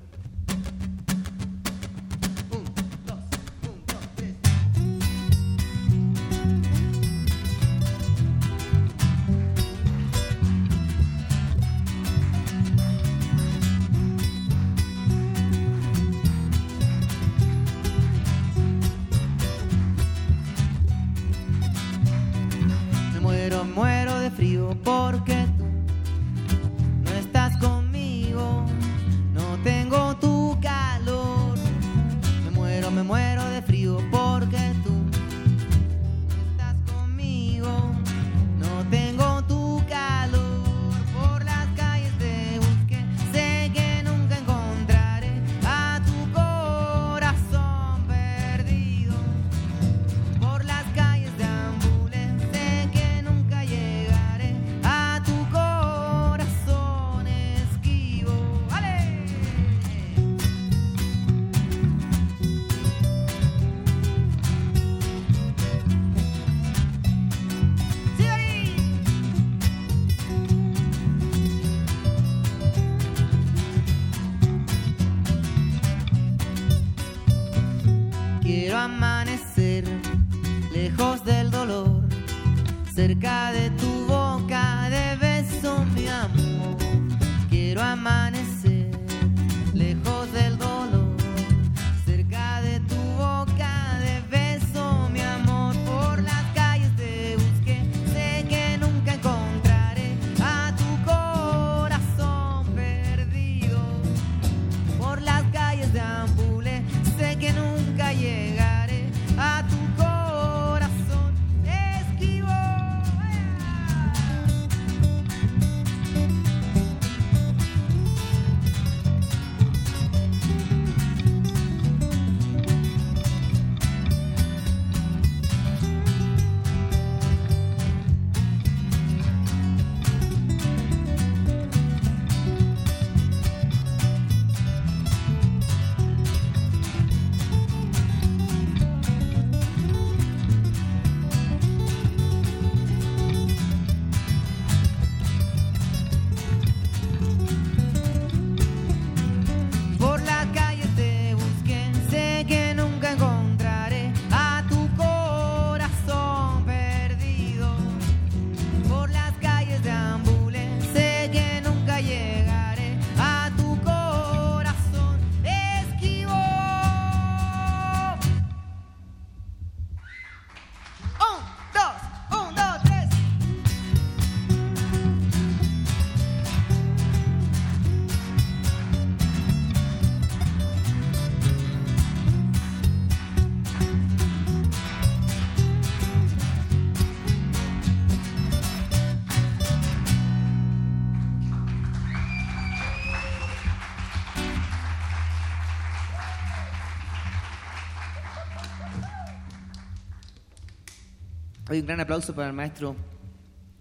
[201.83, 202.95] un gran aplauso para el maestro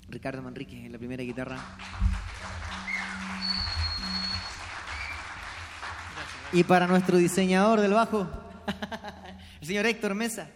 [0.08, 1.56] Ricardo Manrique en la primera guitarra.
[6.52, 8.26] Y para nuestro diseñador del bajo,
[9.60, 10.50] el señor Héctor Mesa.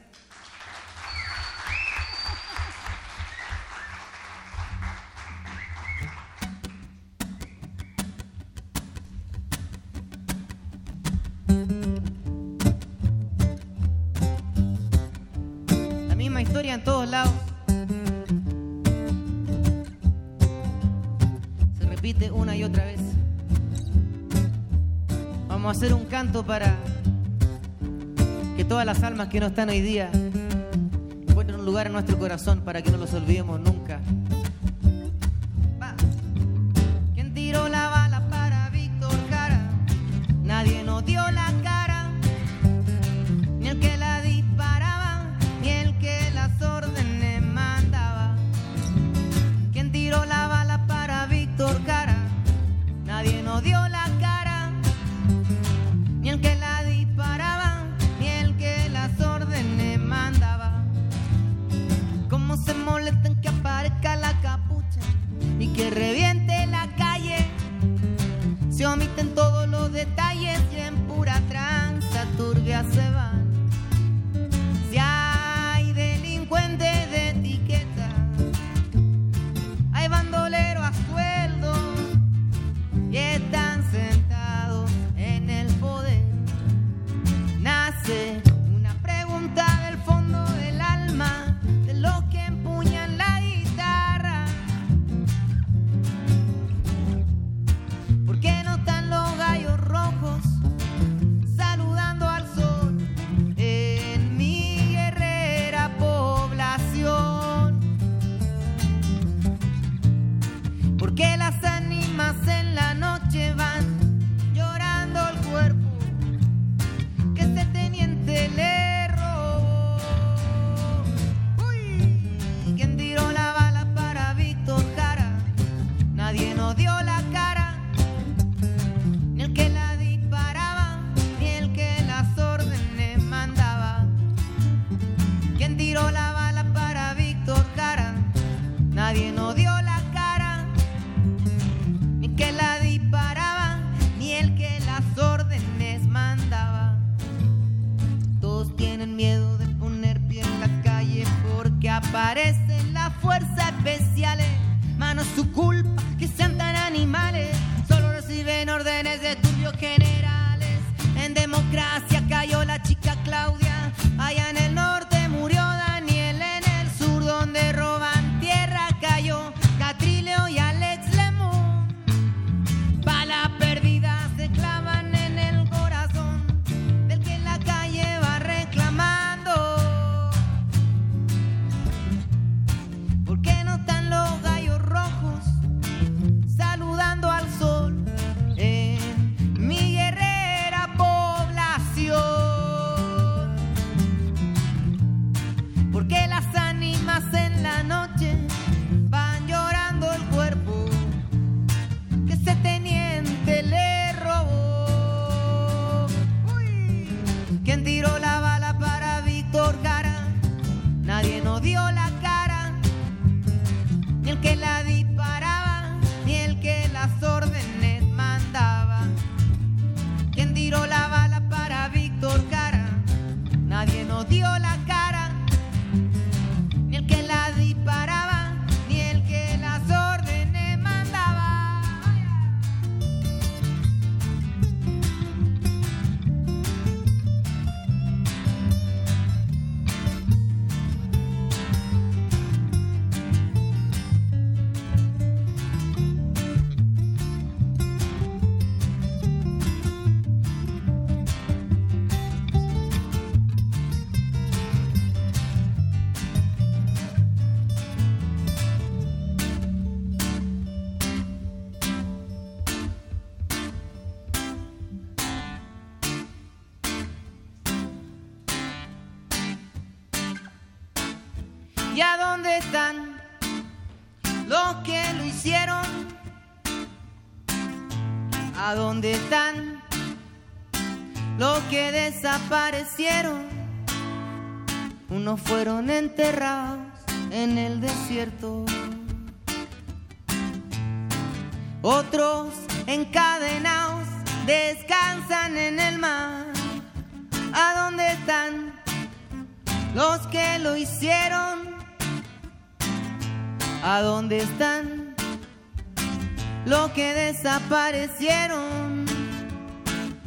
[29.56, 30.10] están hoy día
[31.26, 32.85] encuentren un lugar en nuestro corazón para que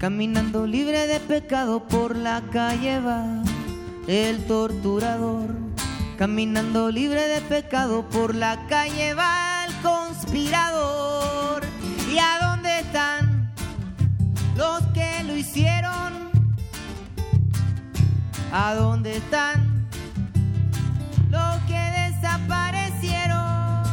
[0.09, 3.43] Caminando libre de pecado por la calle va
[4.07, 5.53] el torturador.
[6.17, 11.61] Caminando libre de pecado por la calle va el conspirador.
[12.11, 13.53] ¿Y a dónde están
[14.57, 16.31] los que lo hicieron?
[18.51, 19.87] ¿A dónde están
[21.29, 23.83] los que desaparecieron?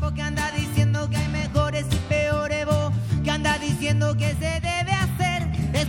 [0.00, 2.90] Porque anda diciendo que hay mejores y peores vos,
[3.22, 4.63] que anda diciendo que se.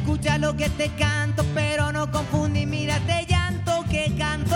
[0.06, 4.56] Escucha lo que te canto, pero no confundir, mírate llanto que canto.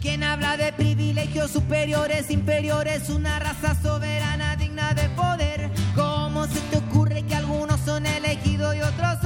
[0.00, 5.68] Quien habla de privilegios superiores, inferiores, una raza soberana digna de poder.
[5.96, 9.25] ¿Cómo se te ocurre que algunos son elegidos y otros son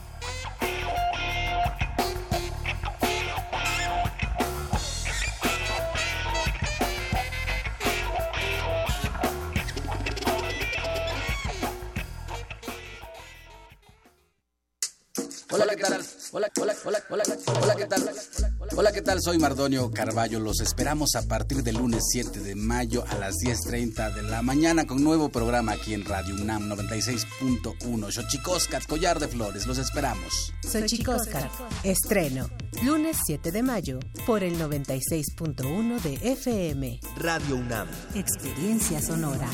[19.21, 20.39] Soy Mardonio Carballo.
[20.39, 24.87] Los esperamos a partir del lunes 7 de mayo a las 10.30 de la mañana
[24.87, 28.11] con nuevo programa aquí en Radio UNAM 96.1.
[28.11, 29.67] Xochicóscat, Collar de Flores.
[29.67, 30.51] Los esperamos.
[30.63, 31.51] Xochicóscar,
[31.83, 32.49] estreno,
[32.83, 36.99] lunes 7 de mayo por el 96.1 de FM.
[37.17, 37.87] Radio UNAM.
[38.15, 39.47] Experiencia sonora.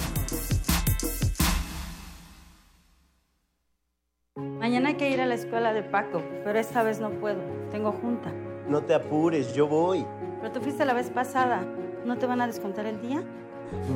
[4.37, 7.41] Mañana hay que ir a la escuela de Paco, pero esta vez no puedo.
[7.69, 8.31] Tengo junta.
[8.69, 10.05] No te apures, yo voy.
[10.41, 11.63] Pero tú fuiste la vez pasada.
[12.05, 13.23] ¿No te van a descontar el día?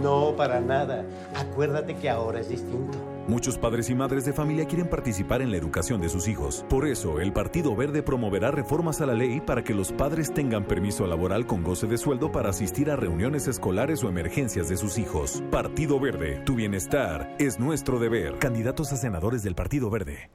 [0.02, 1.06] No, para nada.
[1.36, 2.98] Acuérdate que ahora es distinto.
[3.28, 6.66] Muchos padres y madres de familia quieren participar en la educación de sus hijos.
[6.70, 10.66] Por eso, el Partido Verde promoverá reformas a la ley para que los padres tengan
[10.66, 14.98] permiso laboral con goce de sueldo para asistir a reuniones escolares o emergencias de sus
[14.98, 15.44] hijos.
[15.52, 18.40] Partido Verde, tu bienestar es nuestro deber.
[18.40, 20.30] Candidatos a senadores del Partido Verde.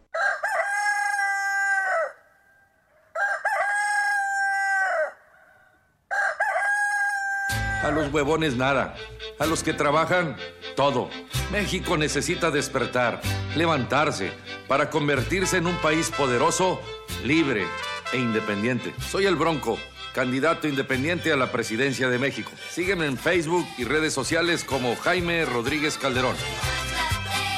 [7.87, 8.97] A los huevones nada.
[9.39, 10.37] A los que trabajan,
[10.75, 11.09] todo.
[11.53, 13.21] México necesita despertar,
[13.55, 14.33] levantarse,
[14.67, 16.81] para convertirse en un país poderoso,
[17.23, 17.65] libre
[18.13, 18.93] e independiente.
[19.09, 19.79] Soy el Bronco,
[20.13, 22.51] candidato independiente a la presidencia de México.
[22.73, 26.35] Sígueme en Facebook y redes sociales como Jaime Rodríguez Calderón.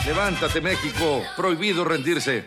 [0.04, 2.44] Levántate México, prohibido rendirse.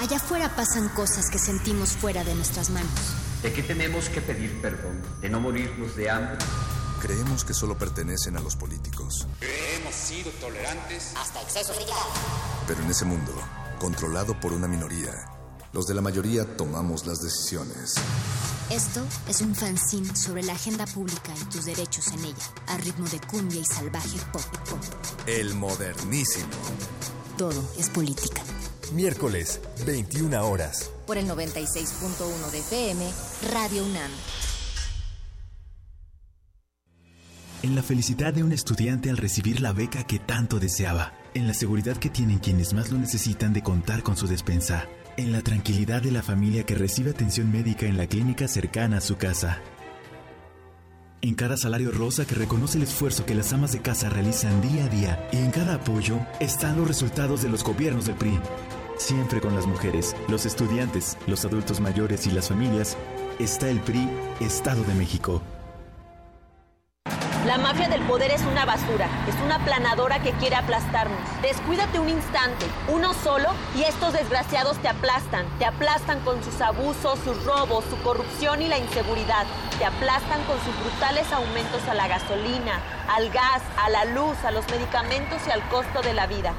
[0.00, 3.17] Allá afuera pasan cosas que sentimos fuera de nuestras manos.
[3.42, 5.00] ¿De qué tenemos que pedir perdón?
[5.20, 6.38] ¿De no morirnos de hambre?
[7.00, 9.28] Creemos que solo pertenecen a los políticos.
[9.40, 11.86] Hemos sido tolerantes hasta exceso de
[12.66, 13.32] Pero en ese mundo,
[13.78, 15.12] controlado por una minoría,
[15.72, 17.94] los de la mayoría tomamos las decisiones.
[18.70, 23.06] Esto es un fanzine sobre la agenda pública y tus derechos en ella, a ritmo
[23.06, 24.80] de cumbia y salvaje pop pop.
[25.26, 26.48] El modernísimo.
[27.36, 28.42] Todo es política.
[28.92, 30.90] Miércoles, 21 horas.
[31.06, 33.04] Por el 96.1 de FM,
[33.52, 34.10] Radio UNAM.
[37.62, 41.54] en la felicidad de un estudiante al recibir la beca que tanto deseaba, en la
[41.54, 44.86] seguridad que tienen quienes más lo necesitan de contar con su despensa,
[45.16, 49.00] en la tranquilidad de la familia que recibe atención médica en la clínica cercana a
[49.00, 49.60] su casa.
[51.20, 54.84] En cada salario rosa que reconoce el esfuerzo que las amas de casa realizan día
[54.84, 58.38] a día y en cada apoyo están los resultados de los gobiernos del PRI.
[58.98, 62.96] Siempre con las mujeres, los estudiantes, los adultos mayores y las familias,
[63.38, 64.10] está el PRI
[64.40, 65.40] Estado de México.
[67.46, 71.16] La mafia del poder es una basura, es una planadora que quiere aplastarnos.
[71.40, 75.46] Descuídate un instante, uno solo, y estos desgraciados te aplastan.
[75.60, 79.46] Te aplastan con sus abusos, sus robos, su corrupción y la inseguridad.
[79.78, 84.50] Te aplastan con sus brutales aumentos a la gasolina, al gas, a la luz, a
[84.50, 86.52] los medicamentos y al costo de la vida.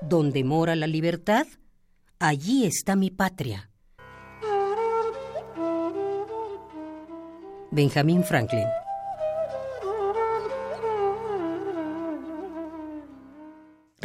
[0.00, 1.48] Donde mora la libertad,
[2.20, 3.70] allí está mi patria.
[7.72, 8.83] Benjamin Franklin.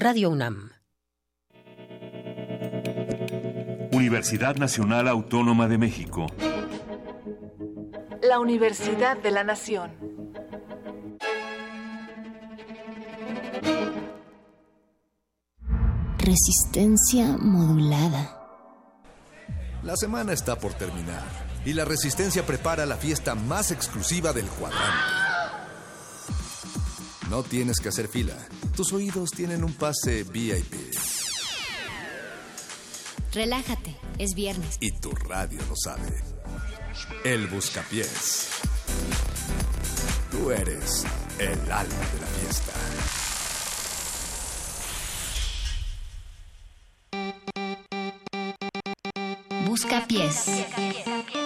[0.01, 0.71] Radio UNAM.
[3.91, 6.27] Universidad Nacional Autónoma de México.
[8.23, 9.91] La Universidad de la Nación.
[16.19, 18.37] Resistencia modulada.
[19.83, 21.25] La semana está por terminar
[21.65, 25.19] y la Resistencia prepara la fiesta más exclusiva del cuadrante.
[27.29, 28.37] No tienes que hacer fila.
[28.79, 30.73] Tus oídos tienen un pase VIP.
[33.33, 34.77] Relájate, es viernes.
[34.79, 36.23] Y tu radio lo sabe.
[37.25, 38.47] El Buscapiés.
[40.31, 41.03] Tú eres
[41.39, 42.73] el alma de la fiesta.
[49.67, 50.35] Buscapiés.
[50.45, 51.38] Fuera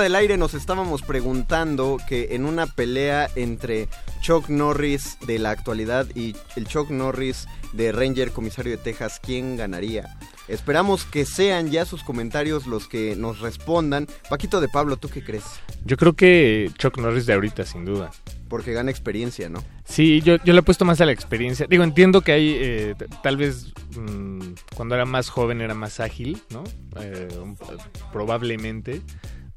[0.00, 3.88] del aire nos estábamos preguntando que en una pelea entre
[4.20, 9.56] Chuck Norris de la actualidad y el Chuck Norris de Ranger Comisario de Texas, ¿quién
[9.56, 10.18] ganaría?
[10.48, 14.08] Esperamos que sean ya sus comentarios los que nos respondan.
[14.28, 15.44] Paquito de Pablo, ¿tú qué crees?
[15.84, 18.10] Yo creo que Chuck Norris de ahorita, sin duda.
[18.48, 19.62] Porque gana experiencia, ¿no?
[19.84, 21.66] Sí, yo, yo le he puesto más a la experiencia.
[21.68, 24.40] Digo, entiendo que hay, eh, tal vez mm,
[24.74, 26.64] cuando era más joven era más ágil, ¿no?
[27.00, 27.28] Eh,
[28.12, 29.02] probablemente.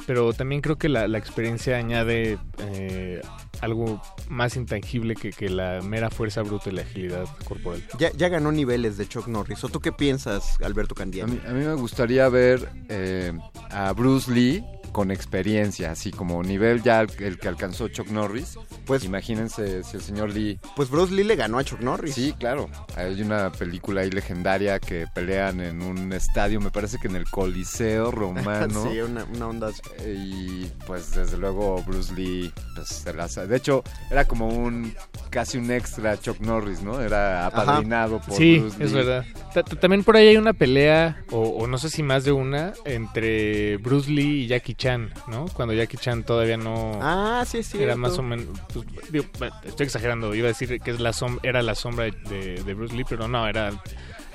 [0.06, 3.22] Pero también creo que la, la experiencia añade eh,
[3.62, 7.82] algo más intangible que, que la mera fuerza bruta y la agilidad corporal.
[7.98, 9.64] Ya, ya ganó niveles de Chuck Norris.
[9.64, 11.32] ¿O tú qué piensas, Alberto Candiani?
[11.32, 13.32] A mí, a mí me gustaría ver eh,
[13.70, 14.64] a Bruce Lee
[14.94, 18.58] con experiencia, así como nivel ya el, el que alcanzó Chuck Norris.
[18.86, 20.60] Pues imagínense si el señor Lee.
[20.76, 22.16] Pues Bruce Lee le ganó a Chuck Norris.
[22.16, 22.70] Sí, claro.
[22.96, 27.26] Hay una película ahí legendaria que pelean en un estadio, me parece que en el
[27.30, 28.88] Coliseo Romano.
[28.92, 29.70] sí, una, una onda.
[30.06, 34.94] Y pues desde luego Bruce Lee, pues se la sa- De hecho, era como un
[35.30, 37.02] casi un extra Chuck Norris, ¿no?
[37.02, 38.86] Era apadrinado por Sí, Bruce Lee.
[38.86, 39.26] es verdad.
[39.54, 42.32] Ta- ta- También por ahí hay una pelea, o, o no sé si más de
[42.32, 45.46] una, entre Bruce Lee y Jackie Chan, ¿no?
[45.54, 47.00] Cuando Jackie Chan todavía no...
[47.02, 48.48] Ah, sí, es Era más o menos...
[48.74, 49.26] pues, digo,
[49.64, 53.06] estoy exagerando, iba a decir que es la era la sombra de, de Bruce Lee,
[53.08, 53.72] pero no, era...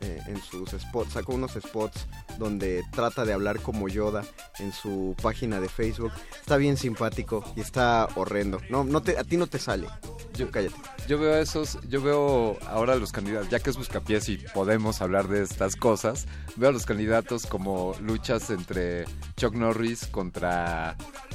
[0.00, 1.14] eh, en sus spots.
[1.14, 2.06] Sacó unos spots
[2.38, 4.22] donde trata de hablar como Yoda
[4.58, 6.12] en su página de Facebook.
[6.40, 8.60] Está bien simpático y está horrendo.
[8.68, 9.88] No, no te, a ti no te sale.
[10.34, 10.76] Yo cállate.
[11.08, 15.26] Yo veo esos, yo veo ahora los candidatos, ya que es Buscapiés y podemos hablar
[15.28, 19.04] de estas cosas, veo a los candidatos como luchas entre
[19.36, 20.81] Chuck Norris contra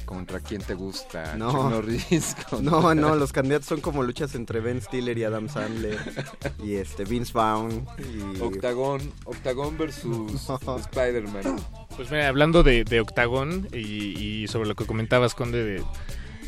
[0.05, 1.69] contra quién te gusta, No.
[1.69, 2.35] Norris.
[2.49, 5.97] contra- No, no, los candidatos son como luchas entre Ben Stiller y Adam Sandler.
[6.63, 7.85] y este Vince Vaughn.
[7.99, 8.39] Y...
[8.41, 10.31] Octagón, Octagón versus
[10.91, 11.57] Spider-Man.
[11.95, 15.83] Pues mira, hablando de, de Octagón y, y sobre lo que comentabas, Conde, de,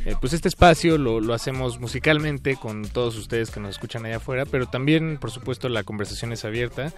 [0.05, 4.17] eh, pues este espacio lo, lo hacemos musicalmente con todos ustedes que nos escuchan allá
[4.17, 6.93] afuera, pero también, por supuesto, la conversación es abierta.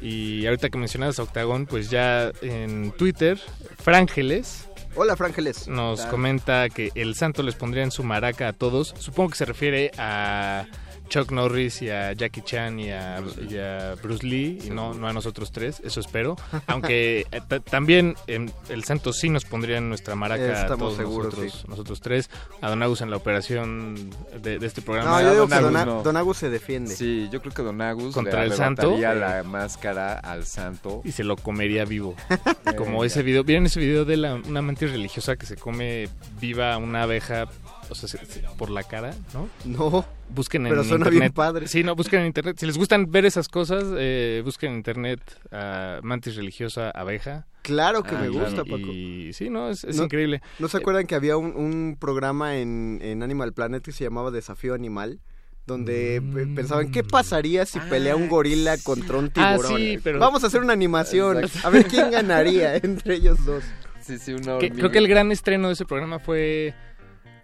[0.00, 3.38] Y ahorita que mencionabas a Octagón, pues ya en Twitter,
[3.82, 4.65] Frángeles.
[4.98, 5.68] Hola, Frángeles.
[5.68, 8.94] Nos comenta que el santo les pondría en su maraca a todos.
[8.98, 10.64] Supongo que se refiere a
[11.08, 15.08] Chuck Norris y a Jackie Chan y a, y a Bruce Lee y no, no
[15.08, 16.36] a nosotros tres, eso espero.
[16.66, 20.78] Aunque eh, ta- también em, el santo sí nos pondría en nuestra maraca a Estamos
[20.78, 21.68] todos seguros, nosotros, sí.
[21.68, 22.30] nosotros tres.
[22.60, 24.10] A Don Agus en la operación
[24.42, 25.22] de, de este programa.
[25.22, 26.02] No, yo digo que Agus Don, A- no.
[26.02, 26.94] Don Agus se defiende.
[26.94, 28.96] Sí, yo creo que Don Agus Contra le el santo.
[28.98, 31.00] la máscara al santo.
[31.04, 32.14] y se lo comería vivo.
[32.76, 36.08] Como ese video, ¿vieron ese video de la, una mantis religiosa que se come
[36.40, 37.46] viva una abeja
[37.90, 39.48] o sea, se- se- por la cara, ¿no?
[39.64, 40.04] No.
[40.28, 41.20] Busquen en Pero suena internet.
[41.20, 41.68] bien padre.
[41.68, 42.56] Sí, no, busquen en internet.
[42.58, 45.20] Si les gustan ver esas cosas, eh, busquen en internet
[45.52, 47.46] a mantis religiosa abeja.
[47.62, 48.76] Claro que Ah, me gusta, Paco.
[48.92, 50.40] Y sí, no, es, es ¿No- increíble.
[50.58, 54.30] ¿No se acuerdan que había un, un programa en, en Animal Planet que se llamaba
[54.30, 55.20] Desafío Animal?
[55.66, 59.30] Donde pe- pensaban, ¿qué pasaría si pelea un gorila contra un Mm.
[59.34, 59.76] Ah, tiburón?
[59.80, 61.38] sí, pero- Vamos a hacer una animación.
[61.42, 61.66] Exacto.
[61.66, 63.64] A ver quién ganaría entre ellos dos.
[64.00, 66.72] Sí, sí, una Que- creo que el gran estreno de ese programa fue,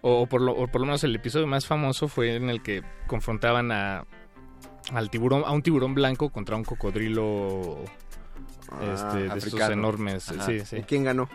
[0.02, 2.82] o, por lo, o por lo menos el episodio más famoso fue en el que
[3.06, 4.04] confrontaban a
[4.92, 7.78] al tiburón, a un tiburón blanco contra un cocodrilo
[8.92, 10.24] este, de estos enormes.
[10.46, 10.76] Sí, sí.
[10.76, 11.28] ¿Y quién ganó?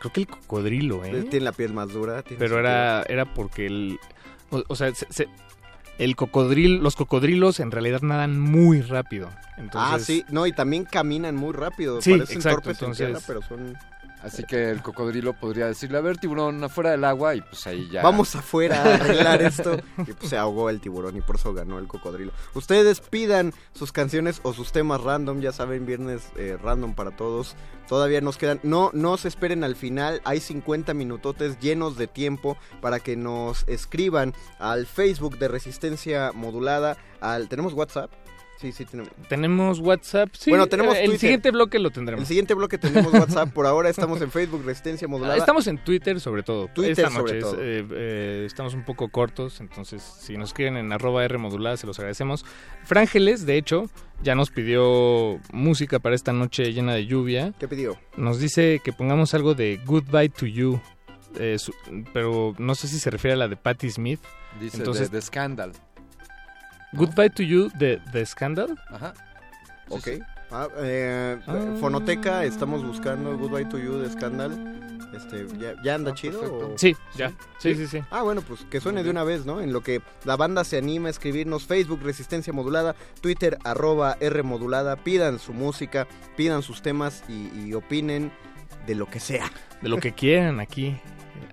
[0.00, 1.24] Creo que el cocodrilo, ¿eh?
[1.30, 2.22] Tiene la piel más dura.
[2.22, 3.98] tiene Pero era, era porque el...
[4.50, 5.28] O, o sea, se- se-
[5.98, 9.28] el cocodrilo, los cocodrilos en realidad nadan muy rápido.
[9.58, 10.24] Entonces, Ah, sí.
[10.30, 12.00] No, y también caminan muy rápido.
[12.00, 13.76] Sí, Parecen exacto, torpes en entonces- tierra, pero son...
[14.22, 17.88] Así que el cocodrilo podría decirle, a ver, tiburón, afuera del agua, y pues ahí
[17.90, 18.02] ya.
[18.02, 19.78] Vamos afuera a arreglar esto.
[19.98, 22.32] Y pues se ahogó el tiburón y por eso ganó el cocodrilo.
[22.54, 27.56] Ustedes pidan sus canciones o sus temas random, ya saben, viernes eh, random para todos.
[27.88, 32.56] Todavía nos quedan, no, no se esperen al final, hay 50 minutotes llenos de tiempo
[32.80, 38.12] para que nos escriban al Facebook de Resistencia Modulada, al, ¿tenemos WhatsApp?
[38.60, 39.10] Sí, sí, tenemos.
[39.28, 40.28] Tenemos WhatsApp.
[40.38, 41.20] Sí, Bueno, tenemos El Twitter.
[41.20, 42.20] siguiente bloque lo tendremos.
[42.22, 43.50] El siguiente bloque tenemos WhatsApp.
[43.54, 45.38] Por ahora estamos en Facebook, Resistencia Modulada.
[45.38, 46.68] Estamos en Twitter sobre todo.
[46.68, 47.56] Twitter Esta sobre noche es, todo.
[47.62, 51.86] eh, eh, estamos un poco cortos, entonces si nos escriben en arroba R modulada se
[51.86, 52.44] los agradecemos.
[52.84, 53.84] Frángeles, de hecho,
[54.22, 57.54] ya nos pidió música para esta noche llena de lluvia.
[57.58, 57.96] ¿Qué pidió?
[58.18, 60.80] Nos dice que pongamos algo de Goodbye to You,
[61.38, 61.72] eh, su-
[62.12, 64.20] pero no sé si se refiere a la de Patti Smith.
[64.60, 65.72] Dice Entonces, de, de Scandal.
[66.92, 68.78] Goodbye to You de The Scandal.
[68.88, 69.14] Ajá.
[69.88, 70.08] Ok.
[70.52, 71.38] Ah, eh,
[71.78, 74.76] Fonoteca, estamos buscando Goodbye to You de Scandal.
[75.14, 76.40] Este, ¿ya, ya anda chido?
[76.40, 77.32] o- Sí, ya.
[77.58, 78.02] Sí, sí, sí.
[78.10, 79.60] Ah, bueno, pues que suene de una vez, ¿no?
[79.60, 84.42] En lo que la banda se anima a escribirnos Facebook Resistencia Modulada, Twitter arroba R
[84.44, 86.06] Modulada, pidan su música,
[86.36, 88.30] pidan sus temas y, y opinen
[88.86, 89.50] de lo que sea.
[89.82, 90.96] De lo que quieran aquí.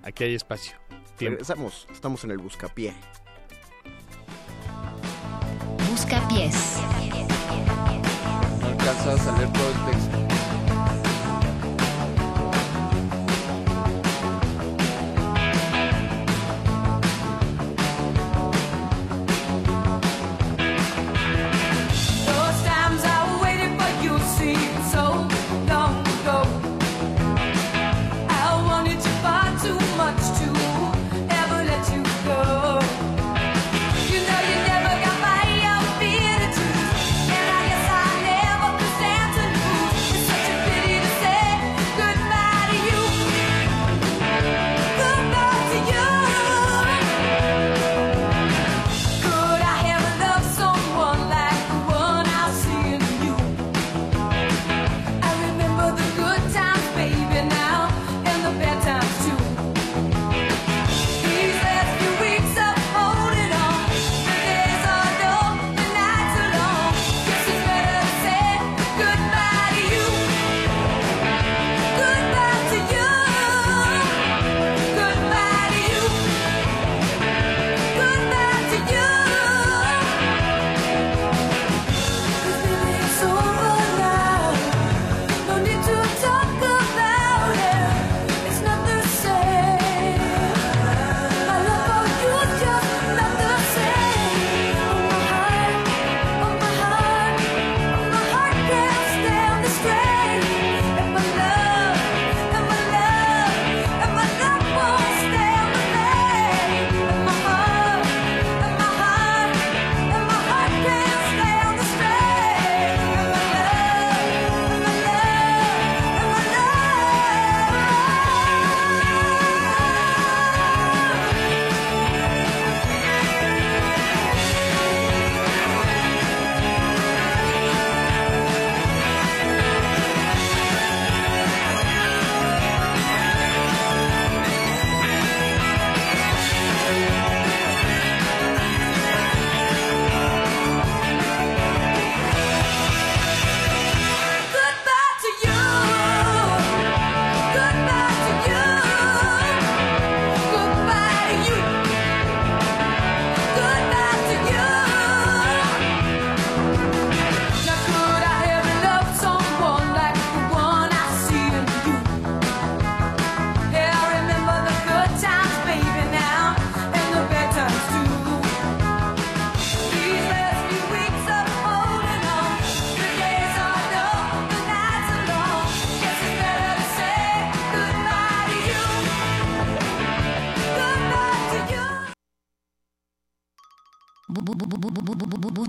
[0.02, 0.76] Aquí hay espacio.
[1.16, 1.38] Tiempo.
[1.38, 2.94] Regresamos, estamos en el Buscapié.
[6.08, 6.54] Pies.
[8.60, 10.27] No alcanzas a leer todo el texto.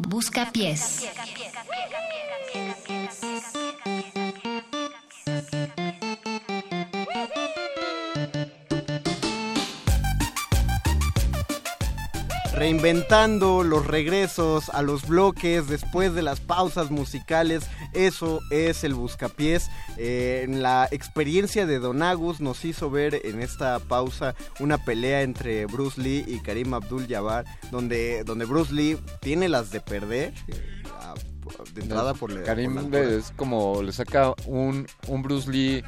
[0.08, 1.10] Busca pies.
[12.60, 17.64] Reinventando los regresos a los bloques después de las pausas musicales.
[17.94, 19.70] Eso es el Buscapiés.
[19.96, 25.68] Eh, la experiencia de Don Agus nos hizo ver en esta pausa una pelea entre
[25.68, 30.34] Bruce Lee y Karim Abdul-Jabbar, donde, donde Bruce Lee tiene las de perder.
[31.80, 33.18] De entrada por la- Karim por la altura.
[33.18, 35.84] es como le saca un, un Bruce Lee,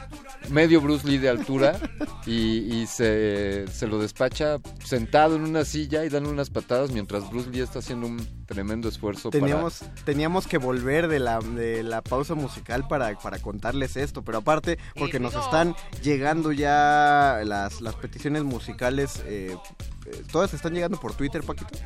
[0.49, 1.79] medio Bruce Lee de altura
[2.25, 7.29] y, y se, se lo despacha sentado en una silla y dan unas patadas mientras
[7.29, 12.01] Bruce Lee está haciendo un tremendo esfuerzo Teníamos, teníamos que volver de la, de la
[12.01, 17.95] pausa musical para, para contarles esto, pero aparte porque nos están llegando ya las, las
[17.95, 19.55] peticiones musicales, eh,
[20.05, 21.77] eh, todas están llegando por Twitter, Paquito.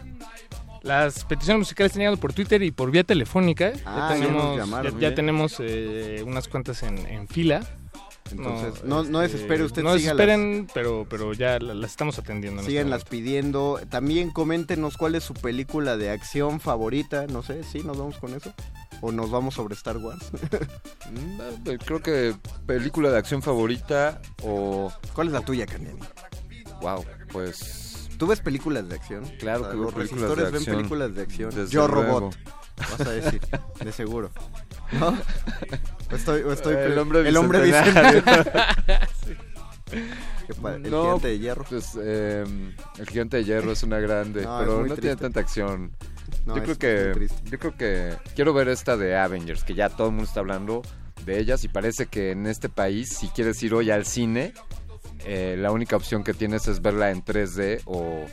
[0.86, 3.74] Las peticiones musicales han llegado por Twitter y por vía telefónica.
[3.86, 7.66] Ah, ya tenemos, llamaron, ya- tenemos eh, unas cuantas en, en fila.
[8.32, 10.18] Entonces, no- no desespere usted, No sígalas.
[10.18, 12.60] desesperen, pero, pero ya la- las estamos atendiendo.
[12.62, 13.10] en este Síganlas momento.
[13.12, 13.80] pidiendo.
[13.90, 17.28] También coméntenos cuál es su película de acción favorita.
[17.28, 17.80] No sé, ¿sí?
[17.84, 18.52] ¿Nos vamos con eso?
[19.02, 20.24] ¿O nos vamos sobre Star Wars?
[21.12, 21.40] Mm,
[21.70, 22.34] eh, Creo que
[22.66, 24.92] película de acción favorita o...
[25.14, 26.00] ¿Cuál es la tuya, Candiani?
[26.82, 27.85] Wow, pues...
[28.18, 29.26] ¿Tú ves películas de acción?
[29.40, 30.76] Claro O sea, que veo los películas de ven acción.
[30.78, 31.50] películas de acción.
[31.56, 32.20] Desde Yo luego.
[32.20, 32.36] Robot.
[32.78, 33.42] Vas a decir,
[33.84, 34.32] de seguro.
[35.00, 35.08] ¿No?
[36.12, 37.60] O estoy, estoy El hombre el hombre
[40.62, 41.66] pa- el No, gigante de hierro.
[41.70, 42.44] pues, eh,
[42.98, 45.92] el gigante de hierro es una grande, No, pero no tiene tanta acción.
[46.46, 50.08] No, yo creo que yo creo que quiero ver esta de Avengers, que ya todo
[50.08, 50.82] el mundo está hablando
[51.26, 54.54] de ellas y parece que en este país si quieres ir hoy al cine,
[55.26, 58.26] eh, la única opción que tienes es verla en 3D o,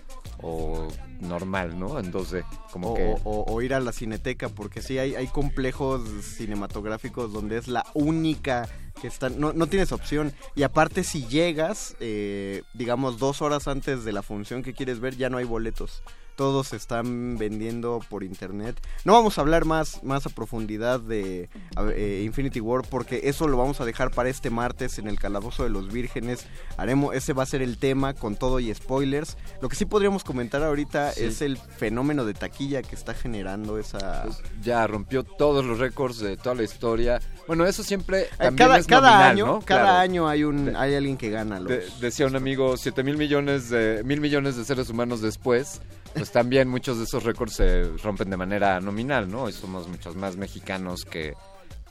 [0.43, 0.89] o
[1.21, 1.99] normal, ¿no?
[1.99, 5.15] En 2D, como O, que o- o- o ir a la cineteca, porque sí hay,
[5.15, 6.03] hay complejos
[6.37, 8.69] cinematográficos donde es la única
[9.01, 10.33] que están, no, no tienes opción.
[10.55, 15.17] Y aparte si llegas, eh, digamos, dos horas antes de la función que quieres ver,
[15.17, 16.03] ya no hay boletos.
[16.43, 18.77] Todos se están vendiendo por internet.
[19.05, 21.49] No vamos a hablar más, más a profundidad de
[21.95, 25.63] eh, Infinity War porque eso lo vamos a dejar para este martes en el Calabozo
[25.63, 26.45] de los Vírgenes.
[26.77, 29.37] Haremos, ese va a ser el tema con todo y spoilers.
[29.61, 31.27] Lo que sí podríamos comentar ahorita Sí.
[31.27, 34.25] es el fenómeno de taquilla que está generando esa...
[34.65, 37.21] ya rompió todos los récords de toda la historia.
[37.47, 39.61] Bueno, eso siempre Eh, también cada es cada nominal, año, ¿no?
[39.61, 39.99] cada Claro.
[39.99, 41.69] año hay un hay alguien que gana los...
[41.69, 45.81] De- decía un amigo, 7 mil millones de mil millones de seres humanos después,
[46.15, 49.49] pues también muchos de esos récords se rompen de manera nominal, ¿no?
[49.49, 51.35] Y somos muchos más mexicanos que,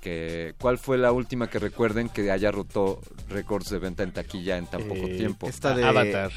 [0.02, 3.00] que ¿cuál fue la última que recuerden que haya roto
[3.30, 5.48] récords de venta en taquilla en tan poco Eh, tiempo?
[5.48, 5.82] Esta de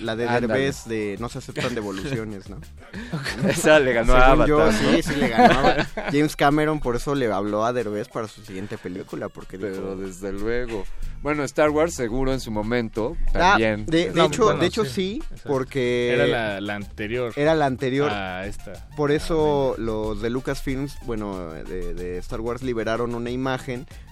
[0.01, 0.27] la de.
[0.27, 2.59] Derbez de no se aceptan devoluciones, ¿no?
[3.49, 4.93] Esa le ganó a Según yo, Avatar, ¿no?
[4.97, 5.45] sí, sí le ganó.
[5.55, 5.86] a Avatar.
[6.12, 9.97] James Cameron por eso le habló a Derbez para su siguiente película, porque Pero dijo,
[9.97, 10.85] desde luego.
[11.23, 13.86] Bueno, Star Wars seguro en su momento Ah, también.
[13.86, 17.32] de, de No, hecho, bueno, de hecho sí, sí, porque Era la, la anterior.
[17.36, 18.11] era la anterior.
[18.11, 18.86] A esta.
[18.95, 23.53] Por eso los de Lucasfilms, bueno, de, de Star Wars liberaron una imagen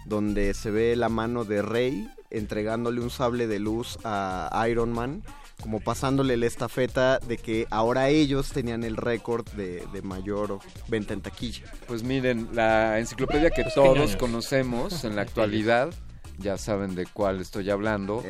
[0.07, 5.23] donde se ve la mano de Rey entregándole un sable de luz a Iron Man,
[5.61, 10.59] como pasándole la estafeta de que ahora ellos tenían el récord de, de mayor
[10.89, 11.65] venta en taquilla.
[11.87, 15.93] Pues miren, la enciclopedia que todos conocemos en la actualidad,
[16.39, 18.25] ya saben de cuál estoy hablando.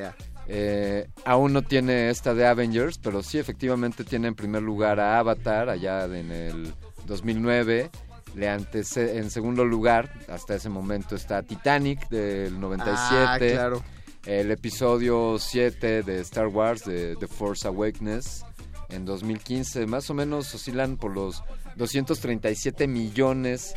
[0.49, 5.19] eh, aún no tiene esta de Avengers, pero sí efectivamente tiene en primer lugar a
[5.19, 6.75] Avatar, allá en el
[7.07, 7.91] 2009.
[8.35, 12.99] Le antece- en segundo lugar, hasta ese momento, está Titanic del 97.
[12.99, 13.83] Ah, claro.
[14.25, 18.45] El episodio 7 de Star Wars, de The Force Awakens,
[18.89, 19.87] en 2015.
[19.87, 21.43] Más o menos oscilan por los
[21.77, 23.75] 237 millones.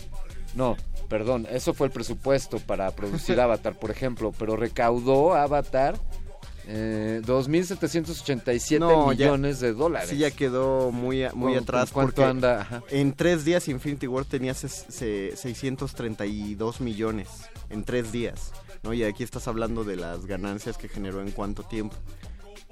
[0.53, 0.77] No,
[1.09, 5.99] perdón, eso fue el presupuesto para producir Avatar, por ejemplo, pero recaudó Avatar
[6.67, 10.09] eh, 2.787 No, ya- millones de dólares.
[10.09, 11.91] Sí, ya quedó muy, muy ¿Con- atrás.
[11.91, 12.61] cuánto porque anda?
[12.61, 12.83] Ajá.
[12.89, 17.29] En tres días Infinity War tenía ses- se- 632 millones.
[17.69, 18.51] En tres días.
[18.83, 18.93] ¿no?
[18.93, 21.95] Y aquí estás hablando de las ganancias que generó en cuánto tiempo.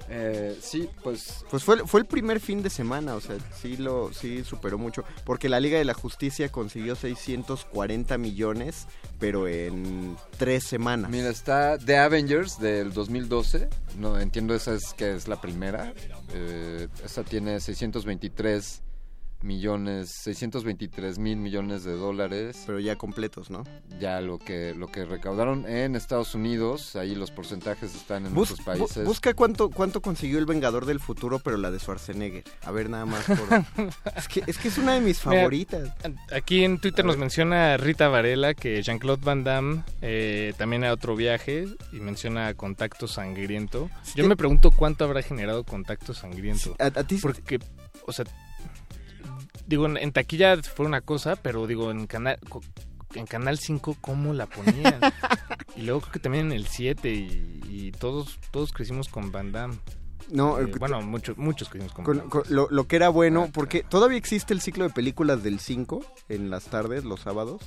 [0.08, 1.44] Eh, sí, pues...
[1.50, 5.04] Pues fue, fue el primer fin de semana, o sea, sí lo sí superó mucho.
[5.24, 8.86] Porque la Liga de la Justicia consiguió 640 millones,
[9.18, 11.10] pero en tres semanas.
[11.10, 13.68] Mira, está The Avengers del 2012.
[13.98, 15.92] No, entiendo esa es que es la primera.
[16.32, 18.83] Eh, esta tiene 623
[19.44, 22.64] millones, 623 mil millones de dólares.
[22.66, 23.62] Pero ya completos, ¿no?
[24.00, 28.50] Ya lo que lo que recaudaron en Estados Unidos, ahí los porcentajes están en Bus-
[28.52, 29.04] otros países.
[29.04, 32.44] bu- busca cuánto, cuánto consiguió el Vengador del Futuro, pero la de Schwarzenegger.
[32.62, 33.24] A ver, nada más.
[33.26, 33.36] por-
[34.16, 35.90] es, que, es que es una de mis Mira, favoritas.
[36.32, 41.14] Aquí en Twitter nos menciona Rita Varela que Jean-Claude Van Damme eh, también a otro
[41.16, 43.90] viaje y menciona Contacto Sangriento.
[44.14, 46.74] Yo me pregunto cuánto habrá generado Contacto Sangriento.
[46.78, 47.58] A, a ti Porque,
[48.06, 48.24] o sea,
[49.66, 52.38] digo, en, en taquilla fue una cosa, pero digo, en canal...
[53.14, 54.98] En Canal 5, ¿cómo la ponían?
[55.76, 59.52] y luego creo que también en el 7 y, y todos todos crecimos con Van
[59.52, 59.76] Damme.
[60.32, 62.56] No, Eh, bueno, muchos muchos crecimos con, Con- Van con Damme.
[62.56, 66.50] lo, lo que era bueno, porque todavía existe el ciclo de películas del 5 en
[66.50, 67.62] las tardes, los sábados.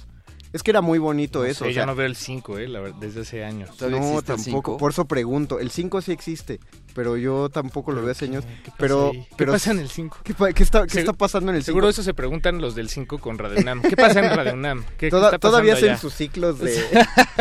[0.54, 1.66] Es que era muy bonito eso.
[1.66, 3.70] Sí, o sea, ya no veo el 5, eh, la verdad, desde hace años.
[3.82, 4.78] No, tampoco.
[4.78, 5.60] Por eso pregunto.
[5.60, 6.60] El 5 sí existe,
[6.96, 8.46] pero yo tampoco lo veo hace años.
[8.78, 10.20] Pero, ¿Qué pero pasa en el 5?
[10.24, 11.66] ¿Qué, qué está, qué Se- está pasando en el 5?
[11.74, 13.82] Seguro eso se preguntan los del 5 con Radio UNAM.
[13.82, 14.84] ¿Qué pasa en Radio UNAM?
[14.98, 16.82] ¿Qué, qué Toda- está todavía hacen sus ciclos de,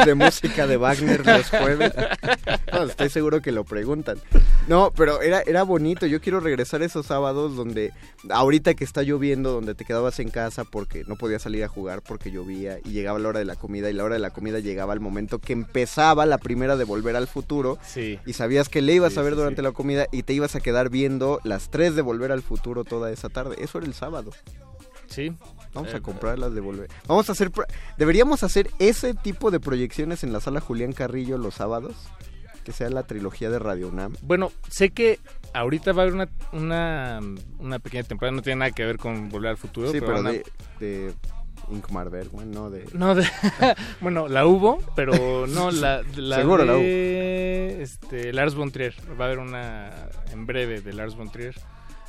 [0.05, 1.93] de música de Wagner los jueves.
[2.73, 4.19] No, estoy seguro que lo preguntan.
[4.69, 6.07] No, pero era, era bonito.
[6.07, 7.93] Yo quiero regresar esos sábados donde,
[8.31, 12.03] ahorita que está lloviendo, donde te quedabas en casa porque no podías salir a jugar
[12.03, 14.59] porque llovía y llegaba la hora de la comida y la hora de la comida
[14.59, 17.79] llegaba al momento que empezaba la primera de Volver al Futuro.
[17.87, 18.19] Sí.
[18.27, 20.57] Y sabías que le ibas Sí, a ver sí, durante la comida y te ibas
[20.57, 23.57] a quedar viendo las 3 de Volver al Futuro toda esa tarde.
[23.61, 24.33] Eso era el sábado.
[25.09, 25.33] Sí.
[25.73, 26.89] Vamos Eh, a comprarlas de volver.
[27.07, 27.53] Vamos a hacer.
[27.97, 31.95] Deberíamos hacer ese tipo de proyecciones en la sala Julián Carrillo los sábados.
[32.65, 34.17] Que sea la trilogía de Radio UNAM.
[34.23, 35.21] Bueno, sé que
[35.53, 37.21] ahorita va a haber una, una,
[37.61, 39.93] una pequeña temporada, no tiene nada que ver con Volver al Futuro.
[39.93, 40.21] Sí, pero
[40.81, 41.15] de
[41.71, 42.85] Ingmar Bergman, no de.
[42.93, 43.27] No, de-
[44.01, 48.95] bueno, la hubo, pero no, la, la Seguro la de, Este, Lars von Trier.
[49.21, 49.91] Va a haber una
[50.33, 51.55] en breve de Lars von Trier.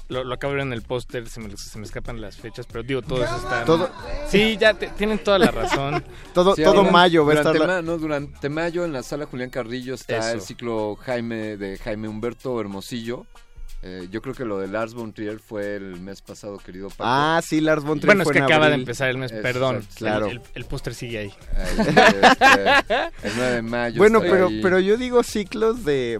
[0.09, 2.65] Lo, lo acabo de ver en el póster, se me, se me escapan las fechas,
[2.65, 3.65] pero digo, todo eso está...
[3.65, 3.89] Todo-
[4.29, 6.01] Sí, ya te- tienen toda la razón.
[6.33, 7.67] Todo, Sí, todo ahora, mayo va a durante estar.
[7.67, 10.29] la- ma- no, durante mayo en la sala Julián Carrillo está Eso.
[10.31, 13.25] el ciclo Jaime de Jaime Humberto Hermosillo.
[13.83, 17.03] Eh, yo creo que lo de Lars von Trier fue el mes pasado, querido Paco.
[17.05, 19.31] Ah, sí, Lars von Trier Bueno, es fue que en acaba de empezar el mes,
[19.31, 19.75] perdón.
[19.77, 19.95] exacto.
[19.97, 20.25] Claro.
[20.25, 21.33] El, el- el póster sigue ahí.
[21.77, 21.89] Este,
[23.23, 23.97] el 9 de mayo.
[23.99, 24.61] Bueno, pero, ahí.
[24.61, 26.19] pero yo digo ciclos de.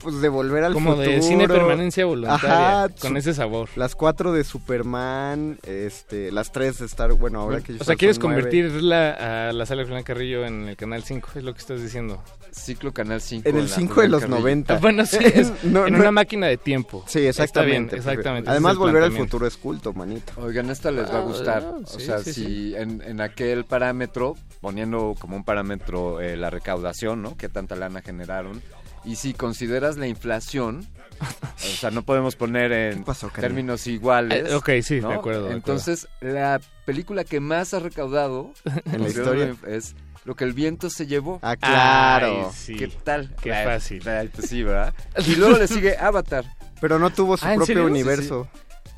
[0.00, 1.10] Pues de volver al Como futuro.
[1.10, 3.68] de cine permanencia voluntaria, Ajá, con su- ese sabor.
[3.74, 7.12] Las cuatro de Superman, este, las tres de Star.
[7.14, 8.36] Bueno, ahora que o ya sea, quieres nueve.
[8.42, 11.82] convertirla a la sala de Julián Carrillo en el canal 5, es lo que estás
[11.82, 12.22] diciendo.
[12.58, 13.48] Ciclo Canal 5.
[13.48, 14.38] En el la 5 de los Carrillo.
[14.40, 14.78] 90.
[14.78, 17.04] Bueno, sí, es No, en no- una máquina de tiempo.
[17.06, 17.44] Sí, exactamente.
[17.44, 18.50] Está bien, porque- exactamente.
[18.50, 20.32] Además, volver al futuro es culto, manito.
[20.36, 21.62] Oigan, esta les va a Ah, gustar.
[21.64, 22.74] ah, o sea, sí, si sí.
[22.76, 27.36] En, en aquel parámetro, poniendo como un parámetro eh, la recaudación, ¿no?
[27.36, 28.62] Que tanta lana generaron.
[29.04, 30.86] Y si consideras la inflación,
[31.56, 34.50] o sea, no podemos poner en pasó, términos iguales.
[34.50, 35.10] Eh, ok, sí, de ¿no?
[35.12, 35.50] acuerdo, de acuerdo.
[35.56, 38.52] Entonces, la película que más ha recaudado
[38.92, 39.56] En la historia.
[39.66, 39.94] es
[40.28, 41.38] Lo que el viento se llevó.
[41.40, 42.48] Ah, claro.
[42.48, 42.76] Ay, sí.
[42.76, 43.34] ¿Qué tal?
[43.40, 44.06] Qué Ay, fácil.
[44.06, 44.92] ay, pues sí, ¿verdad?
[45.26, 46.44] Y luego le sigue Avatar.
[46.82, 47.86] Pero no tuvo su Ah, ¿en propio serio?
[47.90, 48.46] universo.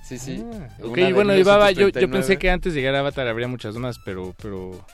[0.02, 0.42] Sí, sí.
[0.44, 2.12] Ah, Una ok, bueno, iba, yo, yo 1939.
[2.18, 4.34] pensé que antes de llegar a Avatar habría muchas más, pero...
[4.42, 4.84] pero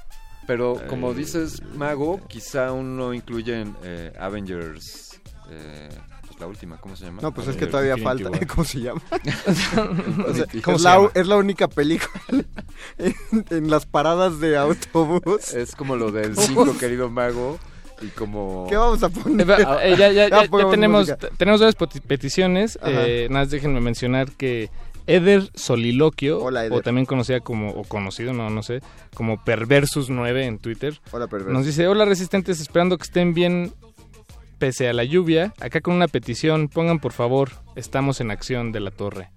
[0.46, 5.18] Pero como Eh, dices, Mago, quizá aún no incluyen eh, Avengers.
[5.50, 5.88] eh,
[6.38, 7.22] la última, ¿cómo se llama?
[7.22, 8.38] No, pues es que todavía Infinity falta.
[8.38, 8.46] War.
[8.54, 9.00] ¿Cómo se llama?
[10.28, 10.70] O sea, Infinity.
[10.72, 12.10] es, la, es la única película
[12.98, 13.14] en,
[13.50, 15.54] en las paradas de autobús.
[15.54, 17.58] Es como lo del 5, querido Mago.
[18.02, 18.66] Y como...
[18.68, 19.48] ¿Qué vamos a Eh, poner?
[19.50, 22.78] va- eh, ya, ya- ya- tenemos, tenemos varias peticiones.
[22.84, 24.68] Eh, nada más déjenme mencionar que
[25.06, 26.76] Eder Soliloquio, Hola, Eder.
[26.76, 28.82] o también conocida como, o conocido, no, no sé,
[29.14, 31.52] como Perversus9 en Twitter, Hola, perverso.
[31.54, 33.72] nos dice, hola resistentes, esperando que estén bien
[34.58, 35.52] pese a la lluvia.
[35.60, 39.30] Acá con una petición, pongan por favor, estamos en acción de la torre.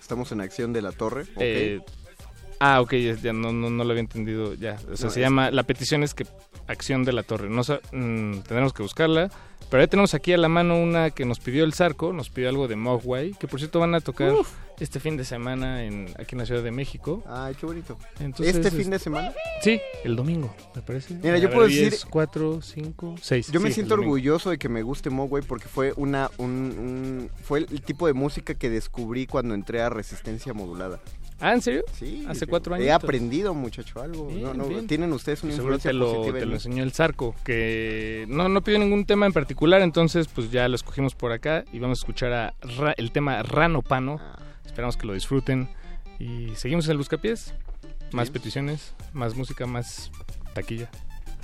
[0.00, 1.22] Estamos en acción de la torre.
[1.22, 1.40] ok.
[1.40, 1.80] Eh,
[2.60, 4.74] ah, ok, ya, no, no, no lo había entendido ya.
[4.90, 6.26] O sea, No, se es- llama, la petición es que
[6.66, 7.48] acción de la torre.
[7.48, 9.30] No, sa- mm, tendremos que buscarla.
[9.70, 12.50] Pero ya tenemos aquí a la mano una que nos pidió el Zarco, nos pidió
[12.50, 14.34] algo de Mogwai, que por cierto van a tocar
[14.82, 17.22] este fin de semana en, aquí en la Ciudad de México.
[17.26, 17.98] Ay, qué bonito.
[18.20, 19.32] Entonces, ¿Este es- fin de semana?
[19.62, 21.14] Sí, el domingo, me parece.
[21.14, 23.50] Mira, yo puedo decir- 4, 5, 6.
[23.52, 27.60] Yo me siento orgulloso de que me guste Mogwai porque fue una un, un- fue
[27.60, 31.00] el, tipo de música que descubrí cuando entré a Resistencia Modulada.
[31.40, 31.82] Ah, ¿en serio?
[31.98, 32.24] Sí.
[32.28, 32.46] Hace sí.
[32.46, 32.86] cuatro años.
[32.86, 34.28] He aprendido, muchacho, algo.
[34.28, 34.86] Bien, no, no, bien.
[34.86, 38.48] Tienen ustedes una influencia te lo, positiva te en lo enseñó el Zarco, que no,
[38.48, 41.98] no pidió ningún tema en particular, entonces pues ya lo escogimos por acá y vamos
[41.98, 44.20] a escuchar a Ra- el tema Rano Pano.
[44.20, 44.38] Ah.
[44.72, 45.68] Esperamos que lo disfruten
[46.18, 47.52] y seguimos en el Buscapiés.
[48.12, 48.32] Más Sí.
[48.32, 50.10] peticiones, más música, más
[50.54, 50.88] taquilla.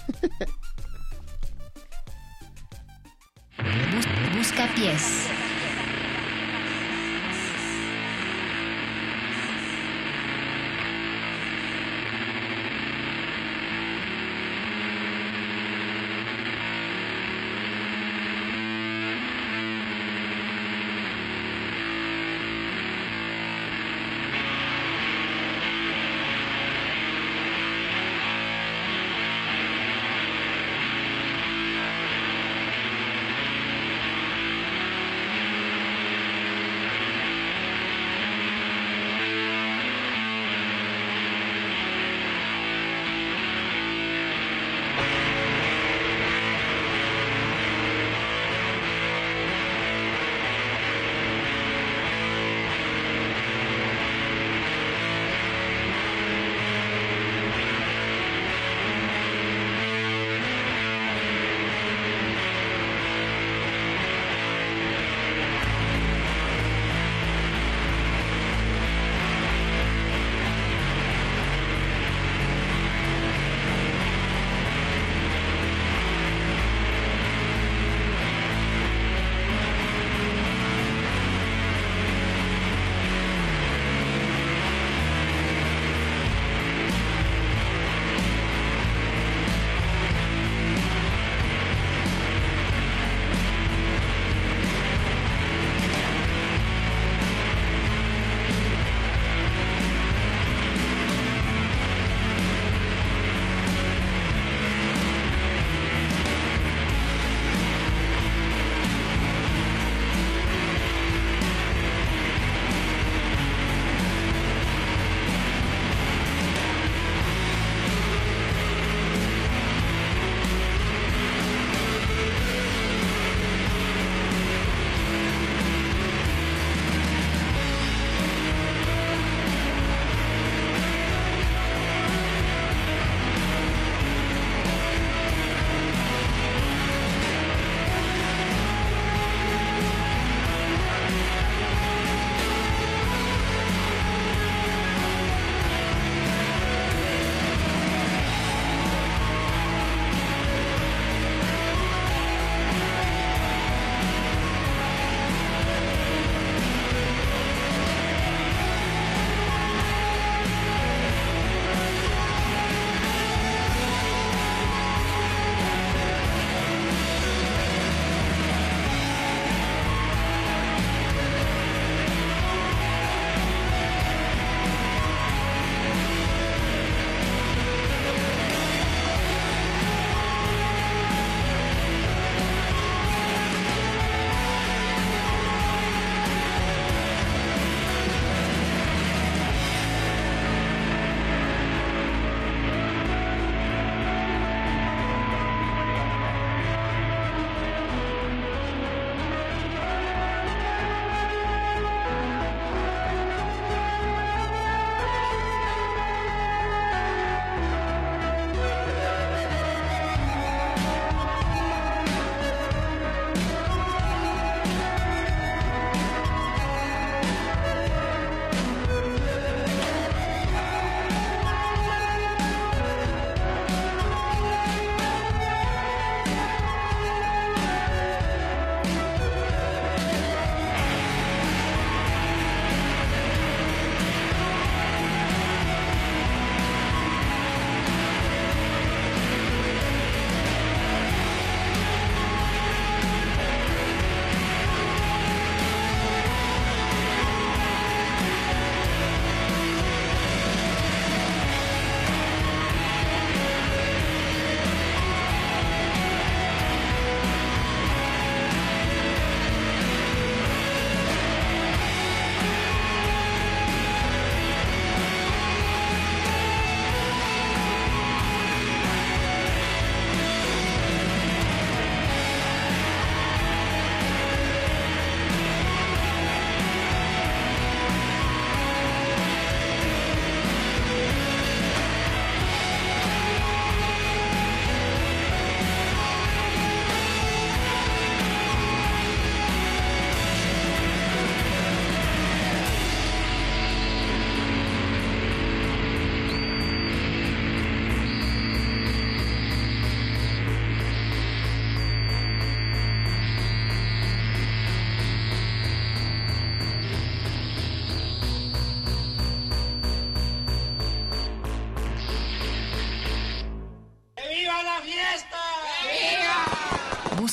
[3.93, 4.07] Bus-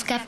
[0.06, 0.24] Busca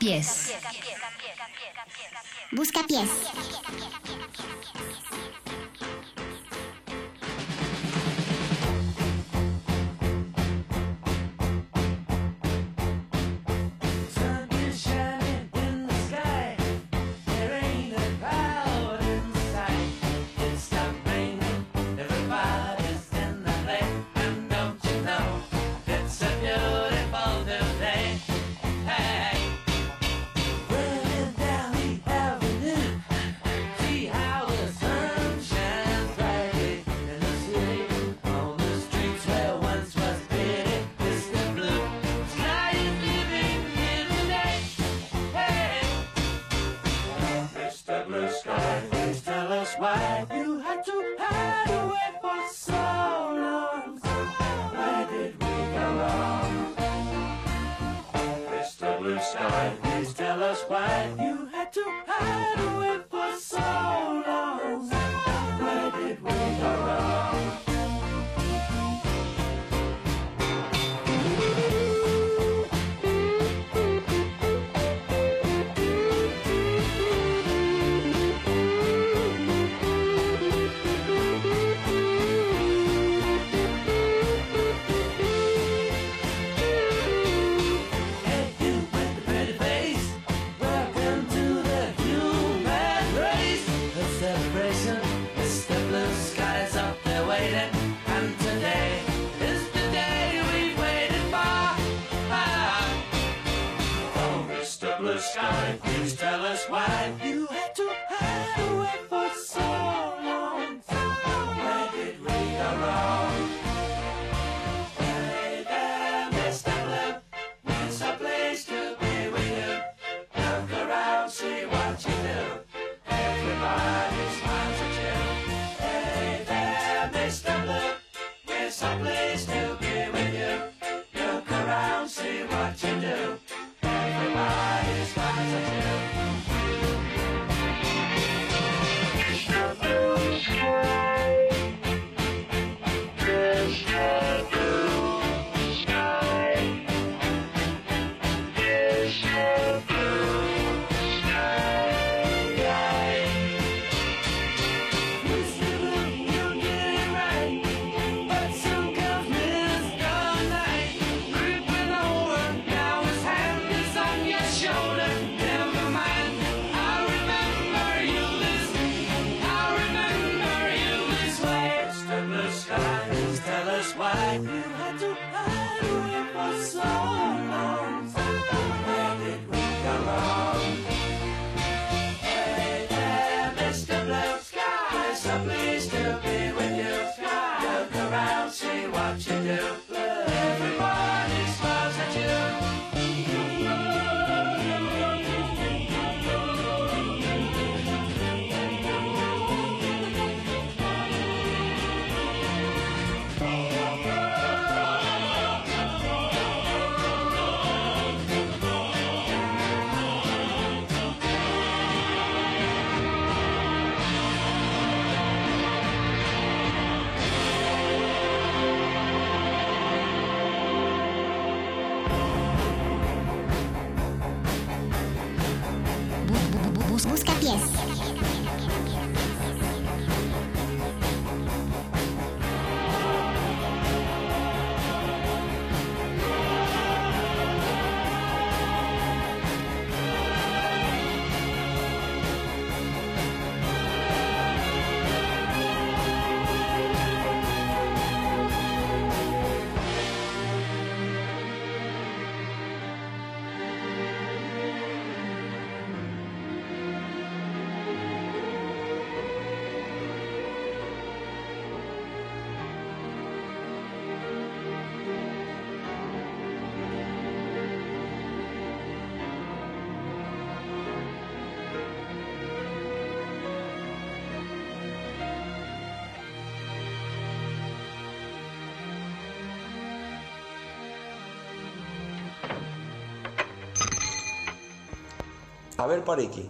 [285.88, 286.48] ver, Parequi.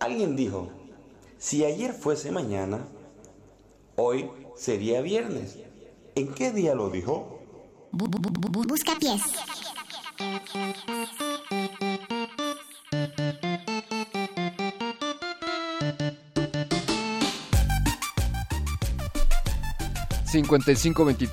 [0.00, 0.68] Alguien dijo,
[1.38, 2.86] si ayer fuese mañana,
[3.96, 5.58] hoy sería viernes.
[6.14, 7.38] ¿En qué día lo dijo?
[7.92, 9.22] Bu- bu- bu- bu- busca pies.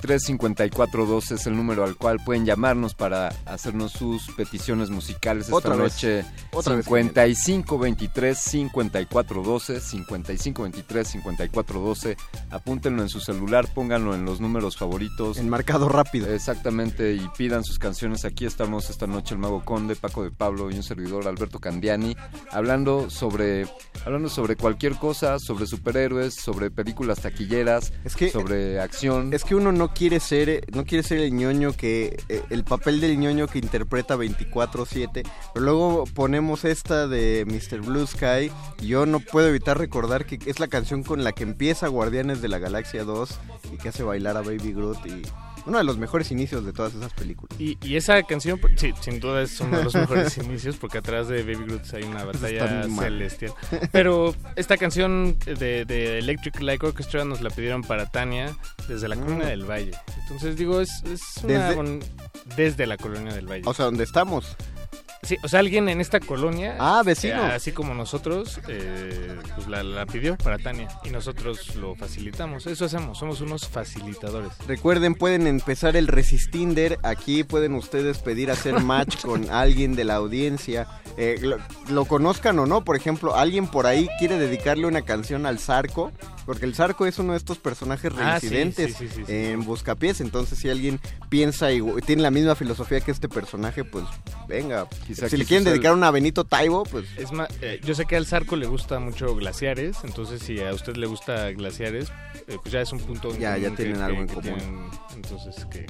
[0.00, 5.76] $5523-5412 es el número al cual pueden llamarnos para hacernos sus peticiones musicales esta Otra
[5.76, 5.92] vez.
[5.94, 6.24] noche.
[6.52, 6.86] Otra vez.
[6.86, 12.16] 5523-5412, 5523-5412.
[12.50, 15.38] Apúntenlo en su celular, pónganlo en los números favoritos.
[15.38, 16.32] Enmarcado rápido.
[16.32, 18.24] Exactamente, y pidan sus canciones.
[18.24, 22.16] Aquí estamos esta noche el Mago Conde, Paco de Pablo y un servidor Alberto Candiani,
[22.50, 23.66] hablando sobre,
[24.04, 29.32] hablando sobre cualquier cosa, sobre superhéroes, sobre películas taquilleras, Es que- sobre acción.
[29.32, 32.64] Es que uno no quiere ser, eh, no quiere ser el ñoño que, eh, el
[32.64, 35.22] papel del ñoño que interpreta 24-7,
[35.54, 37.80] pero luego ponemos esta de Mr.
[37.80, 38.50] Blue Sky
[38.82, 42.48] yo no puedo evitar recordar que es la canción con la que empieza Guardianes de
[42.48, 43.38] la Galaxia 2
[43.72, 45.22] y que hace bailar a Baby Groot y
[45.66, 47.58] uno de los mejores inicios de todas esas películas.
[47.60, 51.28] Y, y esa canción, sí, sin duda es uno de los mejores inicios porque atrás
[51.28, 53.52] de Baby Groot hay una batalla celestial.
[53.92, 58.56] Pero esta canción de, de Electric Light Orchestra nos la pidieron para Tania
[58.88, 59.92] desde la Colonia del Valle.
[60.22, 62.00] Entonces digo, es, es una Desde- bon-
[62.56, 63.62] desde la Colonia del Valle.
[63.66, 64.56] O sea, ¿dónde estamos?
[65.22, 67.34] Sí, o sea, alguien en esta colonia, Ah, vecino.
[67.46, 72.66] eh, así como nosotros, eh, pues la, la pidió para Tania y nosotros lo facilitamos.
[72.66, 74.52] Eso hacemos, somos unos facilitadores.
[74.66, 76.98] Recuerden, pueden empezar el Resistinder.
[77.02, 80.86] Aquí pueden ustedes pedir hacer match con alguien de la audiencia.
[81.18, 81.58] Eh, lo,
[81.90, 82.82] lo conozcan o no.
[82.82, 86.12] Por ejemplo, alguien por ahí quiere dedicarle una canción al Zarco.
[86.46, 89.32] Porque el Zarco es uno de estos personajes Ah, reincidentes sí, sí, sí, sí.
[89.32, 90.20] en Buscapiés.
[90.22, 94.04] Entonces, si alguien piensa y tiene la misma filosofía que este personaje, pues
[94.48, 94.88] venga.
[95.14, 98.06] Quizá si le quieren dedicar una a Benito Taibo, pues Es más, eh, yo sé
[98.06, 102.08] que al Zarco le gusta mucho glaciares, entonces si a usted le gusta glaciares,
[102.46, 104.42] eh, pues ya es un punto en Ya, ya que- tienen que- algo en común.
[104.42, 105.86] tienen, entonces, que-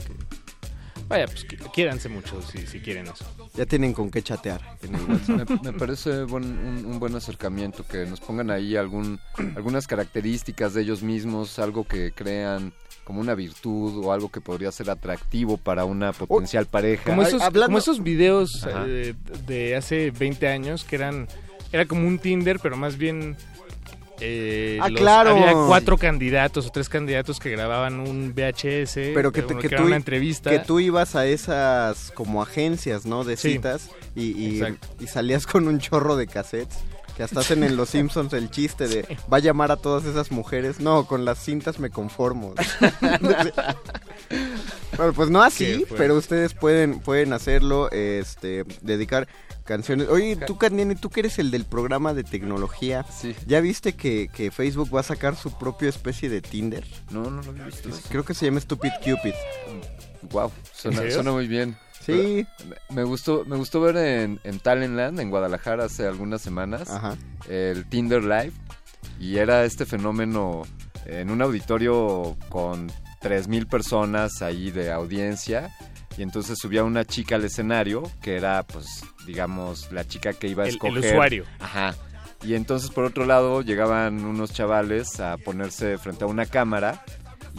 [1.10, 3.24] Vaya, pues qui- quiéranse mucho si, si quieren eso.
[3.54, 5.50] ya tienen con qué chatear en el WhatsApp.
[5.62, 9.18] Me, me parece buen- un, un buen acercamiento que nos pongan ahí algún,
[9.56, 12.72] algunas características de ellos mismos, algo que crean
[13.04, 17.04] como una virtud o algo que podría ser atractivo para una potencial pareja.
[17.04, 19.14] Como esos, hablando- como esos videos eh,
[19.48, 21.26] de hace 20 años que eran...
[21.72, 23.36] Era como un Tinder, pero más bien...
[24.20, 25.30] eh, Ah, claro.
[25.30, 29.12] Había cuatro candidatos o tres candidatos que grababan un VHS.
[29.14, 30.50] pero que, eh, te- que tú, una entrevista.
[30.50, 33.24] que tú ibas a esas como agencias, ¿no?
[33.24, 33.52] De Sí.
[33.52, 34.62] citas y,
[35.00, 36.78] y salías con un chorro de cassettes.
[37.20, 40.30] Que hasta hacen en Los Simpsons el chiste de va a llamar a todas esas
[40.30, 40.80] mujeres.
[40.80, 42.54] No, con las cintas me conformo.
[44.96, 49.28] bueno, pues no así, pero ustedes pueden, pueden hacerlo, este, dedicar
[49.64, 50.08] canciones.
[50.08, 53.36] Oye, tú, Candiani, tú que eres el del programa de tecnología, Sí.
[53.46, 56.86] ¿ya viste que, que Facebook va a sacar su propia especie de Tinder?
[57.10, 57.90] No, no lo he visto.
[58.08, 59.34] Creo que se llama Stupid Cupid.
[60.30, 61.76] Wow, suena, suena muy bien.
[62.00, 62.46] Sí.
[62.90, 67.16] Me- gustó, me gustó ver en, en Talentland, en Guadalajara, hace algunas semanas, Ajá.
[67.48, 68.52] el Tinder Live.
[69.18, 70.62] Y era este fenómeno
[71.06, 72.88] en un auditorio con
[73.22, 75.70] 3.000 personas ahí de audiencia.
[76.16, 78.86] Y entonces subía una chica al escenario, que era, pues,
[79.26, 81.12] digamos, la chica que iba a El- el escoger.
[81.14, 81.44] usuario.
[81.60, 81.94] Ajá.
[82.42, 87.04] Y entonces, por otro lado, llegaban unos chavales a ponerse frente a una cámara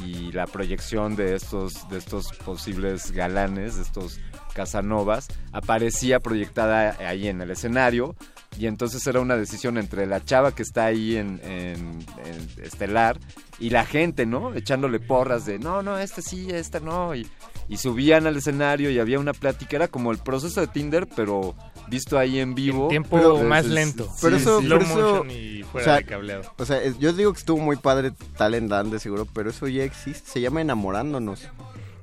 [0.03, 4.19] y la proyección de estos, de estos posibles galanes, de estos
[4.53, 8.15] Casanovas, aparecía proyectada ahí en el escenario
[8.57, 13.17] y entonces era una decisión entre la chava que está ahí en, en- en Estelar
[13.59, 14.53] y la gente, ¿no?
[14.53, 17.27] Echándole porras de, no, no, este sí, esta no, y,
[17.69, 21.55] y subían al escenario y había una plática, era como el proceso de Tinder, pero
[21.87, 22.87] visto ahí en vivo.
[22.89, 24.09] tiempo más lento.
[24.21, 24.65] Pero sí, eso, sí.
[24.65, 26.53] Slow pero eso- motion y o fuera sea, de cableado.
[26.57, 29.83] O sea, yo digo que estuvo muy padre Talent Land de seguro, pero eso ya
[29.83, 30.29] existe.
[30.29, 31.47] Se llama Enamorándonos.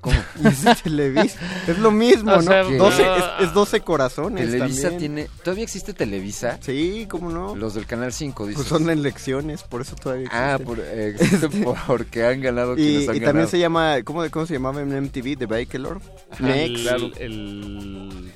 [0.00, 0.16] ¿Cómo?
[0.42, 1.38] Y es de Televisa.
[1.66, 2.42] Es lo mismo, O ¿no?
[2.42, 3.16] sea, 12 no.
[3.16, 4.50] es, es 12 corazones.
[4.50, 4.98] Televisa también.
[5.14, 5.30] tiene.
[5.42, 6.58] ¿Todavía existe Televisa?
[6.60, 7.56] Sí, ¿cómo no?
[7.56, 8.56] Los del Canal 5, dices.
[8.56, 10.66] Pues son elecciones, por eso todavía Ah, existen.
[10.66, 13.48] por, eh, existen porque han ganado y, quienes han y también ganado.
[13.48, 15.36] se llama, ¿cómo, ¿cómo se llamaba en MTV?
[15.38, 16.00] The Bachelor.
[16.30, 16.86] Ajá, Next.
[16.86, 18.32] el- el-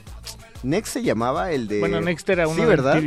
[0.65, 1.81] Next se llamaba el de...
[1.81, 3.03] Bueno, Next era uno Sí, de ¿verdad?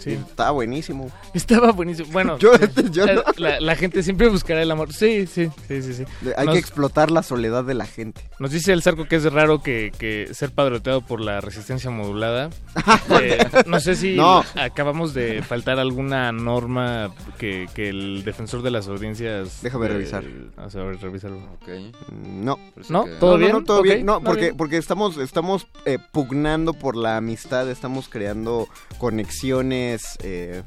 [0.00, 0.12] Sí.
[0.12, 1.10] Estaba buenísimo.
[1.34, 2.08] Estaba buenísimo.
[2.12, 2.52] Bueno, Yo-
[2.90, 3.22] yo no.
[3.36, 4.92] la, la gente siempre buscará el amor.
[4.92, 5.94] Sí, sí, sí, sí.
[5.94, 6.04] sí.
[6.36, 8.22] Hay Nos- que explotar la soledad de la gente.
[8.38, 12.50] Nos dice el Zarco que es raro que, que ser padroteado por la resistencia modulada.
[13.20, 14.44] Eh, no sé si No.
[14.54, 19.60] acabamos de faltar alguna norma que, que el defensor de las audiencias...
[19.62, 20.24] Déjame eh, revisar.
[20.56, 21.36] A ver, revísalo.
[21.36, 21.68] Ok.
[22.12, 22.56] Mm, No.
[22.74, 23.04] Parece ¿No?
[23.04, 23.52] que- ¿Todo no, bien?
[23.52, 24.06] No, no, todo bien.
[24.06, 24.56] No, porque, bien.
[24.56, 29.89] porque estamos, estamos eh, pugnando por la amistad, estamos creando conexiones
[30.22, 30.62] eh,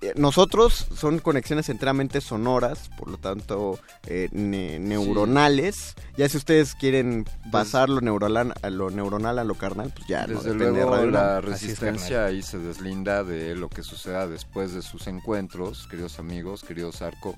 [0.00, 5.96] eh, nosotros son conexiones enteramente sonoras, por lo tanto eh, ne- neuronales.
[6.16, 10.26] Ya si ustedes quieren pasar lo neuronal, a lo neuronal a lo carnal, pues ya
[10.28, 14.72] no Desde de luego Radio la resistencia ahí se deslinda de lo que suceda después
[14.72, 17.34] de sus encuentros, queridos amigos, queridos Arco,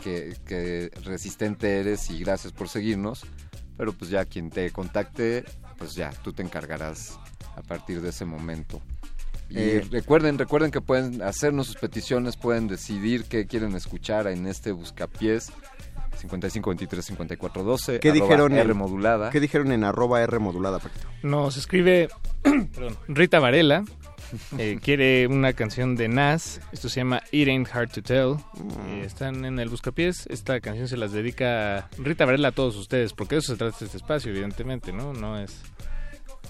[0.00, 3.24] que, que resistente eres y gracias por seguirnos,
[3.76, 5.44] pero pues ya quien te contacte,
[5.76, 7.18] pues ya tú te encargarás
[7.56, 8.80] a partir de ese momento.
[9.48, 14.46] Y Eh, recuerden, recuerden que pueden hacernos sus peticiones, pueden decidir qué quieren escuchar en
[14.46, 15.52] este buscapiés
[16.18, 19.30] 55 23 54 12 ¿Qué dijeron, R en, modulada.
[19.30, 21.06] ¿Qué dijeron en arroba R modulada, Paquito?
[21.22, 22.08] Nos escribe
[22.42, 23.84] perdón, Rita Varela.
[24.58, 26.60] eh, quiere una canción de Nas.
[26.72, 28.36] Esto se llama It Ain't Hard to Tell.
[28.88, 30.26] Eh, están en el Buscapiés.
[30.28, 33.12] Esta canción se las dedica Rita Varela a todos ustedes.
[33.12, 35.12] Porque de eso se trata este espacio, evidentemente, ¿no?
[35.12, 35.60] No es,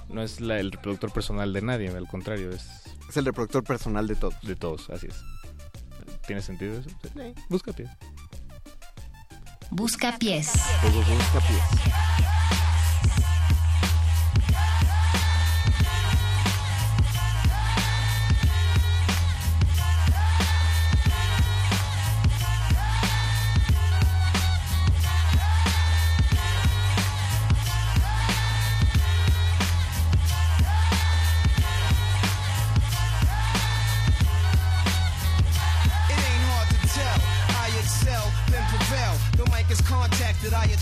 [0.09, 1.89] no es la- el reproductor personal de nadie.
[1.89, 2.67] Al contrario, es.
[3.09, 4.41] Es el reproductor personal de todos.
[4.43, 5.17] De todos, así es.
[6.27, 6.91] ¿Tiene sentido eso?
[7.03, 7.35] Sí.
[7.49, 7.91] Buscapiés.
[9.71, 10.53] Busca pies.
[10.83, 12.66] Todo buscapiés.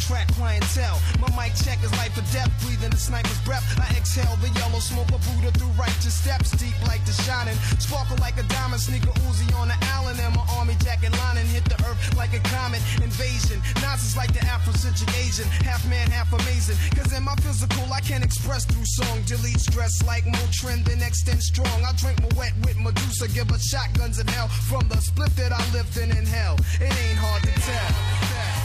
[0.05, 1.01] Attract clientele.
[1.21, 3.65] My mic check is life or death, breathing the sniper's breath.
[3.81, 7.57] I exhale the yellow smoke of Buddha through righteous steps, deep like the shining.
[7.81, 11.65] Sparkle like a diamond, sneaker Uzi on the Allen, and my army jacket lining hit
[11.65, 13.61] the earth like a comet invasion.
[13.81, 16.77] Nas is like the Afrocentric Asian, half man, half amazing.
[16.97, 19.23] Cause in my physical, I can't express through song.
[19.25, 21.81] Delete stress like Motrin, then extend strong.
[21.85, 25.53] I drink my wet with Medusa, give us shotguns in hell from the split that
[25.53, 26.57] I lift in hell.
[26.81, 28.64] It ain't hard to tell.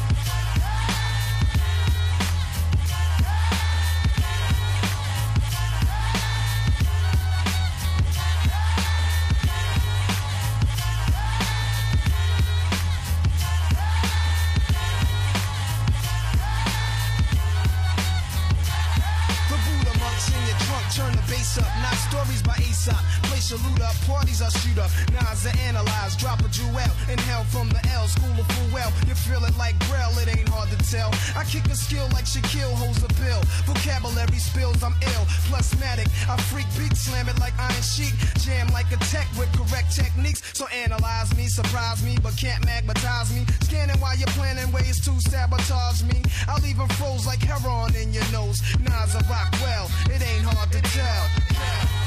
[23.50, 24.92] Loot up, parties I shoot up.
[25.10, 26.78] Nas I analyze, drop a jewel.
[27.10, 28.94] Inhale from the L, school of full well.
[29.08, 31.10] You feel it like Braille, it ain't hard to tell.
[31.34, 33.42] I kick a skill like Shaquille holds a bill.
[33.66, 35.26] Vocabulary spills, I'm ill.
[35.50, 38.14] Plusmatic, I freak beat, slam it like Iron sheet.
[38.38, 40.46] Jam like a tech with correct techniques.
[40.54, 43.50] So analyze me, surprise me, but can't magnetize me.
[43.66, 46.22] Scanning while you're planning ways to sabotage me.
[46.48, 48.62] I'll even froze like heroin in your nose.
[48.78, 51.99] Nas I rock well, it ain't hard to tell.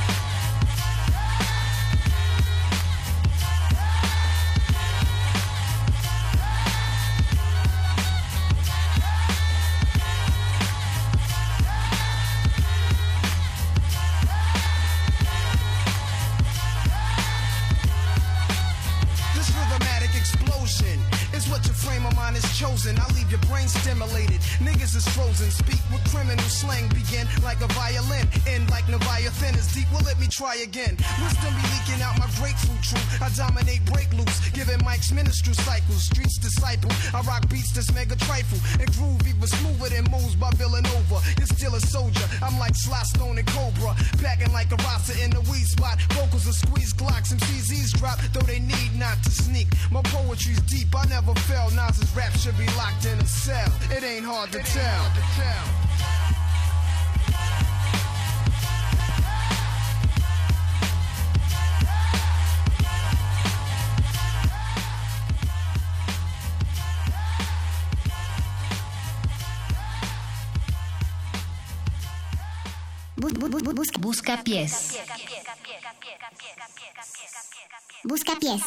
[25.41, 25.72] and speak
[26.63, 26.87] slang.
[26.95, 28.27] Begin like a violin.
[28.47, 29.91] End like Leviathan is deep.
[29.91, 30.95] Well, let me try again.
[31.19, 33.07] Wisdom be leaking out my grapefruit truth.
[33.19, 34.39] I dominate break loose.
[34.51, 36.05] Giving Mike's ministry cycles.
[36.07, 36.91] Streets disciple.
[37.13, 38.59] I rock beats that's mega trifle.
[38.79, 41.19] And groove even smoother than moves by Villanova.
[41.39, 42.27] You're still a soldier.
[42.41, 43.95] I'm like Sly Stone and Cobra.
[44.23, 46.01] Packing like a Rasta in the weed spot.
[46.15, 48.19] Vocals are squeeze Glocks and CZs drop.
[48.33, 49.69] Though they need not to sneak.
[49.91, 50.95] My poetry's deep.
[50.95, 51.71] I never fell.
[51.73, 53.73] Nas's rap should be locked in a cell.
[53.91, 56.32] It ain't hard to tell.
[73.23, 74.73] Bu- bu- bu- bus- busca pies.
[78.05, 78.63] Busca pies.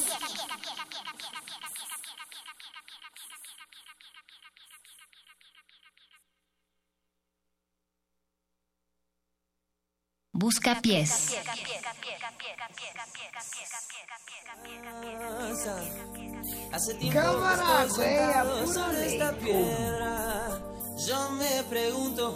[10.33, 11.11] Busca pies.
[16.71, 20.59] Hace tiempo Cámara, que estoy esta piedra.
[21.07, 22.35] Yo me pregunto,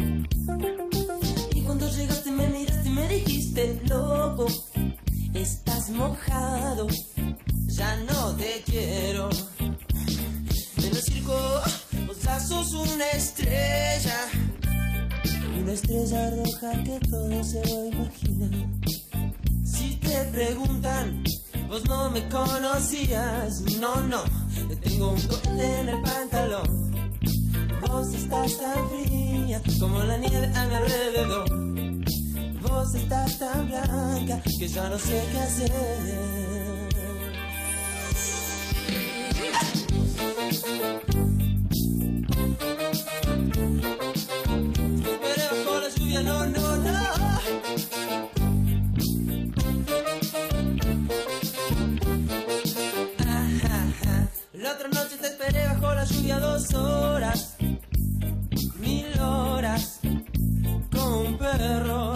[5.35, 6.87] Estás mojado,
[7.67, 9.29] ya no te quiero.
[9.59, 11.61] En el circo,
[12.07, 14.17] vos ya sos una estrella.
[15.61, 18.11] Una estrella roja que todo se va a.
[19.63, 21.23] Si te preguntan,
[21.67, 23.61] vos no me conocías.
[23.79, 24.23] No, no,
[24.69, 27.19] te tengo un corte en el pantalón.
[27.87, 31.71] Vos estás tan fría como la nieve a mi alrededor.
[32.61, 35.71] Vos estás tan blanca que ya no sé qué hacer.
[45.21, 46.91] Pero bajo la lluvia, no, no, no.
[54.53, 57.55] La otra noche te esperé bajo la lluvia dos horas,
[58.79, 59.99] mil horas,
[60.91, 62.15] como un perro.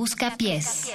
[0.00, 0.90] Busca pies.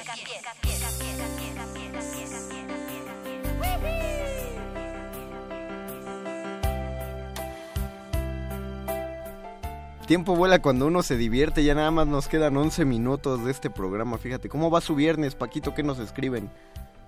[10.07, 13.69] Tiempo vuela cuando uno se divierte, ya nada más nos quedan 11 minutos de este
[13.69, 14.49] programa, fíjate.
[14.49, 15.75] ¿Cómo va su viernes, Paquito?
[15.75, 16.49] ¿Qué nos escriben?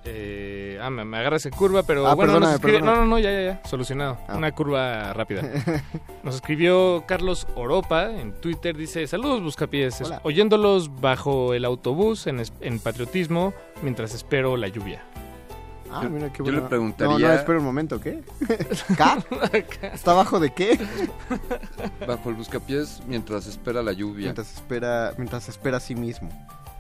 [0.05, 2.97] Eh, ah, me, me agarras en curva, pero Ah, bueno, perdóname, nos escribe- perdóname.
[2.99, 4.17] no, no, no, ya, ya, ya, solucionado.
[4.27, 4.37] Ah.
[4.37, 5.41] Una curva rápida.
[6.23, 10.21] Nos escribió Carlos Oropa en Twitter, dice, saludos buscapiés, Hola.
[10.23, 15.03] oyéndolos bajo el autobús en, en patriotismo mientras espero la lluvia.
[15.89, 16.67] Ah, mira qué yo le bueno.
[16.69, 18.21] preguntaría- No, no, espera un momento, ¿qué?
[18.97, 19.17] ¿K?
[19.93, 20.77] ¿Está abajo de qué?
[22.05, 24.25] Bajo el buscapiés mientras espera la lluvia.
[24.25, 26.29] Mientras espera, mientras espera a sí mismo.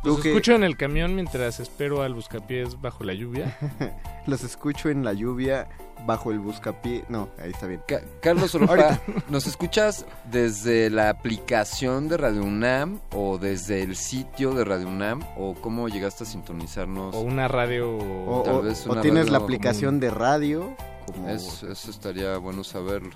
[0.07, 3.57] Los que- escucho en el camión mientras espero al buscapiés bajo la lluvia.
[4.27, 5.67] Los escucho en la lluvia
[6.05, 7.03] bajo el buscapié.
[7.09, 7.81] No, ahí está bien.
[7.87, 9.01] Ca- Carlos Oropa, Ahorita.
[9.29, 15.21] ¿nos escuchas desde la aplicación de Radio UNAM o desde el sitio de Radio UNAM
[15.37, 17.15] o cómo llegaste a sintonizarnos?
[17.15, 17.97] O una radio...
[17.97, 19.99] O, Tal o- vez o una tienes radio la aplicación común.
[20.01, 20.75] de radio.
[21.05, 21.29] Como...
[21.29, 23.11] Es- eso estaría bueno saberlo.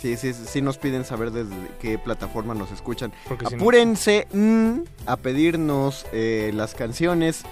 [0.00, 3.12] Sí, sí, sí nos piden saber desde qué plataforma nos escuchan.
[3.28, 7.42] Porque si no- Apúrense mm, a pedirnos eh, las canciones.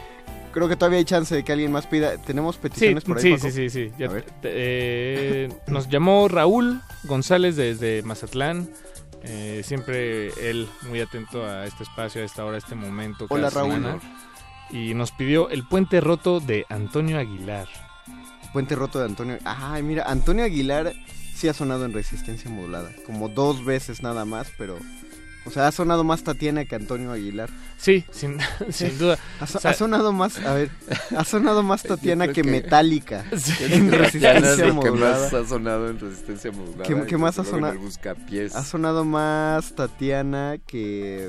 [0.52, 2.16] Creo que todavía hay chance de que alguien más pida.
[2.18, 3.22] ¿Tenemos Sí, peticiones por ahí?
[3.24, 3.42] sí, Paco?
[3.44, 3.92] sí, sí, sí.
[3.98, 4.08] Ya
[4.44, 8.68] eh, nos llamó Raúl González desde Mazatlán.
[9.24, 13.26] Eh, siempre él muy atento a este espacio, a esta hora, a este momento.
[13.30, 13.72] Hola, Raúl.
[13.72, 13.98] semana.
[14.70, 17.66] Y nos pidió El Puente Roto de Antonio Aguilar.
[18.52, 19.38] Puente roto de Antonio.
[19.44, 20.92] Ay, mira, Antonio Aguilar
[21.44, 22.90] sí ha sonado en resistencia modulada.
[23.04, 24.78] Como dos veces nada más, pero.
[25.44, 27.50] O sea, ha sonado más Tatiana que Antonio Aguilar.
[27.76, 28.38] Sí, sin,
[28.70, 29.18] sin duda.
[29.40, 30.70] Ha, so- O sea, ha sonado más, a ver,
[31.14, 33.26] ha sonado más Tatiana que, que- Metallica.
[33.36, 33.52] Sí.
[33.60, 35.20] En resistencia modulada.
[35.24, 36.84] más ha sonado en resistencia modulada.
[36.84, 37.78] ¿Qué- qué más ha sonado?
[38.54, 41.28] Ha sonado más Tatiana que.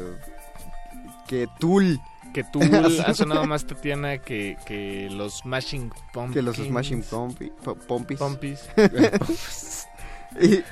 [1.27, 1.99] que Tool.
[2.33, 2.61] que tú
[3.05, 6.33] ha sonado más Tatiana que, que los Smashing Pumpkins.
[6.33, 8.17] Que los Smashing Po- Pompis.
[8.17, 8.61] Pompis.
[10.41, 10.63] Y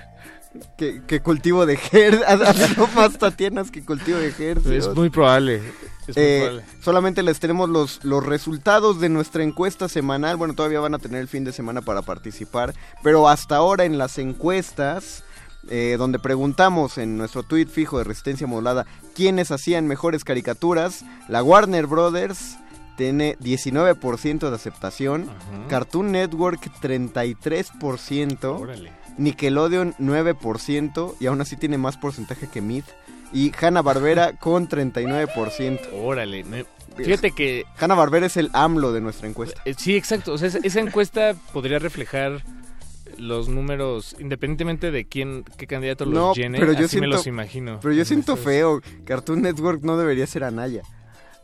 [0.78, 2.22] que, que cultivo de Her.
[2.28, 4.60] Ha más Tatianas que cultivo de Her.
[4.72, 5.56] Es muy probable.
[6.08, 6.64] Es muy Eh, probable.
[6.82, 10.38] solamente les tenemos los, los resultados de nuestra encuesta semanal.
[10.38, 12.74] Bueno, todavía van a tener el fin de semana para participar.
[13.02, 15.24] Pero hasta ahora en las encuestas,
[15.70, 18.86] eh, donde preguntamos en nuestro tweet fijo de Resistencia Modulada
[19.16, 22.58] quiénes hacían mejores caricaturas, la Warner Brothers
[22.98, 25.28] tiene 19% de aceptación,
[25.68, 28.92] Cartoon Network 33%, Órale.
[29.18, 32.84] Nickelodeon 9% y aún así tiene más porcentaje que Mid.
[33.34, 35.80] Y Hanna Barbera con 39%.
[35.94, 36.44] Órale.
[36.44, 39.60] me- Fíjate que Hanna Barbera es el AMLO de nuestra encuesta.
[39.66, 40.34] Eh, Sí, exacto.
[40.34, 42.44] O sea, esa, encuesta podría reflejar
[43.18, 46.60] los números independientemente de quién, qué candidato los No, llene.
[46.60, 47.80] pero yo así me siento, los imagino.
[47.82, 48.82] Pero yo En siento feo.
[49.06, 50.84] Cartoon Network no debería ser Anaya.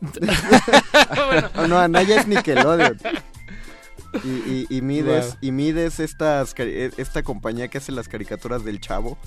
[1.56, 2.98] Oh, no, Anaya es Nickelodeon.
[4.24, 5.36] Y, y, y Mides, Wow.
[5.40, 9.18] y Mides estas, eh, esta compañía que hace las caricaturas del Chavo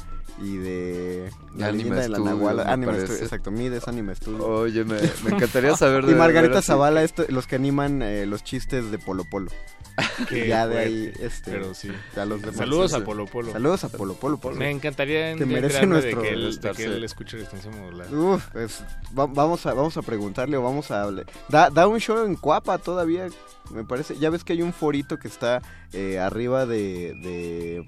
[0.42, 2.64] y de la Anime leyenda de la Studio, Nahuala.
[2.66, 3.00] me Anime.
[3.02, 4.46] Studio, exacto, Mides Anime Studio.
[4.46, 8.44] Oye, me, me encantaría saber de Y Margarita Zavala, esto- los que animan eh, los
[8.44, 9.52] chistes de Polo Polo.
[10.30, 11.90] Qué ya de ahí, este, pero sí.
[12.16, 12.58] ya los demás.
[12.58, 13.06] Saludos Sí, a sí.
[13.06, 13.52] Polo Polo.
[13.52, 14.38] Saludos a Polo Polo.
[14.40, 16.22] por Me encantaría Que merece nuestro...
[16.22, 18.14] de que él, de que él escuche extensión modular.
[18.14, 18.84] Uf, pues,
[19.18, 21.26] va- vamos, a, vamos a preguntarle o vamos a hablar.
[21.50, 23.28] Da, da un show en Cuapa todavía,
[23.72, 24.18] me parece.
[24.18, 25.62] Ya ves que hay un forito que está
[25.94, 27.86] eh, arriba de, de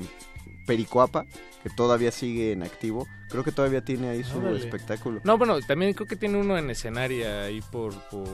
[0.66, 1.26] Pericuapa,
[1.64, 3.08] que todavía sigue en activo.
[3.30, 4.60] Creo que todavía tiene ahí su Órale.
[4.60, 5.22] espectáculo.
[5.24, 8.28] No, bueno, también creo que tiene uno en escenaria ahí por, por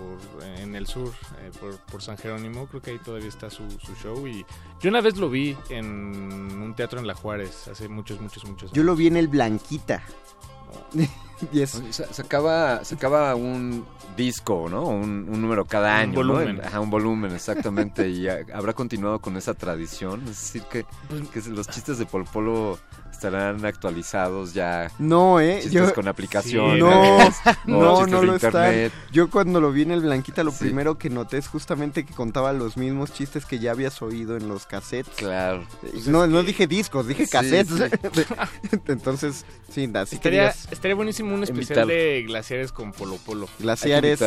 [0.57, 2.67] en el sur, eh, por, por San Jerónimo.
[2.67, 4.27] Creo que ahí todavía está su, su show.
[4.27, 4.45] Y
[4.81, 8.63] yo una vez lo vi en un teatro en La Juárez, hace muchos, muchos, muchos
[8.63, 8.73] años.
[8.73, 10.03] Yo lo vi en el Blanquita.
[12.11, 14.83] Sacaba, sacaba un disco, ¿no?
[14.87, 16.11] Un, un número cada Un año.
[16.11, 16.15] ¿no?
[16.33, 16.59] volumen.
[16.59, 18.09] En- Ajá, un volumen, exactamente.
[18.09, 20.21] y ha- habrá continuado con esa tradición.
[20.23, 20.85] Es decir, que,
[21.33, 22.79] que los chistes de Polo Polo
[23.25, 24.91] estarán actualizados ya.
[24.97, 25.59] No, eh.
[25.61, 25.93] Chistes Yo...
[25.93, 26.79] con aplicación.
[27.65, 28.91] No, o no, no de lo internet.
[28.93, 29.11] están.
[29.11, 30.65] Yo cuando lo vi en el Blanquita, lo Sí.
[30.65, 34.47] primero que noté es justamente que contaba los mismos chistes que ya habías oído en
[34.47, 35.13] los cassettes.
[35.15, 35.63] Claro.
[36.07, 37.71] no, no dije discos, dije Sí, cassettes.
[38.87, 41.87] Entonces, sí, así que Estaría, estaría buenísimo un especial Invitar.
[41.87, 43.47] de glaciares con Polo Polo.
[43.59, 44.19] glaciares,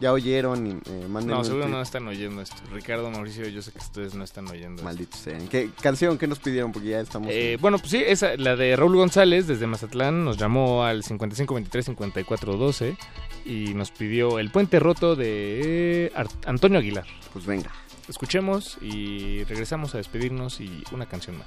[0.00, 2.56] ya oyeron, y, eh, No, seguro no están oyendo esto.
[2.72, 4.84] Ricardo, Mauricio, yo sé que ustedes no están oyendo esto.
[4.84, 5.48] Malditos sean.
[5.48, 6.72] ¿Qué canción que nos pidieron?
[6.72, 7.30] Porque ya estamos...
[7.30, 11.02] Eh, en- bueno, pues sí, esa, la de Raúl González desde Mazatlán nos llamó al
[11.02, 12.96] 5523-5412
[13.44, 17.04] y nos pidió El Puente Roto de Ar- Antonio Aguilar.
[17.32, 17.70] Pues venga.
[18.08, 21.46] Escuchemos y regresamos a despedirnos y una canción más.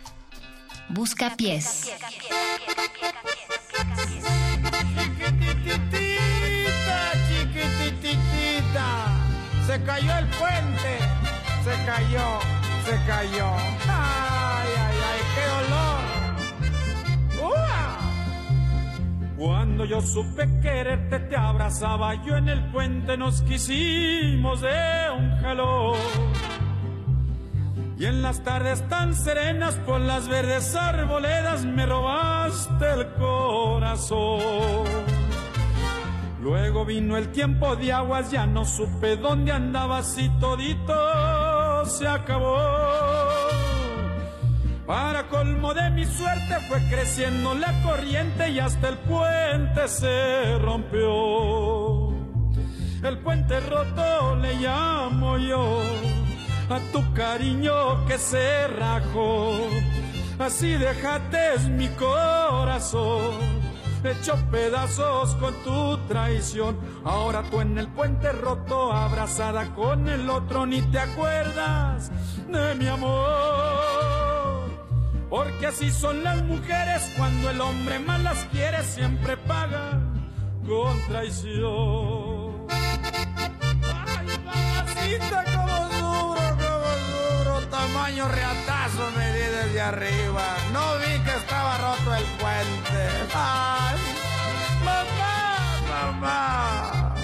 [0.89, 1.91] Busca pies.
[5.73, 8.87] Chiquititita, chiquititita,
[9.65, 10.99] se cayó el puente,
[11.63, 12.39] se cayó,
[12.85, 13.47] se cayó.
[13.87, 14.32] Ay,
[19.43, 25.97] Cuando yo supe quererte, te abrazaba yo en el puente, nos quisimos de un jalón.
[27.99, 34.85] Y en las tardes tan serenas por las verdes arboledas me robaste el corazón.
[36.41, 43.72] Luego vino el tiempo de aguas, ya no supe dónde andabas y todito se acabó.
[44.85, 52.09] Para colmo de mi suerte fue creciendo la corriente y hasta el puente se rompió.
[53.01, 55.81] El puente roto le llamo yo
[56.69, 59.57] a tu cariño que se rajó.
[60.37, 63.39] Así déjate es mi corazón,
[64.03, 66.77] hecho pedazos con tu traición.
[67.05, 72.11] Ahora tú en el puente roto, abrazada con el otro, ni te acuerdas
[72.49, 74.52] de mi amor.
[75.33, 79.99] Porque así son las mujeres, cuando el hombre más las quiere, siempre paga
[80.63, 82.67] con traición.
[82.69, 90.43] Ay, mamacita, como duro, como duro, tamaño reatazo me di desde arriba.
[90.71, 93.01] No vi que estaba roto el puente.
[93.33, 93.97] Ay,
[94.85, 97.15] mamá, mamá.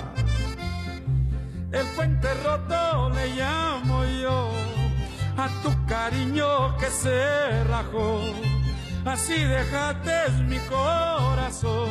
[1.71, 4.49] El puente roto le llamo yo
[5.37, 5.78] a tu
[6.09, 8.19] cariño que se rajó.
[9.05, 11.89] Así déjate es mi corazón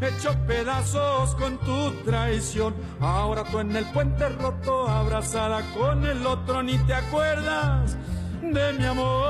[0.00, 2.74] hecho pedazos con tu traición.
[3.00, 7.96] Ahora tú en el puente roto, abrazada con el otro, ni te acuerdas
[8.42, 9.26] de mi amor.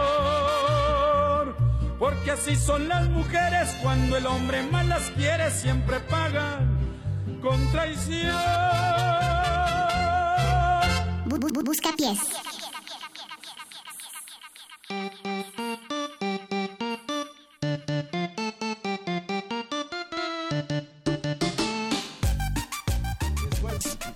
[1.99, 6.79] Porque así son las mujeres, cuando el hombre más las quiere, siempre pagan
[7.43, 8.37] con traición.
[11.27, 12.19] Bu- bu- busca pies.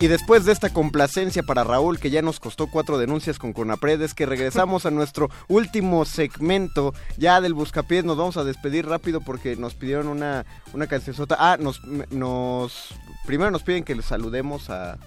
[0.01, 4.01] Y después de esta complacencia para Raúl, que ya nos costó cuatro denuncias con Conapred,
[4.01, 8.07] es que regresamos a nuestro último segmento ya del Buscapiés.
[8.07, 11.37] Nos vamos a despedir rápido porque nos pidieron una, una cancionzota.
[11.39, 12.95] Ah, nos, nos
[13.27, 14.99] primero nos piden que les saludemos a,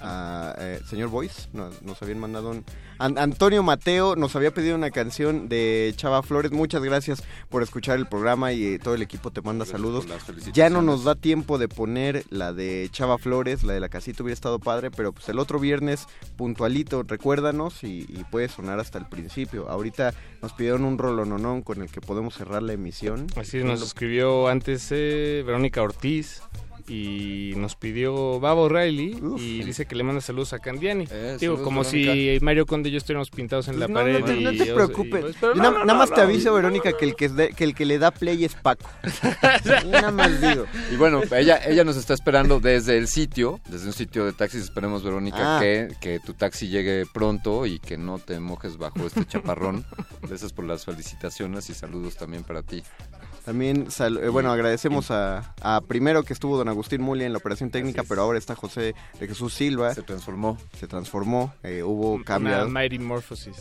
[0.00, 1.48] a, eh, señor Boyce.
[1.52, 2.64] Nos, nos habían mandado un...
[2.98, 6.50] An- Antonio Mateo nos había pedido una canción de Chava Flores.
[6.52, 10.06] Muchas gracias por escuchar el programa y eh, todo el equipo te manda saludos.
[10.54, 14.22] Ya no nos da tiempo de poner la de Chava Flores, la de la casita
[14.22, 18.98] hubiera estado padre, pero pues el otro viernes puntualito, recuérdanos y, y puede sonar hasta
[18.98, 19.68] el principio.
[19.68, 23.26] Ahorita nos pidieron un rolononón con el que podemos cerrar la emisión.
[23.36, 26.40] Así nos escribió antes eh, Verónica Ortiz.
[26.88, 31.06] Y nos pidió Baba O'Reilly y dice que le manda saludos a Candiani.
[31.06, 32.12] Digo, Eh, saludos, como Verónica.
[32.12, 34.20] si Mario Conde y yo estuviéramos pintados en la No, pared.
[34.20, 35.24] no te, no y- te o- preocupes.
[35.42, 36.22] y- na- no, nada no, más te no.
[36.22, 38.88] aviso, Verónica, que el que, de- que el que le da play es Paco.
[39.86, 40.64] nada más digo.
[40.92, 44.62] Y bueno, ella, ella nos está esperando desde el sitio, desde un sitio de taxis.
[44.62, 45.60] Esperemos, Verónica, Ah.
[45.60, 49.84] que, que tu taxi llegue pronto y que no te mojes bajo este chaparrón.
[50.22, 52.82] Gracias por las felicitaciones y saludos también para ti.
[53.46, 57.38] También, sal- eh, bueno, agradecemos a, a primero que estuvo don Agustín Mulia en la
[57.38, 59.94] operación técnica, pero ahora está José de Jesús Silva.
[59.94, 60.58] Se transformó.
[60.78, 62.68] Se transformó, eh, hubo Una cambio.
[62.68, 63.54] Mighty Morphosis.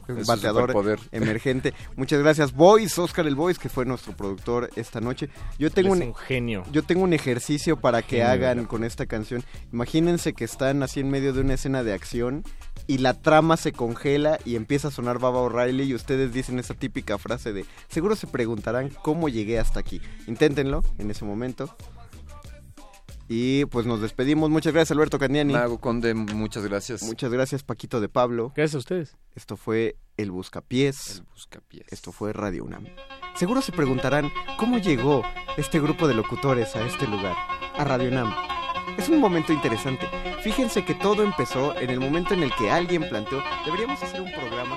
[0.08, 0.98] un bateador superpoder.
[1.12, 1.74] emergente.
[1.96, 5.28] Muchas gracias, Boys, Oscar el Boys, que fue nuestro productor esta noche.
[5.58, 6.64] Yo tengo Es un, un genio.
[6.72, 8.70] Yo tengo un ejercicio para que Genio, hagan ¿verdad?
[8.70, 9.44] con esta canción.
[9.72, 12.42] Imagínense que están así en medio de una escena de acción
[12.86, 16.74] y la trama se congela y empieza a sonar Baba O'Reilly y ustedes dicen esa
[16.74, 20.00] típica frase de seguro se preguntarán cómo llegué hasta aquí.
[20.26, 21.74] Inténtenlo en ese momento.
[23.28, 24.50] Y pues nos despedimos.
[24.50, 25.52] Muchas gracias Alberto Candiani.
[25.52, 27.02] Mago Conde, muchas gracias.
[27.02, 28.52] Muchas gracias Paquito de Pablo.
[28.54, 29.16] Gracias a ustedes.
[29.34, 31.16] Esto fue El Buscapiés.
[31.16, 31.86] El Buscapiés.
[31.90, 32.84] Esto fue Radio UNAM.
[33.34, 35.22] Seguro se preguntarán cómo llegó
[35.56, 37.34] este grupo de locutores a este lugar,
[37.76, 38.55] a Radio UNAM.
[38.98, 40.08] Es un momento interesante.
[40.42, 44.32] Fíjense que todo empezó en el momento en el que alguien planteó, deberíamos hacer un
[44.32, 44.76] programa